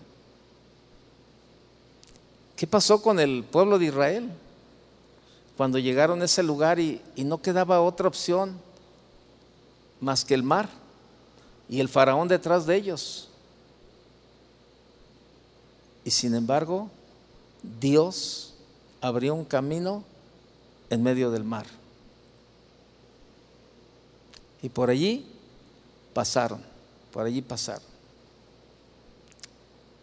¿Qué 2.55 2.67
pasó 2.67 3.01
con 3.01 3.19
el 3.19 3.43
pueblo 3.45 3.79
de 3.79 3.85
Israel? 3.85 4.29
Cuando 5.57 5.79
llegaron 5.79 6.21
a 6.21 6.25
ese 6.25 6.43
lugar 6.43 6.79
y, 6.79 7.01
y 7.15 7.23
no 7.23 7.41
quedaba 7.41 7.81
otra 7.81 8.07
opción 8.07 8.59
más 9.99 10.23
que 10.23 10.35
el 10.35 10.43
mar 10.43 10.69
y 11.67 11.79
el 11.79 11.89
faraón 11.89 12.27
detrás 12.27 12.67
de 12.67 12.75
ellos. 12.75 13.27
Y 16.05 16.11
sin 16.11 16.35
embargo, 16.35 16.91
Dios 17.79 18.53
abrió 19.01 19.35
un 19.35 19.45
camino 19.45 20.03
en 20.89 21.03
medio 21.03 21.31
del 21.31 21.43
mar. 21.43 21.65
Y 24.61 24.69
por 24.69 24.89
allí 24.89 25.25
pasaron, 26.13 26.61
por 27.11 27.25
allí 27.25 27.41
pasaron. 27.41 27.91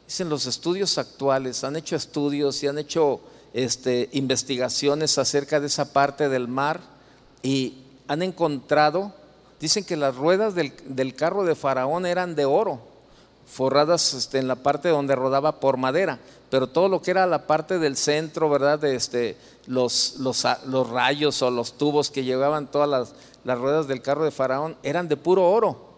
Dicen 0.06 0.28
los 0.28 0.46
estudios 0.46 0.96
actuales, 0.98 1.62
han 1.64 1.76
hecho 1.76 1.94
estudios 1.94 2.62
y 2.62 2.66
han 2.66 2.78
hecho 2.78 3.20
este, 3.52 4.08
investigaciones 4.12 5.18
acerca 5.18 5.60
de 5.60 5.66
esa 5.66 5.92
parte 5.92 6.28
del 6.28 6.48
mar 6.48 6.80
y 7.42 7.74
han 8.08 8.22
encontrado, 8.22 9.12
dicen 9.60 9.84
que 9.84 9.96
las 9.96 10.16
ruedas 10.16 10.54
del, 10.54 11.14
carro 11.14 11.44
de 11.44 11.54
Faraón 11.54 12.06
eran 12.06 12.34
de 12.34 12.46
oro, 12.46 12.80
forradas 13.48 14.14
este, 14.14 14.38
en 14.38 14.48
la 14.48 14.56
parte 14.56 14.88
donde 14.88 15.16
rodaba 15.16 15.60
por 15.60 15.76
madera, 15.76 16.18
pero 16.50 16.68
todo 16.68 16.88
lo 16.88 17.02
que 17.02 17.10
era 17.10 17.26
la 17.26 17.46
parte 17.46 17.78
del 17.78 17.96
centro, 17.96 18.48
¿verdad? 18.48 18.78
De 18.78 18.94
este, 18.94 19.36
los, 19.66 20.16
los, 20.18 20.44
los 20.66 20.88
rayos 20.88 21.42
o 21.42 21.50
los 21.50 21.76
tubos 21.76 22.10
que 22.10 22.24
llevaban 22.24 22.70
todas 22.70 22.88
las, 22.88 23.14
las 23.44 23.58
ruedas 23.58 23.88
del 23.88 24.02
carro 24.02 24.24
de 24.24 24.30
Faraón 24.30 24.76
eran 24.82 25.08
de 25.08 25.16
puro 25.16 25.50
oro. 25.50 25.88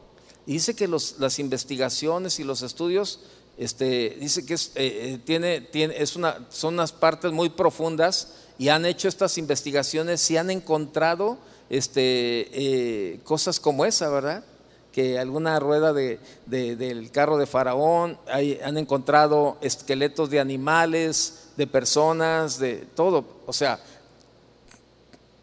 Dice 0.46 0.74
que 0.74 0.88
las 0.88 1.38
investigaciones 1.38 2.40
y 2.40 2.44
los 2.44 2.62
estudios, 2.62 3.20
este, 3.57 4.16
dice 4.18 4.44
que 4.46 4.55
es, 4.55 4.72
eh, 4.74 5.12
eh, 5.14 5.18
tiene, 5.24 5.61
tiene, 5.61 5.94
es 5.96 6.16
una, 6.16 6.46
son 6.51 6.74
unas 6.74 6.92
partes 6.92 7.30
muy 7.30 7.51
profundas 7.51 8.34
y 8.59 8.68
han 8.68 8.84
hecho 8.84 9.07
estas 9.07 9.38
investigaciones 9.38 10.28
y 10.30 10.36
han 10.36 10.51
encontrado 10.51 11.38
este, 11.68 12.48
eh, 12.53 13.20
cosas 13.22 13.61
como 13.61 13.84
esa, 13.84 14.09
¿verdad? 14.09 14.44
Que 14.93 15.18
alguna 15.18 15.59
rueda 15.61 15.93
de, 15.93 16.18
del 16.47 17.11
carro 17.11 17.36
de 17.38 17.47
Faraón, 17.47 18.18
han 18.26 18.76
encontrado 18.76 19.57
esqueletos 19.61 20.30
de 20.30 20.41
animales, 20.41 21.51
de 21.57 21.66
personas, 21.66 22.59
de 22.59 22.86
todo. 22.95 23.24
O 23.47 23.53
sea, 23.53 23.78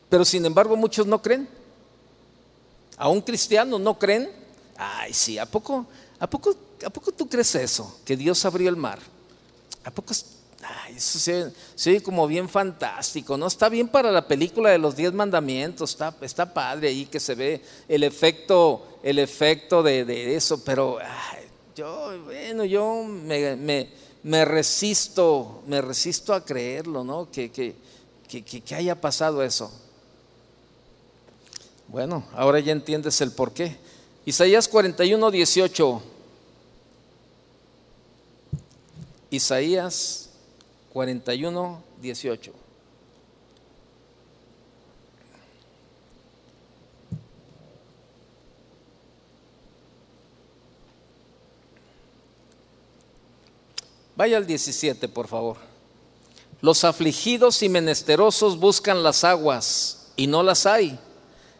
pero 0.10 0.26
sin 0.26 0.46
embargo 0.46 0.76
muchos 0.76 1.08
no 1.08 1.22
creen 1.22 1.48
a 2.98 3.10
un 3.10 3.22
cristiano, 3.22 3.78
¿no 3.78 3.98
creen? 3.98 4.30
Ay, 4.76 5.14
sí, 5.14 5.38
¿a 5.38 5.46
poco, 5.46 5.86
a 6.20 6.28
poco, 6.28 6.56
a 6.86 6.90
poco 6.90 7.12
tú 7.12 7.30
crees 7.30 7.54
eso? 7.56 8.00
Que 8.04 8.18
Dios 8.18 8.44
abrió 8.46 8.70
el 8.70 8.76
mar. 8.76 9.00
¿A 9.84 9.92
poco? 9.92 10.14
Ay, 10.64 10.96
eso 10.96 11.20
se, 11.20 11.54
oye 11.90 12.02
como 12.02 12.28
bien 12.28 12.50
fantástico, 12.50 13.38
¿no? 13.38 13.48
Está 13.48 13.70
bien 13.70 13.88
para 13.88 14.12
la 14.12 14.28
película 14.28 14.72
de 14.72 14.80
los 14.80 14.96
diez 14.96 15.14
mandamientos, 15.14 15.92
está, 15.92 16.16
está 16.22 16.52
padre 16.52 16.88
ahí 16.88 17.06
que 17.06 17.20
se 17.20 17.36
ve 17.36 17.62
el 17.88 18.04
efecto, 18.04 19.00
el 19.04 19.20
efecto 19.20 19.84
de, 19.84 20.36
eso, 20.36 20.64
pero 20.64 20.98
yo, 21.76 22.24
bueno, 22.26 22.66
yo 22.66 23.04
me, 23.04 23.56
me, 24.24 24.46
resisto, 24.46 25.62
me 25.68 25.80
resisto 25.82 26.34
a 26.34 26.44
creerlo, 26.44 27.04
¿no? 27.04 27.30
Que, 27.30 27.52
que, 27.52 27.76
que, 28.28 28.44
que 28.44 28.76
haya 28.76 29.00
pasado 29.00 29.44
eso. 29.44 29.72
Bueno, 31.88 32.26
ahora 32.34 32.60
ya 32.60 32.72
entiendes 32.72 33.22
el 33.22 33.32
por 33.32 33.54
qué. 33.54 33.78
Isaías 34.26 34.68
41, 34.68 35.32
18. 35.32 36.02
Isaías 39.30 40.27
41, 40.98 41.84
18. 42.02 42.52
Vaya 54.16 54.38
al 54.38 54.48
17, 54.48 55.08
por 55.08 55.28
favor. 55.28 55.58
Los 56.62 56.84
afligidos 56.84 57.62
y 57.62 57.70
menesterosos 57.70 58.60
buscan 58.60 59.04
las 59.04 59.24
aguas 59.24 60.08
y 60.16 60.26
no 60.26 60.42
las 60.42 60.66
hay 60.66 61.00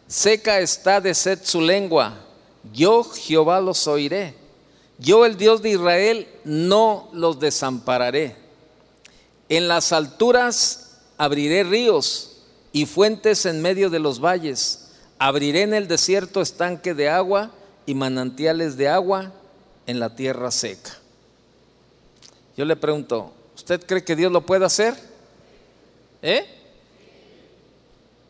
Seca 0.08 0.58
está 0.58 1.00
de 1.00 1.14
sed 1.14 1.38
su 1.44 1.60
lengua. 1.60 2.24
Yo, 2.72 3.04
Jehová, 3.04 3.60
los 3.60 3.86
oiré. 3.86 4.34
Yo, 4.98 5.24
el 5.24 5.36
Dios 5.36 5.62
de 5.62 5.70
Israel, 5.70 6.26
no 6.42 7.08
los 7.12 7.38
desampararé. 7.38 8.47
En 9.48 9.68
las 9.68 9.92
alturas 9.92 10.98
abriré 11.16 11.64
ríos 11.64 12.36
y 12.72 12.86
fuentes 12.86 13.46
en 13.46 13.62
medio 13.62 13.90
de 13.90 13.98
los 13.98 14.20
valles. 14.20 14.90
Abriré 15.18 15.62
en 15.62 15.74
el 15.74 15.88
desierto 15.88 16.40
estanque 16.40 16.94
de 16.94 17.08
agua 17.08 17.50
y 17.86 17.94
manantiales 17.94 18.76
de 18.76 18.88
agua 18.88 19.32
en 19.86 19.98
la 19.98 20.14
tierra 20.14 20.50
seca. 20.50 20.98
Yo 22.56 22.64
le 22.64 22.76
pregunto, 22.76 23.32
¿usted 23.56 23.84
cree 23.84 24.04
que 24.04 24.16
Dios 24.16 24.30
lo 24.30 24.44
puede 24.44 24.64
hacer? 24.64 24.94
¿Eh? 26.22 26.46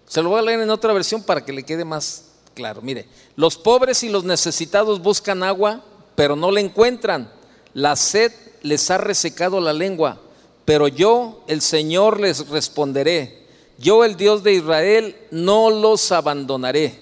Se 0.06 0.22
lo 0.22 0.30
voy 0.30 0.38
a 0.38 0.42
leer 0.42 0.60
en 0.60 0.70
otra 0.70 0.92
versión 0.92 1.22
para 1.22 1.44
que 1.44 1.52
le 1.52 1.64
quede 1.64 1.84
más 1.84 2.24
claro. 2.54 2.80
Mire, 2.80 3.06
los 3.36 3.56
pobres 3.56 4.02
y 4.02 4.08
los 4.08 4.24
necesitados 4.24 5.02
buscan 5.02 5.42
agua, 5.42 5.82
pero 6.14 6.36
no 6.36 6.50
la 6.50 6.60
encuentran. 6.60 7.30
La 7.74 7.96
sed 7.96 8.32
les 8.62 8.90
ha 8.90 8.98
resecado 8.98 9.60
la 9.60 9.72
lengua, 9.72 10.20
pero 10.68 10.86
yo, 10.86 11.42
el 11.46 11.62
Señor, 11.62 12.20
les 12.20 12.46
responderé. 12.50 13.46
Yo, 13.78 14.04
el 14.04 14.18
Dios 14.18 14.42
de 14.42 14.52
Israel, 14.52 15.16
no 15.30 15.70
los 15.70 16.12
abandonaré. 16.12 17.00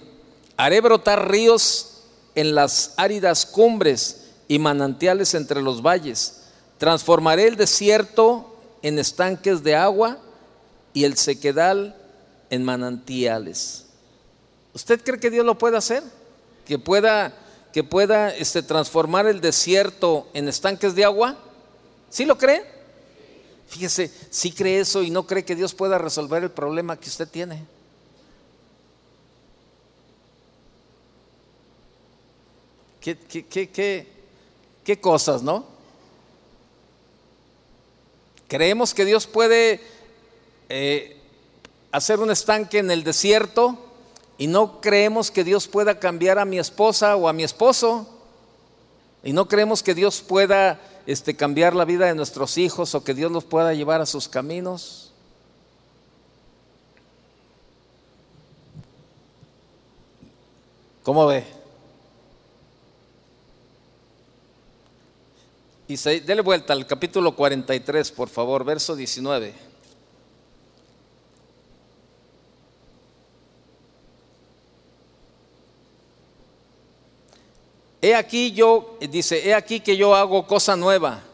Haré 0.56 0.80
brotar 0.80 1.28
ríos 1.28 2.04
en 2.36 2.54
las 2.54 2.94
áridas 2.96 3.44
cumbres 3.44 4.28
y 4.46 4.60
manantiales 4.60 5.34
entre 5.34 5.62
los 5.62 5.82
valles. 5.82 6.42
Transformaré 6.78 7.48
el 7.48 7.56
desierto 7.56 8.56
en 8.82 9.00
estanques 9.00 9.64
de 9.64 9.74
agua 9.74 10.18
y 10.92 11.02
el 11.02 11.16
sequedal 11.16 11.96
en 12.50 12.62
manantiales. 12.62 13.86
¿Usted 14.74 15.02
cree 15.02 15.18
que 15.18 15.30
Dios 15.30 15.44
lo 15.44 15.58
puede 15.58 15.76
hacer? 15.76 16.04
Que 16.66 16.78
pueda, 16.78 17.34
que 17.72 17.82
pueda 17.82 18.32
este, 18.32 18.62
transformar 18.62 19.26
el 19.26 19.40
desierto 19.40 20.28
en 20.34 20.46
estanques 20.46 20.94
de 20.94 21.04
agua. 21.04 21.36
¿Sí 22.10 22.24
lo 22.26 22.38
cree? 22.38 22.75
Fíjese, 23.68 24.10
si 24.30 24.52
cree 24.52 24.80
eso 24.80 25.02
y 25.02 25.10
no 25.10 25.26
cree 25.26 25.44
que 25.44 25.56
Dios 25.56 25.74
pueda 25.74 25.98
resolver 25.98 26.42
el 26.42 26.50
problema 26.50 26.98
que 26.98 27.08
usted 27.08 27.28
tiene. 27.28 27.64
¿Qué, 33.00 33.16
qué, 33.16 34.08
qué 34.84 35.00
cosas, 35.00 35.42
no? 35.42 35.64
Creemos 38.48 38.94
que 38.94 39.04
Dios 39.04 39.26
puede 39.26 39.80
eh, 40.68 41.16
hacer 41.92 42.20
un 42.20 42.30
estanque 42.30 42.78
en 42.78 42.90
el 42.90 43.04
desierto 43.04 43.78
y 44.38 44.46
no 44.46 44.80
creemos 44.80 45.30
que 45.30 45.44
Dios 45.44 45.66
pueda 45.66 45.98
cambiar 45.98 46.38
a 46.38 46.44
mi 46.44 46.58
esposa 46.58 47.16
o 47.16 47.28
a 47.28 47.32
mi 47.32 47.42
esposo. 47.42 48.15
Y 49.26 49.32
no 49.32 49.48
creemos 49.48 49.82
que 49.82 49.92
Dios 49.92 50.20
pueda 50.20 50.80
este, 51.04 51.34
cambiar 51.34 51.74
la 51.74 51.84
vida 51.84 52.06
de 52.06 52.14
nuestros 52.14 52.56
hijos 52.58 52.94
o 52.94 53.02
que 53.02 53.12
Dios 53.12 53.32
los 53.32 53.42
pueda 53.42 53.74
llevar 53.74 54.00
a 54.00 54.06
sus 54.06 54.28
caminos. 54.28 55.10
¿Cómo 61.02 61.26
ve? 61.26 61.44
Y 65.88 65.96
se, 65.96 66.20
dele 66.20 66.42
vuelta 66.42 66.72
al 66.72 66.86
capítulo 66.86 67.34
43, 67.34 68.12
por 68.12 68.28
favor, 68.28 68.64
verso 68.64 68.94
19. 68.94 69.65
He 78.06 78.14
aquí 78.14 78.52
yo, 78.52 78.96
dice, 79.00 79.48
he 79.48 79.52
aquí 79.52 79.80
que 79.80 79.96
yo 79.96 80.14
hago 80.14 80.46
cosa 80.46 80.76
nueva, 80.76 81.24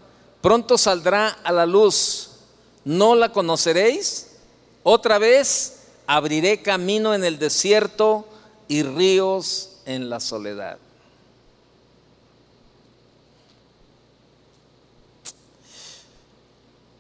pronto 0.41 0.79
saldrá 0.79 1.29
a 1.29 1.53
la 1.53 1.67
luz, 1.67 2.31
¿no 2.87 3.15
la 3.15 3.31
conoceréis? 3.31 4.39
Otra 4.83 5.19
vez 5.19 5.83
abriré 6.07 6.63
camino 6.63 7.15
en 7.15 7.25
el 7.25 7.39
desierto 7.39 8.27
y 8.69 8.85
ríos 8.85 9.83
en 9.85 10.09
la 10.09 10.19
soledad. 10.19 10.79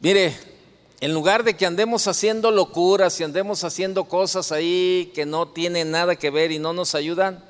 Mire, 0.00 0.36
en 1.00 1.14
lugar 1.14 1.44
de 1.44 1.56
que 1.56 1.64
andemos 1.64 2.06
haciendo 2.08 2.50
locuras 2.50 3.18
y 3.18 3.24
andemos 3.24 3.64
haciendo 3.64 4.04
cosas 4.04 4.52
ahí 4.52 5.10
que 5.14 5.24
no 5.24 5.48
tienen 5.48 5.90
nada 5.90 6.14
que 6.14 6.28
ver 6.28 6.52
y 6.52 6.58
no 6.58 6.74
nos 6.74 6.94
ayudan, 6.94 7.42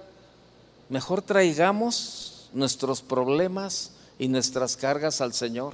mejor 0.93 1.23
traigamos 1.23 2.51
nuestros 2.53 3.01
problemas 3.01 3.93
y 4.19 4.29
nuestras 4.29 4.77
cargas 4.77 5.23
al 5.23 5.33
Señor. 5.33 5.73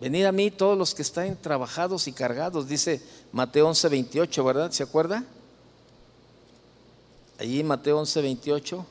Venid 0.00 0.24
a 0.24 0.32
mí 0.32 0.50
todos 0.50 0.78
los 0.78 0.94
que 0.94 1.02
están 1.02 1.36
trabajados 1.36 2.08
y 2.08 2.12
cargados, 2.12 2.66
dice 2.66 3.02
Mateo 3.30 3.68
11, 3.68 3.90
28, 3.90 4.42
¿verdad? 4.42 4.70
¿Se 4.70 4.82
acuerda? 4.82 5.22
Allí 7.38 7.62
Mateo 7.62 7.98
11, 7.98 8.22
28. 8.22 8.86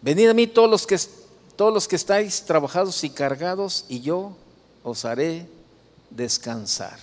Venid 0.00 0.28
a 0.30 0.34
mí 0.34 0.46
todos 0.46 0.70
los 0.70 0.86
que 0.86 0.98
todos 1.56 1.72
los 1.72 1.88
que 1.88 1.96
estáis 1.96 2.42
trabajados 2.42 3.04
y 3.04 3.10
cargados 3.10 3.84
y 3.88 4.00
yo 4.00 4.36
os 4.82 5.04
haré 5.04 5.48
descansar. 6.10 6.98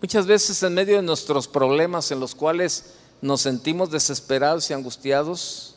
Muchas 0.00 0.26
veces 0.26 0.62
en 0.62 0.74
medio 0.74 0.96
de 0.96 1.02
nuestros 1.02 1.48
problemas 1.48 2.10
en 2.10 2.20
los 2.20 2.34
cuales 2.34 2.94
nos 3.22 3.40
sentimos 3.40 3.90
desesperados 3.90 4.68
y 4.68 4.74
angustiados, 4.74 5.76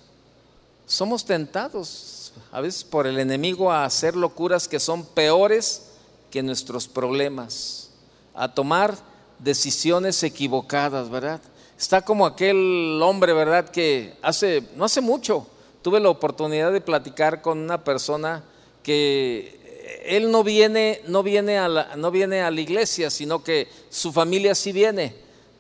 somos 0.86 1.26
tentados 1.26 2.34
a 2.52 2.62
veces 2.62 2.84
por 2.84 3.08
el 3.08 3.20
enemigo 3.20 3.72
a 3.72 3.86
hacer 3.86 4.16
locuras 4.16 4.68
que 4.68 4.80
son 4.80 5.06
peores 5.06 5.84
que 6.30 6.44
nuestros 6.44 6.88
problemas, 6.88 7.90
a 8.34 8.54
tomar 8.54 8.98
decisiones 9.40 10.22
equivocadas, 10.24 11.10
¿verdad? 11.10 11.42
Está 11.80 12.02
como 12.02 12.26
aquel 12.26 13.00
hombre, 13.02 13.34
¿verdad? 13.34 13.70
Que 13.70 14.18
hace, 14.22 14.68
no 14.76 14.86
hace 14.86 15.00
mucho, 15.00 15.48
tuve 15.82 16.00
la 16.00 16.10
oportunidad 16.10 16.72
de 16.72 16.82
platicar 16.82 17.42
con 17.42 17.60
una 17.60 17.84
persona 17.84 18.44
que 18.84 19.58
él 20.06 20.32
no 20.32 20.44
viene, 20.44 21.02
no 21.08 21.24
viene, 21.24 21.58
a, 21.58 21.68
la, 21.68 21.96
no 21.96 22.12
viene 22.12 22.42
a 22.42 22.52
la 22.52 22.62
iglesia, 22.62 23.10
sino 23.10 23.44
que 23.44 23.68
su 23.90 24.12
familia 24.12 24.56
sí 24.56 24.72
viene. 24.72 25.16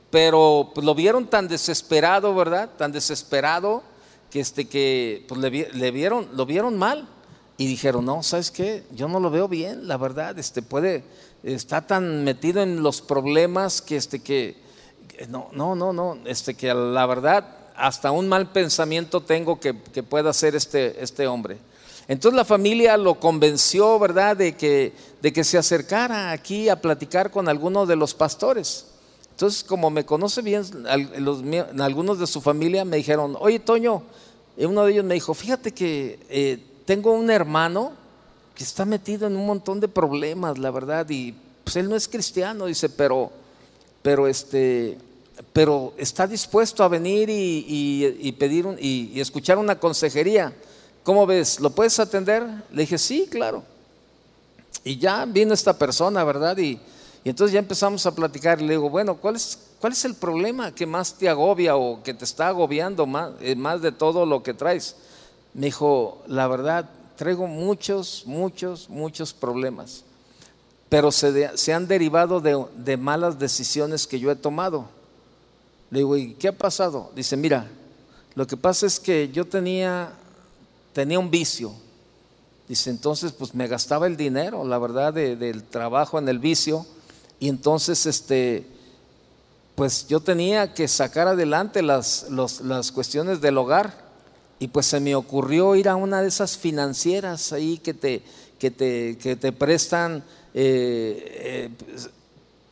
Pero 0.09 0.72
pues, 0.74 0.86
lo 0.86 0.95
vieron 0.95 1.28
tan 1.28 1.47
desesperado, 1.47 2.34
¿verdad? 2.34 2.70
Tan 2.78 2.91
desesperado 2.91 3.84
que, 4.32 4.39
este, 4.39 4.68
que 4.68 5.26
pues, 5.28 5.39
le, 5.39 5.91
vieron, 5.91 6.30
lo 6.34 6.45
vieron 6.45 6.78
mal. 6.78 7.07
Y 7.59 7.65
dijeron, 7.65 8.05
no, 8.05 8.22
¿sabes 8.22 8.51
qué? 8.51 8.84
Yo 8.91 9.07
no 9.07 9.20
lo 9.20 9.32
veo 9.32 9.47
bien, 9.47 9.88
la 9.88 9.97
verdad. 9.97 10.38
Este 10.38 10.61
puede, 10.61 11.03
está 11.43 11.88
tan 11.88 12.24
metido 12.24 12.61
en 12.61 12.84
los 12.84 13.01
problemas 13.01 13.82
que, 13.82 13.95
este, 13.95 14.22
que, 14.22 14.57
no, 15.28 15.49
no, 15.53 15.76
no, 15.76 15.91
no, 15.91 16.20
este, 16.26 16.53
que 16.53 16.72
la 16.74 17.05
verdad 17.07 17.57
hasta 17.78 18.12
un 18.12 18.28
mal 18.28 18.52
pensamiento 18.52 19.22
tengo 19.22 19.60
que, 19.60 19.74
pueda 19.74 20.32
hacer 20.32 20.56
este, 20.56 21.02
este 21.02 21.28
hombre. 21.28 21.58
Entonces 22.08 22.36
la 22.36 22.46
familia 22.46 22.98
lo 22.98 23.20
convenció, 23.20 24.00
¿verdad?, 24.00 24.38
de 24.38 24.56
que, 24.56 24.94
de 25.22 25.34
que 25.34 25.44
se 25.44 25.58
acercara 25.58 26.32
aquí 26.32 26.70
a 26.70 26.82
platicar 26.82 27.32
con 27.32 27.50
alguno 27.50 27.86
de 27.86 27.96
los 27.96 28.14
pastores. 28.14 28.88
Entonces, 29.32 29.64
como 29.64 29.90
me 29.90 30.06
conoce 30.06 30.42
bien, 30.42 30.64
algunos 31.80 32.18
de 32.18 32.26
su 32.26 32.42
familia 32.42 32.86
me 32.86 32.98
dijeron, 32.98 33.38
oye, 33.40 33.60
Toño, 33.60 34.02
uno 34.58 34.86
de 34.86 34.94
ellos 34.94 35.06
me 35.06 35.14
dijo, 35.14 35.34
fíjate 35.34 35.74
que 35.74 36.20
eh, 36.30 36.60
tengo 36.86 37.12
un 37.12 37.30
hermano 37.30 37.92
que 38.56 38.64
está 38.64 38.86
metido 38.86 39.28
en 39.28 39.36
un 39.36 39.46
montón 39.46 39.80
de 39.80 39.88
problemas, 39.88 40.58
la 40.58 40.72
verdad, 40.72 41.08
y 41.10 41.36
pues 41.64 41.76
él 41.76 41.88
no 41.90 41.96
es 41.96 42.08
cristiano, 42.08 42.66
dice, 42.66 42.90
pero, 42.90 43.30
pero 44.02 44.28
este, 44.28 44.98
pero 45.54 45.94
está 45.98 46.28
dispuesto 46.28 46.84
a 46.84 46.88
venir 46.88 47.30
y, 47.30 48.32
pedir 48.34 48.66
y, 48.80 49.20
escuchar 49.20 49.58
una 49.58 49.80
consejería. 49.80 50.54
¿Cómo 51.04 51.26
ves? 51.26 51.60
¿Lo 51.60 51.70
puedes 51.70 52.00
atender? 52.00 52.44
Le 52.72 52.82
dije, 52.82 52.98
sí, 52.98 53.28
claro. 53.30 53.64
Y 54.84 54.98
ya 54.98 55.26
vino 55.26 55.54
esta 55.54 55.78
persona, 55.78 56.24
¿verdad? 56.24 56.58
Y, 56.58 56.80
entonces 57.24 57.54
ya 57.54 57.60
empezamos 57.60 58.06
a 58.06 58.16
platicar. 58.16 58.62
Y 58.62 58.66
le 58.66 58.74
digo, 58.74 58.90
bueno, 58.90 59.18
¿cuál 59.18 59.36
es, 59.36 59.60
¿cuál 59.80 59.94
es 59.94 60.06
el 60.06 60.16
problema 60.16 60.74
que 60.74 60.86
más 60.86 61.14
te 61.14 61.30
agobia 61.30 61.76
o 61.76 62.02
que 62.02 62.14
te 62.14 62.26
está 62.26 62.48
agobiando 62.48 63.06
más, 63.06 63.32
eh, 63.42 63.56
más 63.56 63.82
de 63.82 63.92
todo 63.92 64.26
lo 64.26 64.44
que 64.44 64.54
traes? 64.54 64.96
Me 65.54 65.68
dijo, 65.68 66.24
la 66.28 66.48
verdad, 66.48 66.90
traigo 67.16 67.48
muchos, 67.48 68.24
muchos, 68.26 68.90
muchos 68.90 69.34
problemas. 69.34 70.04
Pero 70.90 71.12
se, 71.12 71.58
se 71.58 71.74
han 71.74 71.88
derivado 71.88 72.40
de, 72.40 72.66
de 72.78 72.96
malas 72.96 73.40
decisiones 73.40 74.08
que 74.08 74.20
yo 74.20 74.32
he 74.32 74.36
tomado 74.36 74.97
le 75.90 76.00
digo, 76.00 76.18
¿y 76.18 76.34
qué 76.34 76.50
ha 76.50 76.58
pasado? 76.58 77.12
Dice, 77.16 77.38
mira, 77.38 77.68
lo 78.36 78.46
que 78.46 78.58
pasa 78.58 78.86
es 78.86 79.00
que 79.00 79.30
yo 79.30 79.46
tenía, 79.46 80.12
tenía 80.94 81.20
un 81.20 81.32
vicio. 81.32 81.74
Dice, 82.68 82.90
entonces 82.90 83.32
pues 83.32 83.56
me 83.56 83.68
gastaba 83.68 84.08
el 84.08 84.18
dinero, 84.18 84.66
la 84.66 84.78
verdad, 84.78 85.14
del 85.14 85.64
trabajo 85.64 86.20
en 86.20 86.28
el 86.28 86.40
vicio. 86.40 86.86
Y 87.40 87.48
entonces, 87.48 88.06
este, 88.06 88.68
pues 89.76 90.08
yo 90.08 90.20
tenía 90.20 90.74
que 90.74 90.88
sacar 90.88 91.28
adelante 91.28 91.82
las, 91.82 92.28
las 92.30 92.92
cuestiones 92.92 93.40
del 93.40 93.58
hogar. 93.58 94.08
Y 94.60 94.68
pues 94.68 94.88
se 94.88 95.00
me 95.00 95.16
ocurrió 95.16 95.76
ir 95.76 95.88
a 95.88 95.96
una 95.96 96.22
de 96.22 96.28
esas 96.28 96.58
financieras 96.58 97.54
ahí 97.54 97.78
que 97.78 97.94
te, 97.94 98.24
que 98.60 98.72
te, 98.72 99.18
que 99.18 99.36
te 99.36 99.52
prestan 99.52 100.24
eh, 100.54 101.70
eh, 101.70 101.70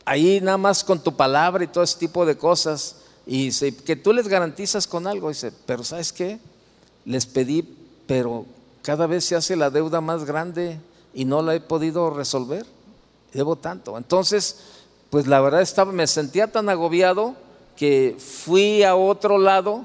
ahí 0.04 0.40
nada 0.40 0.58
más 0.58 0.82
con 0.82 1.02
tu 1.02 1.14
palabra 1.14 1.62
y 1.62 1.68
todo 1.68 1.84
ese 1.84 1.98
tipo 1.98 2.26
de 2.26 2.36
cosas. 2.36 2.96
Y 3.26 3.46
dice, 3.46 3.74
que 3.74 3.96
tú 3.96 4.12
les 4.12 4.28
garantizas 4.28 4.86
con 4.86 5.06
algo. 5.06 5.28
Dice, 5.28 5.52
pero 5.66 5.82
¿sabes 5.82 6.12
qué? 6.12 6.38
Les 7.04 7.26
pedí, 7.26 7.62
pero 8.06 8.46
cada 8.82 9.06
vez 9.06 9.24
se 9.24 9.34
hace 9.34 9.56
la 9.56 9.70
deuda 9.70 10.00
más 10.00 10.24
grande 10.24 10.78
y 11.12 11.24
no 11.24 11.42
la 11.42 11.54
he 11.54 11.60
podido 11.60 12.10
resolver. 12.10 12.64
Debo 13.32 13.56
tanto. 13.56 13.98
Entonces, 13.98 14.58
pues 15.10 15.26
la 15.26 15.40
verdad 15.40 15.60
estaba, 15.60 15.92
me 15.92 16.06
sentía 16.06 16.52
tan 16.52 16.68
agobiado 16.68 17.34
que 17.76 18.16
fui 18.18 18.84
a 18.84 18.94
otro 18.94 19.38
lado 19.38 19.84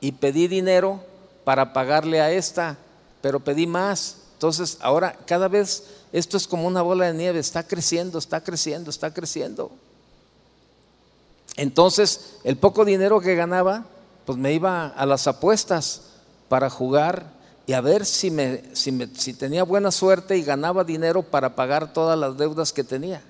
y 0.00 0.12
pedí 0.12 0.48
dinero 0.48 1.00
para 1.44 1.72
pagarle 1.72 2.20
a 2.20 2.32
esta, 2.32 2.76
pero 3.20 3.40
pedí 3.40 3.66
más. 3.66 4.18
Entonces, 4.34 4.78
ahora 4.80 5.16
cada 5.26 5.48
vez 5.48 5.84
esto 6.12 6.36
es 6.36 6.46
como 6.46 6.66
una 6.66 6.82
bola 6.82 7.06
de 7.06 7.14
nieve, 7.14 7.38
está 7.38 7.66
creciendo, 7.66 8.18
está 8.18 8.42
creciendo, 8.42 8.90
está 8.90 9.14
creciendo. 9.14 9.70
Entonces, 11.56 12.36
el 12.44 12.56
poco 12.56 12.84
dinero 12.84 13.20
que 13.20 13.34
ganaba, 13.34 13.84
pues 14.24 14.38
me 14.38 14.52
iba 14.52 14.86
a 14.86 15.06
las 15.06 15.26
apuestas 15.26 16.02
para 16.48 16.70
jugar 16.70 17.32
y 17.66 17.74
a 17.74 17.80
ver 17.80 18.04
si, 18.04 18.30
me, 18.30 18.62
si, 18.74 19.32
tenía 19.34 19.62
buena 19.62 19.90
suerte 19.90 20.36
y 20.36 20.42
ganaba 20.42 20.84
dinero 20.84 21.22
para 21.22 21.54
pagar 21.54 21.92
todas 21.92 22.18
las 22.18 22.36
deudas 22.36 22.72
que 22.72 22.84
tenía. 22.84 23.22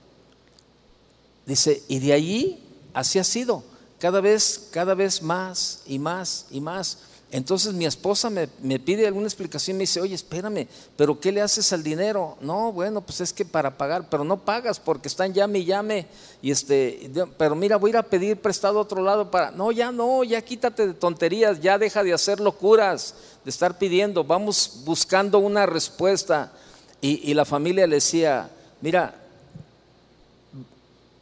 Dice, 1.46 1.82
y 1.88 1.98
de 1.98 2.12
allí 2.12 2.64
así 2.94 3.18
ha 3.18 3.24
sido, 3.24 3.62
cada 3.98 4.20
vez, 4.20 4.68
cada 4.70 4.94
vez 4.94 5.22
más 5.22 5.82
y 5.86 5.98
más 5.98 6.46
y 6.50 6.60
más. 6.60 6.98
Entonces 7.33 7.72
mi 7.72 7.87
esposa 7.87 8.28
me, 8.28 8.47
pide 8.78 9.07
alguna 9.07 9.26
explicación 9.26 9.74
y 9.74 9.78
me 9.78 9.83
dice, 9.85 10.03
oye, 10.03 10.14
espérame, 10.14 10.68
pero 10.99 11.18
¿qué 11.18 11.33
le 11.33 11.41
haces 11.41 11.72
al 11.72 11.83
dinero? 11.83 12.37
No, 12.43 12.72
bueno, 12.72 13.01
pues 13.01 13.22
es 13.22 13.33
que 13.33 13.47
para 13.47 13.78
pagar, 13.78 14.11
pero 14.11 14.22
no 14.22 14.45
pagas 14.45 14.78
porque 14.78 15.09
están 15.09 15.33
llame 15.33 15.61
y 15.61 15.64
llame. 15.64 16.07
Y 16.43 16.51
este, 16.51 17.11
pero 17.39 17.55
mira, 17.55 17.78
voy 17.78 17.89
a 17.89 17.93
ir 17.93 17.97
a 17.97 18.03
pedir 18.03 18.37
prestado 18.37 18.78
a 18.78 18.83
otro 18.83 19.03
lado 19.03 19.30
para, 19.30 19.51
no, 19.51 19.72
ya 19.72 19.91
no, 19.91 20.22
ya 20.24 20.43
quítate 20.43 20.87
de 20.87 20.93
tonterías, 20.93 21.59
ya 21.59 21.78
deja 21.78 22.05
de 22.05 22.12
hacer 22.12 22.39
locuras, 22.39 23.14
de 23.43 23.51
estar 23.51 23.78
pidiendo, 23.78 24.22
vamos 24.24 24.83
buscando 24.85 25.39
una 25.39 25.64
respuesta. 25.64 26.53
Y, 27.01 27.30
y 27.30 27.33
la 27.33 27.47
familia 27.47 27.87
le 27.87 27.95
decía, 27.95 28.51
mira, 28.83 29.14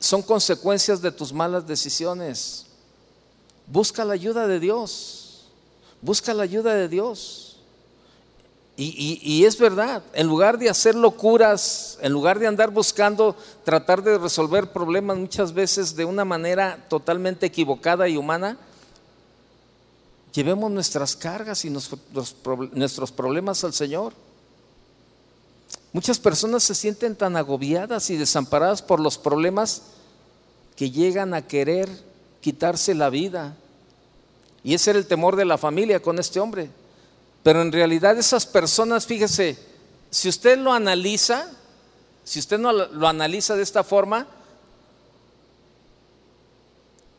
son 0.01 0.23
consecuencias 0.23 1.01
de 1.01 1.13
tus 1.13 1.33
malas 1.33 1.69
decisiones. 1.69 2.67
Busca 3.69 4.05
la 4.05 4.15
ayuda 4.15 4.49
de 4.49 4.59
Dios. 4.59 5.20
Busca 6.03 6.35
la 6.35 6.43
ayuda 6.43 6.75
de 6.75 6.89
Dios. 6.89 7.51
Y, 8.83 9.45
es 9.45 9.59
verdad, 9.59 10.03
en 10.15 10.27
lugar 10.27 10.57
de 10.57 10.71
hacer 10.71 10.95
locuras, 10.95 11.99
en 12.01 12.13
lugar 12.13 12.39
de 12.39 12.47
andar 12.47 12.71
buscando 12.71 13.37
tratar 13.63 14.03
de 14.03 14.17
resolver 14.17 14.73
problemas 14.73 15.19
muchas 15.19 15.53
veces 15.53 15.95
de 15.97 16.07
una 16.07 16.25
manera 16.25 16.87
totalmente 16.89 17.45
equivocada 17.45 18.09
y 18.09 18.17
humana, 18.17 18.57
llevemos 20.33 20.71
nuestras 20.71 21.15
cargas 21.15 21.67
y 21.67 21.71
nuestros 21.71 23.13
problemas 23.13 23.65
al 23.65 23.75
Señor. 23.75 24.15
Muchas 25.93 26.19
personas 26.19 26.63
se 26.63 26.75
sienten 26.75 27.17
tan 27.17 27.37
agobiadas 27.37 28.09
y 28.09 28.17
desamparadas 28.17 28.81
por 28.81 28.99
los 28.99 29.19
problemas 29.19 29.83
que 30.75 30.91
llegan 30.91 31.35
a 31.35 31.47
querer 31.47 31.91
quitarse 32.41 32.95
la 32.95 33.11
vida. 33.11 33.57
Y 34.63 34.75
ese 34.75 34.91
era 34.91 34.99
el 34.99 35.07
temor 35.07 35.37
de 35.37 35.45
la 35.45 35.59
familia 35.59 36.01
con 36.01 36.19
este 36.19 36.41
hombre. 36.41 36.71
Pero 37.43 37.63
en 37.63 37.73
realidad 37.73 38.19
esas 38.19 38.47
personas, 38.47 39.07
fíjese, 39.07 39.59
si 40.11 40.29
usted 40.29 40.59
lo 40.59 40.73
analiza, 40.73 41.51
si 42.25 42.39
usted 42.39 42.59
no 42.59 42.73
lo 42.73 43.09
analiza 43.09 43.57
de 43.57 43.63
esta 43.63 43.83
forma, 43.83 44.27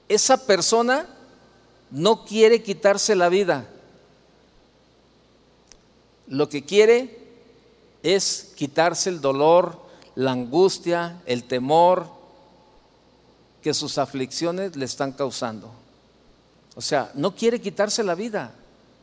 esa 0.08 0.46
persona 0.46 1.08
no 1.90 2.26
quiere 2.26 2.62
quitarse 2.62 3.16
la 3.16 3.30
vida. 3.30 3.68
Lo 6.28 6.50
que 6.50 6.64
quiere 6.64 7.18
es 8.04 8.54
quitarse 8.56 9.10
el 9.10 9.22
dolor, 9.22 9.80
la 10.16 10.32
angustia, 10.32 11.22
el 11.26 11.46
temor 11.46 12.08
que 13.62 13.74
sus 13.74 13.98
aflicciones 13.98 14.76
le 14.76 14.86
están 14.86 15.12
causando. 15.12 15.81
O 16.76 16.82
sea, 16.82 17.12
no 17.16 17.36
quiere 17.36 17.60
quitarse 17.60 18.04
la 18.04 18.16
vida. 18.16 18.54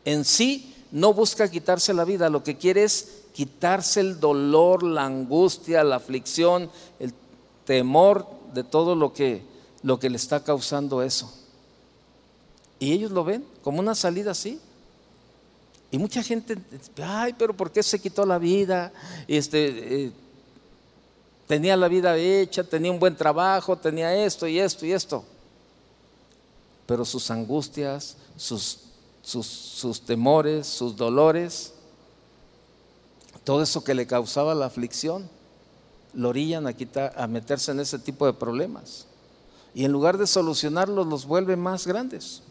En 0.05 0.25
sí 0.25 0.75
no 0.91 1.13
busca 1.13 1.51
quitarse 1.51 1.93
la 1.93 2.05
vida, 2.05 2.31
lo 2.31 2.43
que 2.43 2.57
quiere 2.57 2.85
es 2.85 3.23
quitarse 3.33 4.01
el 4.01 4.19
dolor, 4.19 4.83
la 4.83 5.05
angustia, 5.05 5.85
la 5.85 5.97
aflicción, 5.97 6.71
el 6.99 7.13
temor 7.65 8.27
de 8.55 8.65
todo 8.65 8.95
lo 8.95 9.13
que, 9.13 9.43
lo 9.83 9.99
que 10.01 10.11
le 10.11 10.17
está 10.17 10.43
causando 10.43 11.03
eso. 11.03 11.33
Y 12.79 12.93
ellos 12.93 13.11
lo 13.11 13.25
ven 13.25 13.45
como 13.63 13.81
una 13.81 13.95
salida 13.95 14.31
así. 14.31 14.59
Y 15.91 15.99
mucha 15.99 16.23
gente, 16.23 16.57
ay, 17.03 17.35
pero 17.39 17.55
¿por 17.55 17.71
qué 17.71 17.83
se 17.83 17.99
quitó 17.99 18.27
la 18.27 18.39
vida? 18.39 18.93
Este, 19.27 20.07
eh, 20.07 20.13
tenía 21.47 21.77
la 21.77 21.89
vida 21.89 22.17
hecha, 22.17 22.63
tenía 22.63 22.91
un 22.91 22.99
buen 22.99 23.17
trabajo, 23.17 23.77
tenía 23.77 24.15
esto 24.15 24.47
y 24.47 24.59
esto 24.59 24.85
y 24.85 24.93
esto. 24.93 25.25
Pero 26.89 27.05
sus 27.05 27.31
angustias, 27.31 28.17
sus, 28.39 28.79
sus, 29.23 29.47
sus 29.47 30.01
temores, 30.01 30.67
sus 30.67 30.97
dolores, 30.97 31.75
todo 33.45 33.63
eso 33.63 33.85
que 33.85 33.95
le 33.95 34.07
causaba 34.07 34.55
la 34.55 34.65
aflicción, 34.65 35.29
lo 36.15 36.31
orillan 36.31 36.67
a, 36.67 36.73
quitar, 36.73 37.13
a 37.15 37.27
meterse 37.27 37.73
en 37.73 37.81
ese 37.81 37.99
tipo 37.99 38.25
de 38.25 38.33
problemas. 38.33 39.05
Y 39.75 39.85
en 39.85 39.93
lugar 39.93 40.17
de 40.17 40.27
solucionarlos, 40.27 41.07
los 41.07 41.27
vuelve 41.27 41.57
más 41.57 41.87
grandes. 41.87 42.43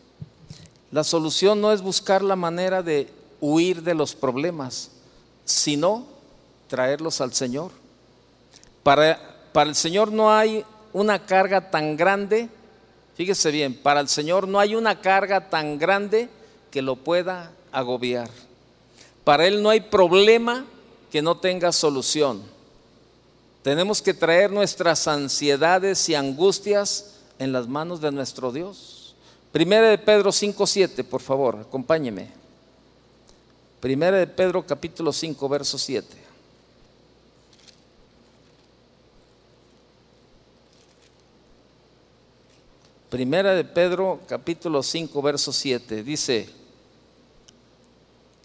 La 0.91 1.03
solución 1.03 1.59
no 1.59 1.71
es 1.73 1.81
buscar 1.81 2.21
la 2.21 2.35
manera 2.35 2.83
de 2.83 3.11
huir 3.41 3.81
de 3.81 3.95
los 3.95 4.13
problemas, 4.13 4.91
sino 5.45 6.05
traerlos 6.67 7.21
al 7.21 7.33
Señor. 7.33 7.71
Para, 8.83 9.19
para 9.51 9.71
el 9.71 9.75
Señor 9.75 10.11
no 10.11 10.31
hay 10.31 10.63
una 10.93 11.25
carga 11.25 11.71
tan 11.71 11.97
grande, 11.97 12.49
fíjese 13.17 13.51
bien, 13.51 13.73
para 13.73 13.99
el 13.99 14.07
Señor 14.07 14.47
no 14.47 14.59
hay 14.59 14.75
una 14.75 15.01
carga 15.01 15.49
tan 15.49 15.77
grande 15.77 16.29
que 16.71 16.81
lo 16.81 16.95
pueda 16.95 17.51
agobiar. 17.71 18.29
Para 19.23 19.45
Él 19.45 19.61
no 19.61 19.69
hay 19.69 19.81
problema 19.81 20.65
que 21.11 21.21
no 21.21 21.37
tenga 21.37 21.71
solución. 21.71 22.41
Tenemos 23.63 24.01
que 24.01 24.13
traer 24.13 24.51
nuestras 24.51 25.07
ansiedades 25.07 26.07
y 26.07 26.15
angustias 26.15 27.15
en 27.39 27.51
las 27.51 27.67
manos 27.67 27.99
de 27.99 28.11
nuestro 28.11 28.51
Dios. 28.51 29.15
Primera 29.51 29.89
de 29.89 29.97
Pedro 29.97 30.31
5.7, 30.31 31.03
por 31.03 31.21
favor, 31.21 31.57
acompáñeme. 31.59 32.29
Primera 33.79 34.17
de 34.17 34.27
Pedro 34.27 34.65
capítulo 34.65 35.11
5, 35.11 35.49
verso 35.49 35.77
7. 35.77 36.07
Primera 43.09 43.53
de 43.53 43.63
Pedro 43.63 44.19
capítulo 44.27 44.83
5, 44.83 45.21
verso 45.21 45.53
7. 45.53 46.03
Dice, 46.03 46.49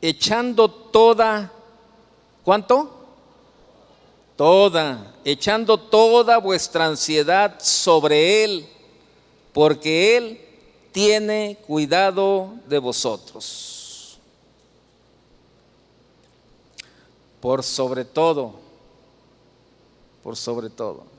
echando 0.00 0.70
toda, 0.70 1.52
¿cuánto? 2.44 2.90
Toda, 4.36 5.14
echando 5.24 5.78
toda 5.78 6.38
vuestra 6.38 6.86
ansiedad 6.86 7.60
sobre 7.60 8.44
Él, 8.44 8.68
porque 9.52 10.16
Él 10.16 10.40
tiene 10.92 11.58
cuidado 11.66 12.54
de 12.68 12.78
vosotros. 12.78 13.72
por 17.42 17.64
sobre 17.64 18.04
todo, 18.04 18.54
por 20.22 20.36
sobre 20.36 20.70
todo. 20.70 21.11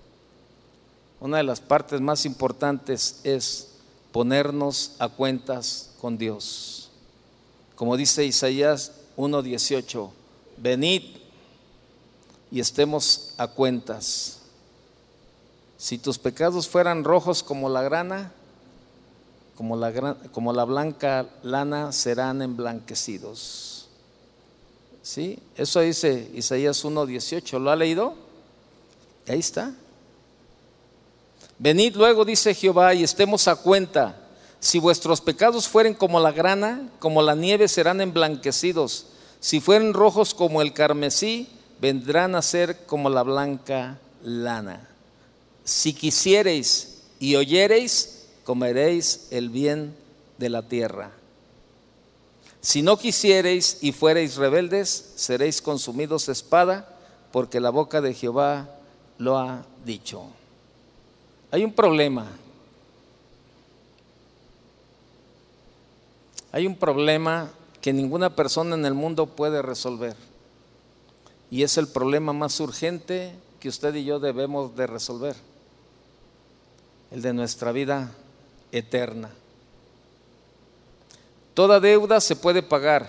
Una 1.24 1.38
de 1.38 1.44
las 1.44 1.62
partes 1.62 2.02
más 2.02 2.26
importantes 2.26 3.22
es 3.24 3.70
ponernos 4.12 4.98
a 5.00 5.08
cuentas 5.08 5.92
con 6.02 6.18
Dios. 6.18 6.90
Como 7.78 7.96
dice 7.96 8.26
Isaías 8.26 8.92
1.18, 9.16 10.10
venid 10.58 11.02
y 12.52 12.60
estemos 12.60 13.36
a 13.38 13.48
cuentas. 13.48 14.40
Si 15.78 15.98
tus 15.98 16.20
pecados 16.20 16.68
fueran 16.68 17.06
rojos 17.06 17.42
como 17.42 17.70
la 17.70 17.84
grana, 17.84 18.34
como 19.56 19.78
la, 19.78 20.66
blanca 20.66 21.30
lana, 21.42 21.94
serán 21.94 22.42
emblanquecidos. 22.42 23.88
¿Sí? 25.02 25.40
Eso 25.56 25.80
dice 25.80 26.30
Isaías 26.34 26.84
1.18. 26.84 27.60
¿Lo 27.60 27.72
ha 27.72 27.78
leído? 27.78 28.14
Ahí 29.26 29.40
está. 29.40 29.74
Venid 31.64 31.96
luego, 31.96 32.26
dice 32.26 32.54
Jehová, 32.54 32.94
y 32.94 33.04
estemos 33.04 33.48
a 33.48 33.56
cuenta. 33.56 34.18
Si 34.60 34.80
vuestros 34.80 35.22
pecados 35.22 35.66
fueren 35.66 35.94
como 35.94 36.20
la 36.20 36.34
grana, 36.34 36.90
como 37.00 37.22
la 37.22 37.36
nieve 37.36 37.70
serán 37.70 38.02
emblanquecidos. 38.02 39.06
Si 39.40 39.62
fueren 39.62 39.94
rojos 39.94 40.34
como 40.34 40.62
el 40.62 40.74
carmesí, 40.74 41.48
vendrán 41.80 42.36
a 42.36 42.42
ser 42.42 42.86
como 42.86 43.10
la 43.10 43.24
blanca 43.24 43.98
lana. 44.22 44.90
Si 45.64 45.94
quisiereis 45.94 47.04
y 47.18 47.38
oyereis, 47.38 48.26
comeréis 48.44 49.30
el 49.32 49.48
bien 49.48 49.96
de 50.40 50.50
la 50.50 50.64
tierra. 50.64 51.12
Si 52.60 52.82
no 52.82 52.98
quisiereis 52.98 53.78
y 53.80 53.94
fuereis 53.94 54.36
rebeldes, 54.36 55.14
seréis 55.16 55.62
consumidos 55.62 56.28
espada, 56.28 57.00
porque 57.32 57.62
la 57.62 57.70
boca 57.70 58.02
de 58.02 58.14
Jehová 58.14 58.70
lo 59.18 59.38
ha 59.38 59.66
dicho. 59.86 60.28
Hay 61.54 61.64
un 61.64 61.72
problema. 61.72 62.26
Hay 66.52 66.66
un 66.66 66.76
problema 66.76 67.52
que 67.80 67.94
ninguna 67.94 68.36
persona 68.36 68.74
en 68.74 68.88
el 68.88 68.96
mundo 68.96 69.28
puede 69.28 69.62
resolver. 69.62 70.16
Y 71.52 71.62
es 71.62 71.78
el 71.78 71.88
problema 71.88 72.34
más 72.34 72.60
urgente 72.60 73.36
que 73.60 73.70
usted 73.70 73.94
y 73.94 74.04
yo 74.04 74.20
debemos 74.20 74.76
de 74.76 74.88
resolver. 74.88 75.36
El 77.12 77.22
de 77.22 77.34
nuestra 77.34 77.72
vida 77.72 78.10
eterna. 78.72 79.30
Toda 81.54 81.80
deuda 81.80 82.20
se 82.20 82.36
puede 82.36 82.64
pagar, 82.64 83.08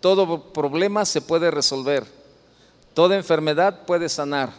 todo 0.00 0.44
problema 0.54 1.04
se 1.04 1.20
puede 1.20 1.50
resolver, 1.50 2.06
toda 2.94 3.16
enfermedad 3.16 3.84
puede 3.84 4.08
sanar, 4.08 4.50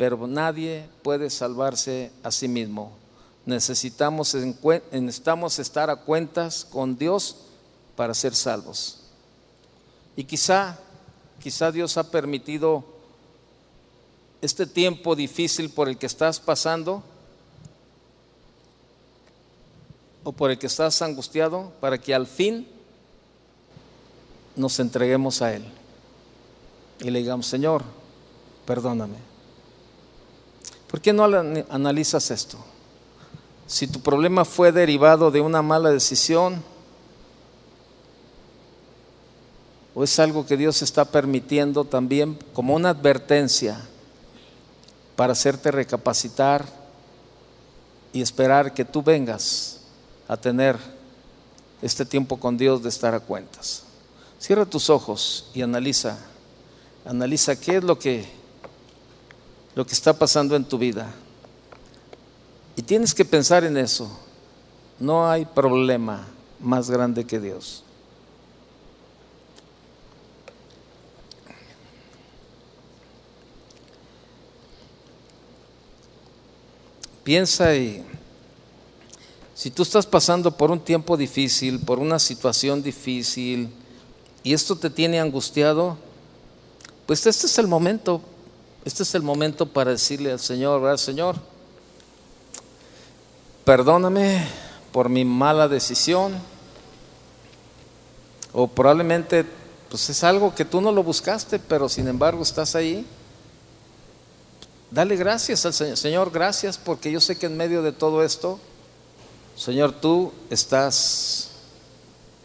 pero 0.00 0.26
nadie 0.26 0.88
puede 1.02 1.28
salvarse 1.28 2.10
a 2.22 2.30
sí 2.30 2.48
mismo. 2.48 2.92
Necesitamos, 3.44 4.34
estar 5.58 5.90
a 5.90 5.96
cuentas 5.96 6.64
con 6.64 6.96
Dios 6.96 7.36
para 7.96 8.14
ser 8.14 8.34
salvos. 8.34 9.00
Y 10.16 10.24
quizá, 10.24 10.78
quizá 11.38 11.70
Dios 11.70 11.98
ha 11.98 12.10
permitido 12.10 12.82
este 14.40 14.64
tiempo 14.64 15.14
difícil 15.14 15.68
por 15.68 15.86
el 15.86 15.98
que 15.98 16.06
estás 16.06 16.40
pasando 16.40 17.02
o 20.24 20.32
por 20.32 20.50
el 20.50 20.58
que 20.58 20.68
estás 20.68 21.02
angustiado, 21.02 21.74
para 21.78 21.98
que 21.98 22.14
al 22.14 22.26
fin 22.26 22.66
nos 24.56 24.80
entreguemos 24.80 25.42
a 25.42 25.52
Él 25.52 25.64
y 27.00 27.10
le 27.10 27.18
digamos, 27.18 27.46
Señor, 27.46 27.82
perdóname. 28.64 29.29
¿Por 30.90 31.00
qué 31.00 31.12
no 31.12 31.24
analizas 31.24 32.30
esto? 32.32 32.58
Si 33.66 33.86
tu 33.86 34.00
problema 34.00 34.44
fue 34.44 34.72
derivado 34.72 35.30
de 35.30 35.40
una 35.40 35.62
mala 35.62 35.90
decisión, 35.90 36.62
o 39.94 40.02
es 40.02 40.18
algo 40.18 40.46
que 40.46 40.56
Dios 40.56 40.82
está 40.82 41.04
permitiendo 41.04 41.84
también 41.84 42.36
como 42.52 42.74
una 42.74 42.90
advertencia 42.90 43.80
para 45.14 45.32
hacerte 45.32 45.70
recapacitar 45.70 46.64
y 48.12 48.22
esperar 48.22 48.74
que 48.74 48.84
tú 48.84 49.02
vengas 49.02 49.82
a 50.26 50.36
tener 50.36 50.76
este 51.82 52.04
tiempo 52.04 52.38
con 52.38 52.56
Dios 52.56 52.82
de 52.82 52.88
estar 52.88 53.14
a 53.14 53.20
cuentas. 53.20 53.84
Cierra 54.40 54.66
tus 54.66 54.90
ojos 54.90 55.50
y 55.54 55.62
analiza, 55.62 56.18
analiza 57.04 57.60
qué 57.60 57.76
es 57.76 57.84
lo 57.84 57.98
que, 57.98 58.39
lo 59.74 59.86
que 59.86 59.92
está 59.92 60.12
pasando 60.12 60.56
en 60.56 60.64
tu 60.64 60.78
vida. 60.78 61.12
Y 62.76 62.82
tienes 62.82 63.14
que 63.14 63.24
pensar 63.24 63.64
en 63.64 63.76
eso. 63.76 64.10
No 64.98 65.28
hay 65.28 65.44
problema 65.44 66.26
más 66.58 66.90
grande 66.90 67.24
que 67.24 67.40
Dios. 67.40 67.84
Piensa 77.22 77.76
y 77.76 78.04
Si 79.54 79.70
tú 79.70 79.82
estás 79.82 80.06
pasando 80.06 80.56
por 80.56 80.70
un 80.70 80.80
tiempo 80.80 81.18
difícil, 81.18 81.80
por 81.80 81.98
una 81.98 82.18
situación 82.18 82.82
difícil, 82.82 83.68
y 84.42 84.54
esto 84.54 84.74
te 84.74 84.88
tiene 84.88 85.20
angustiado, 85.20 85.98
pues 87.04 87.26
este 87.26 87.46
es 87.46 87.58
el 87.58 87.66
momento, 87.66 88.22
este 88.84 89.02
es 89.02 89.14
el 89.14 89.22
momento 89.22 89.66
para 89.66 89.90
decirle 89.90 90.32
al 90.32 90.40
Señor, 90.40 90.80
¿verdad, 90.80 90.96
Señor? 90.96 91.36
Perdóname 93.64 94.46
por 94.92 95.08
mi 95.08 95.24
mala 95.24 95.68
decisión, 95.68 96.34
o 98.52 98.66
probablemente 98.66 99.44
pues 99.88 100.08
es 100.08 100.24
algo 100.24 100.54
que 100.54 100.64
tú 100.64 100.80
no 100.80 100.92
lo 100.92 101.02
buscaste, 101.02 101.58
pero 101.58 101.88
sin 101.88 102.08
embargo 102.08 102.42
estás 102.42 102.74
ahí. 102.74 103.04
Dale 104.90 105.16
gracias 105.16 105.66
al 105.66 105.74
Señor. 105.74 105.96
Señor, 105.96 106.30
gracias 106.30 106.78
porque 106.78 107.10
yo 107.12 107.20
sé 107.20 107.38
que 107.38 107.46
en 107.46 107.56
medio 107.56 107.82
de 107.82 107.92
todo 107.92 108.24
esto 108.24 108.58
Señor, 109.60 109.92
tú 109.92 110.32
estás 110.48 111.50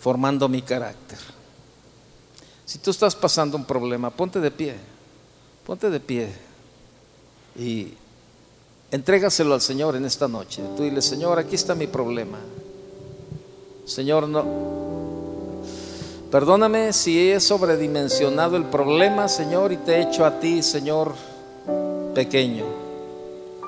formando 0.01 0.49
mi 0.49 0.61
carácter. 0.61 1.17
Si 2.65 2.77
tú 2.77 2.91
estás 2.91 3.15
pasando 3.15 3.55
un 3.55 3.63
problema, 3.63 4.09
ponte 4.09 4.41
de 4.41 4.51
pie, 4.51 4.75
ponte 5.65 5.89
de 5.89 5.99
pie 5.99 6.29
y 7.57 7.93
entrégaselo 8.91 9.53
al 9.53 9.61
Señor 9.61 9.95
en 9.95 10.05
esta 10.05 10.27
noche. 10.27 10.61
Tú 10.77 10.83
dile, 10.83 11.01
Señor, 11.01 11.39
aquí 11.39 11.55
está 11.55 11.73
mi 11.73 11.87
problema. 11.87 12.37
Señor, 13.85 14.27
no, 14.27 14.43
perdóname 16.31 16.93
si 16.93 17.31
he 17.31 17.39
sobredimensionado 17.39 18.57
el 18.57 18.65
problema, 18.65 19.27
Señor, 19.27 19.71
y 19.71 19.77
te 19.77 19.95
he 19.95 20.01
hecho 20.03 20.25
a 20.25 20.39
ti, 20.39 20.61
Señor, 20.61 21.13
pequeño. 22.13 22.65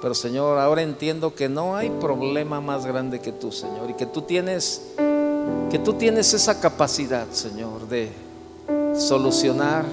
Pero 0.02 0.14
Señor, 0.14 0.60
ahora 0.60 0.84
entiendo 0.84 1.34
que 1.34 1.50
no 1.50 1.76
hay 1.76 1.90
problema 1.90 2.62
más 2.62 2.86
grande 2.86 3.20
que 3.20 3.32
tú, 3.32 3.52
Señor, 3.52 3.90
y 3.90 3.94
que 3.94 4.06
tú 4.06 4.22
tienes 4.22 4.82
que 5.72 5.80
tú 5.80 5.94
tienes 5.94 6.34
esa 6.34 6.60
capacidad, 6.60 7.28
Señor, 7.32 7.88
de 7.90 8.10
solucionar 8.96 9.86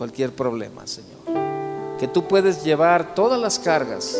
cualquier 0.00 0.34
problema, 0.34 0.86
Señor. 0.86 1.18
Que 1.98 2.08
tú 2.08 2.26
puedes 2.26 2.64
llevar 2.64 3.14
todas 3.14 3.38
las 3.38 3.58
cargas 3.58 4.18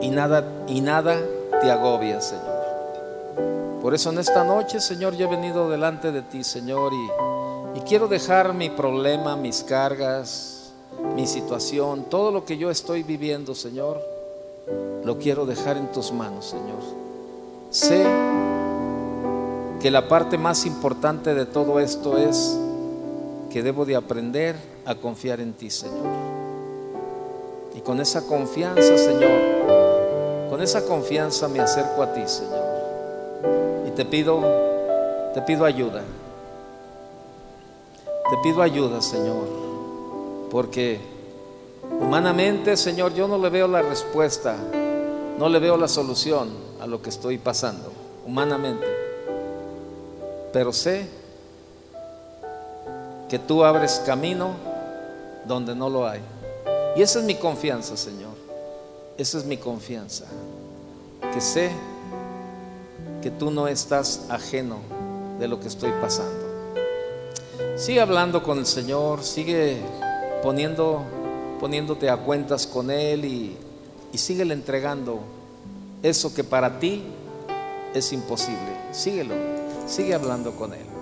y 0.00 0.08
nada 0.08 0.64
y 0.66 0.80
nada 0.80 1.20
te 1.60 1.70
agobia, 1.70 2.18
Señor. 2.22 3.82
Por 3.82 3.92
eso 3.92 4.08
en 4.08 4.20
esta 4.20 4.42
noche, 4.42 4.80
Señor, 4.80 5.16
yo 5.16 5.26
he 5.26 5.30
venido 5.30 5.68
delante 5.68 6.12
de 6.12 6.22
ti, 6.22 6.42
Señor, 6.42 6.94
y, 6.94 7.78
y 7.78 7.82
quiero 7.82 8.08
dejar 8.08 8.54
mi 8.54 8.70
problema, 8.70 9.36
mis 9.36 9.62
cargas, 9.64 10.72
mi 11.14 11.26
situación, 11.26 12.06
todo 12.08 12.30
lo 12.30 12.46
que 12.46 12.56
yo 12.56 12.70
estoy 12.70 13.02
viviendo, 13.02 13.54
Señor, 13.54 14.00
lo 15.04 15.18
quiero 15.18 15.44
dejar 15.44 15.76
en 15.76 15.92
tus 15.92 16.10
manos, 16.10 16.46
Señor. 16.46 16.80
Sé 17.68 18.02
que 19.82 19.90
la 19.90 20.08
parte 20.08 20.38
más 20.38 20.64
importante 20.64 21.34
de 21.34 21.44
todo 21.44 21.78
esto 21.80 22.16
es 22.16 22.58
que 23.54 23.62
debo 23.62 23.86
de 23.86 23.96
aprender 23.96 24.54
a 24.84 24.96
confiar 24.96 25.40
en 25.40 25.54
ti, 25.54 25.70
Señor. 25.70 26.04
Y 27.74 27.80
con 27.80 28.00
esa 28.00 28.26
confianza, 28.26 28.98
Señor, 28.98 30.50
con 30.50 30.60
esa 30.60 30.84
confianza 30.84 31.48
me 31.48 31.60
acerco 31.60 32.02
a 32.02 32.12
ti, 32.12 32.22
Señor. 32.26 32.64
Y 33.86 33.92
te 33.92 34.04
pido, 34.04 34.42
te 35.32 35.40
pido 35.40 35.64
ayuda. 35.64 36.02
Te 38.28 38.36
pido 38.42 38.60
ayuda, 38.60 39.00
Señor 39.00 39.64
porque 40.54 41.00
humanamente, 42.00 42.76
Señor, 42.76 43.12
yo 43.12 43.26
no 43.26 43.38
le 43.38 43.50
veo 43.50 43.66
la 43.66 43.82
respuesta, 43.82 44.54
no 45.36 45.48
le 45.48 45.58
veo 45.58 45.76
la 45.76 45.88
solución 45.88 46.48
a 46.80 46.86
lo 46.86 47.02
que 47.02 47.10
estoy 47.10 47.38
pasando, 47.38 47.90
humanamente. 48.24 48.86
Pero 50.52 50.72
sé 50.72 51.08
que 53.28 53.38
tú 53.38 53.64
abres 53.64 54.02
camino 54.06 54.52
donde 55.46 55.74
no 55.74 55.88
lo 55.88 56.06
hay. 56.06 56.20
Y 56.96 57.02
esa 57.02 57.18
es 57.18 57.24
mi 57.24 57.34
confianza, 57.34 57.96
Señor. 57.96 58.32
Esa 59.18 59.38
es 59.38 59.44
mi 59.44 59.56
confianza. 59.56 60.24
Que 61.32 61.40
sé 61.40 61.70
que 63.22 63.30
tú 63.30 63.50
no 63.50 63.68
estás 63.68 64.26
ajeno 64.28 64.78
de 65.38 65.48
lo 65.48 65.60
que 65.60 65.68
estoy 65.68 65.92
pasando. 66.00 66.44
Sigue 67.76 68.00
hablando 68.00 68.42
con 68.42 68.58
el 68.58 68.66
Señor, 68.66 69.24
sigue 69.24 69.78
poniendo, 70.42 71.02
poniéndote 71.58 72.08
a 72.10 72.18
cuentas 72.18 72.66
con 72.66 72.90
Él 72.90 73.24
y, 73.24 73.56
y 74.12 74.18
síguele 74.18 74.54
entregando 74.54 75.20
eso 76.02 76.32
que 76.34 76.44
para 76.44 76.78
ti 76.78 77.02
es 77.94 78.12
imposible. 78.12 78.76
Síguelo, 78.92 79.34
sigue 79.86 80.14
hablando 80.14 80.54
con 80.54 80.74
Él. 80.74 80.93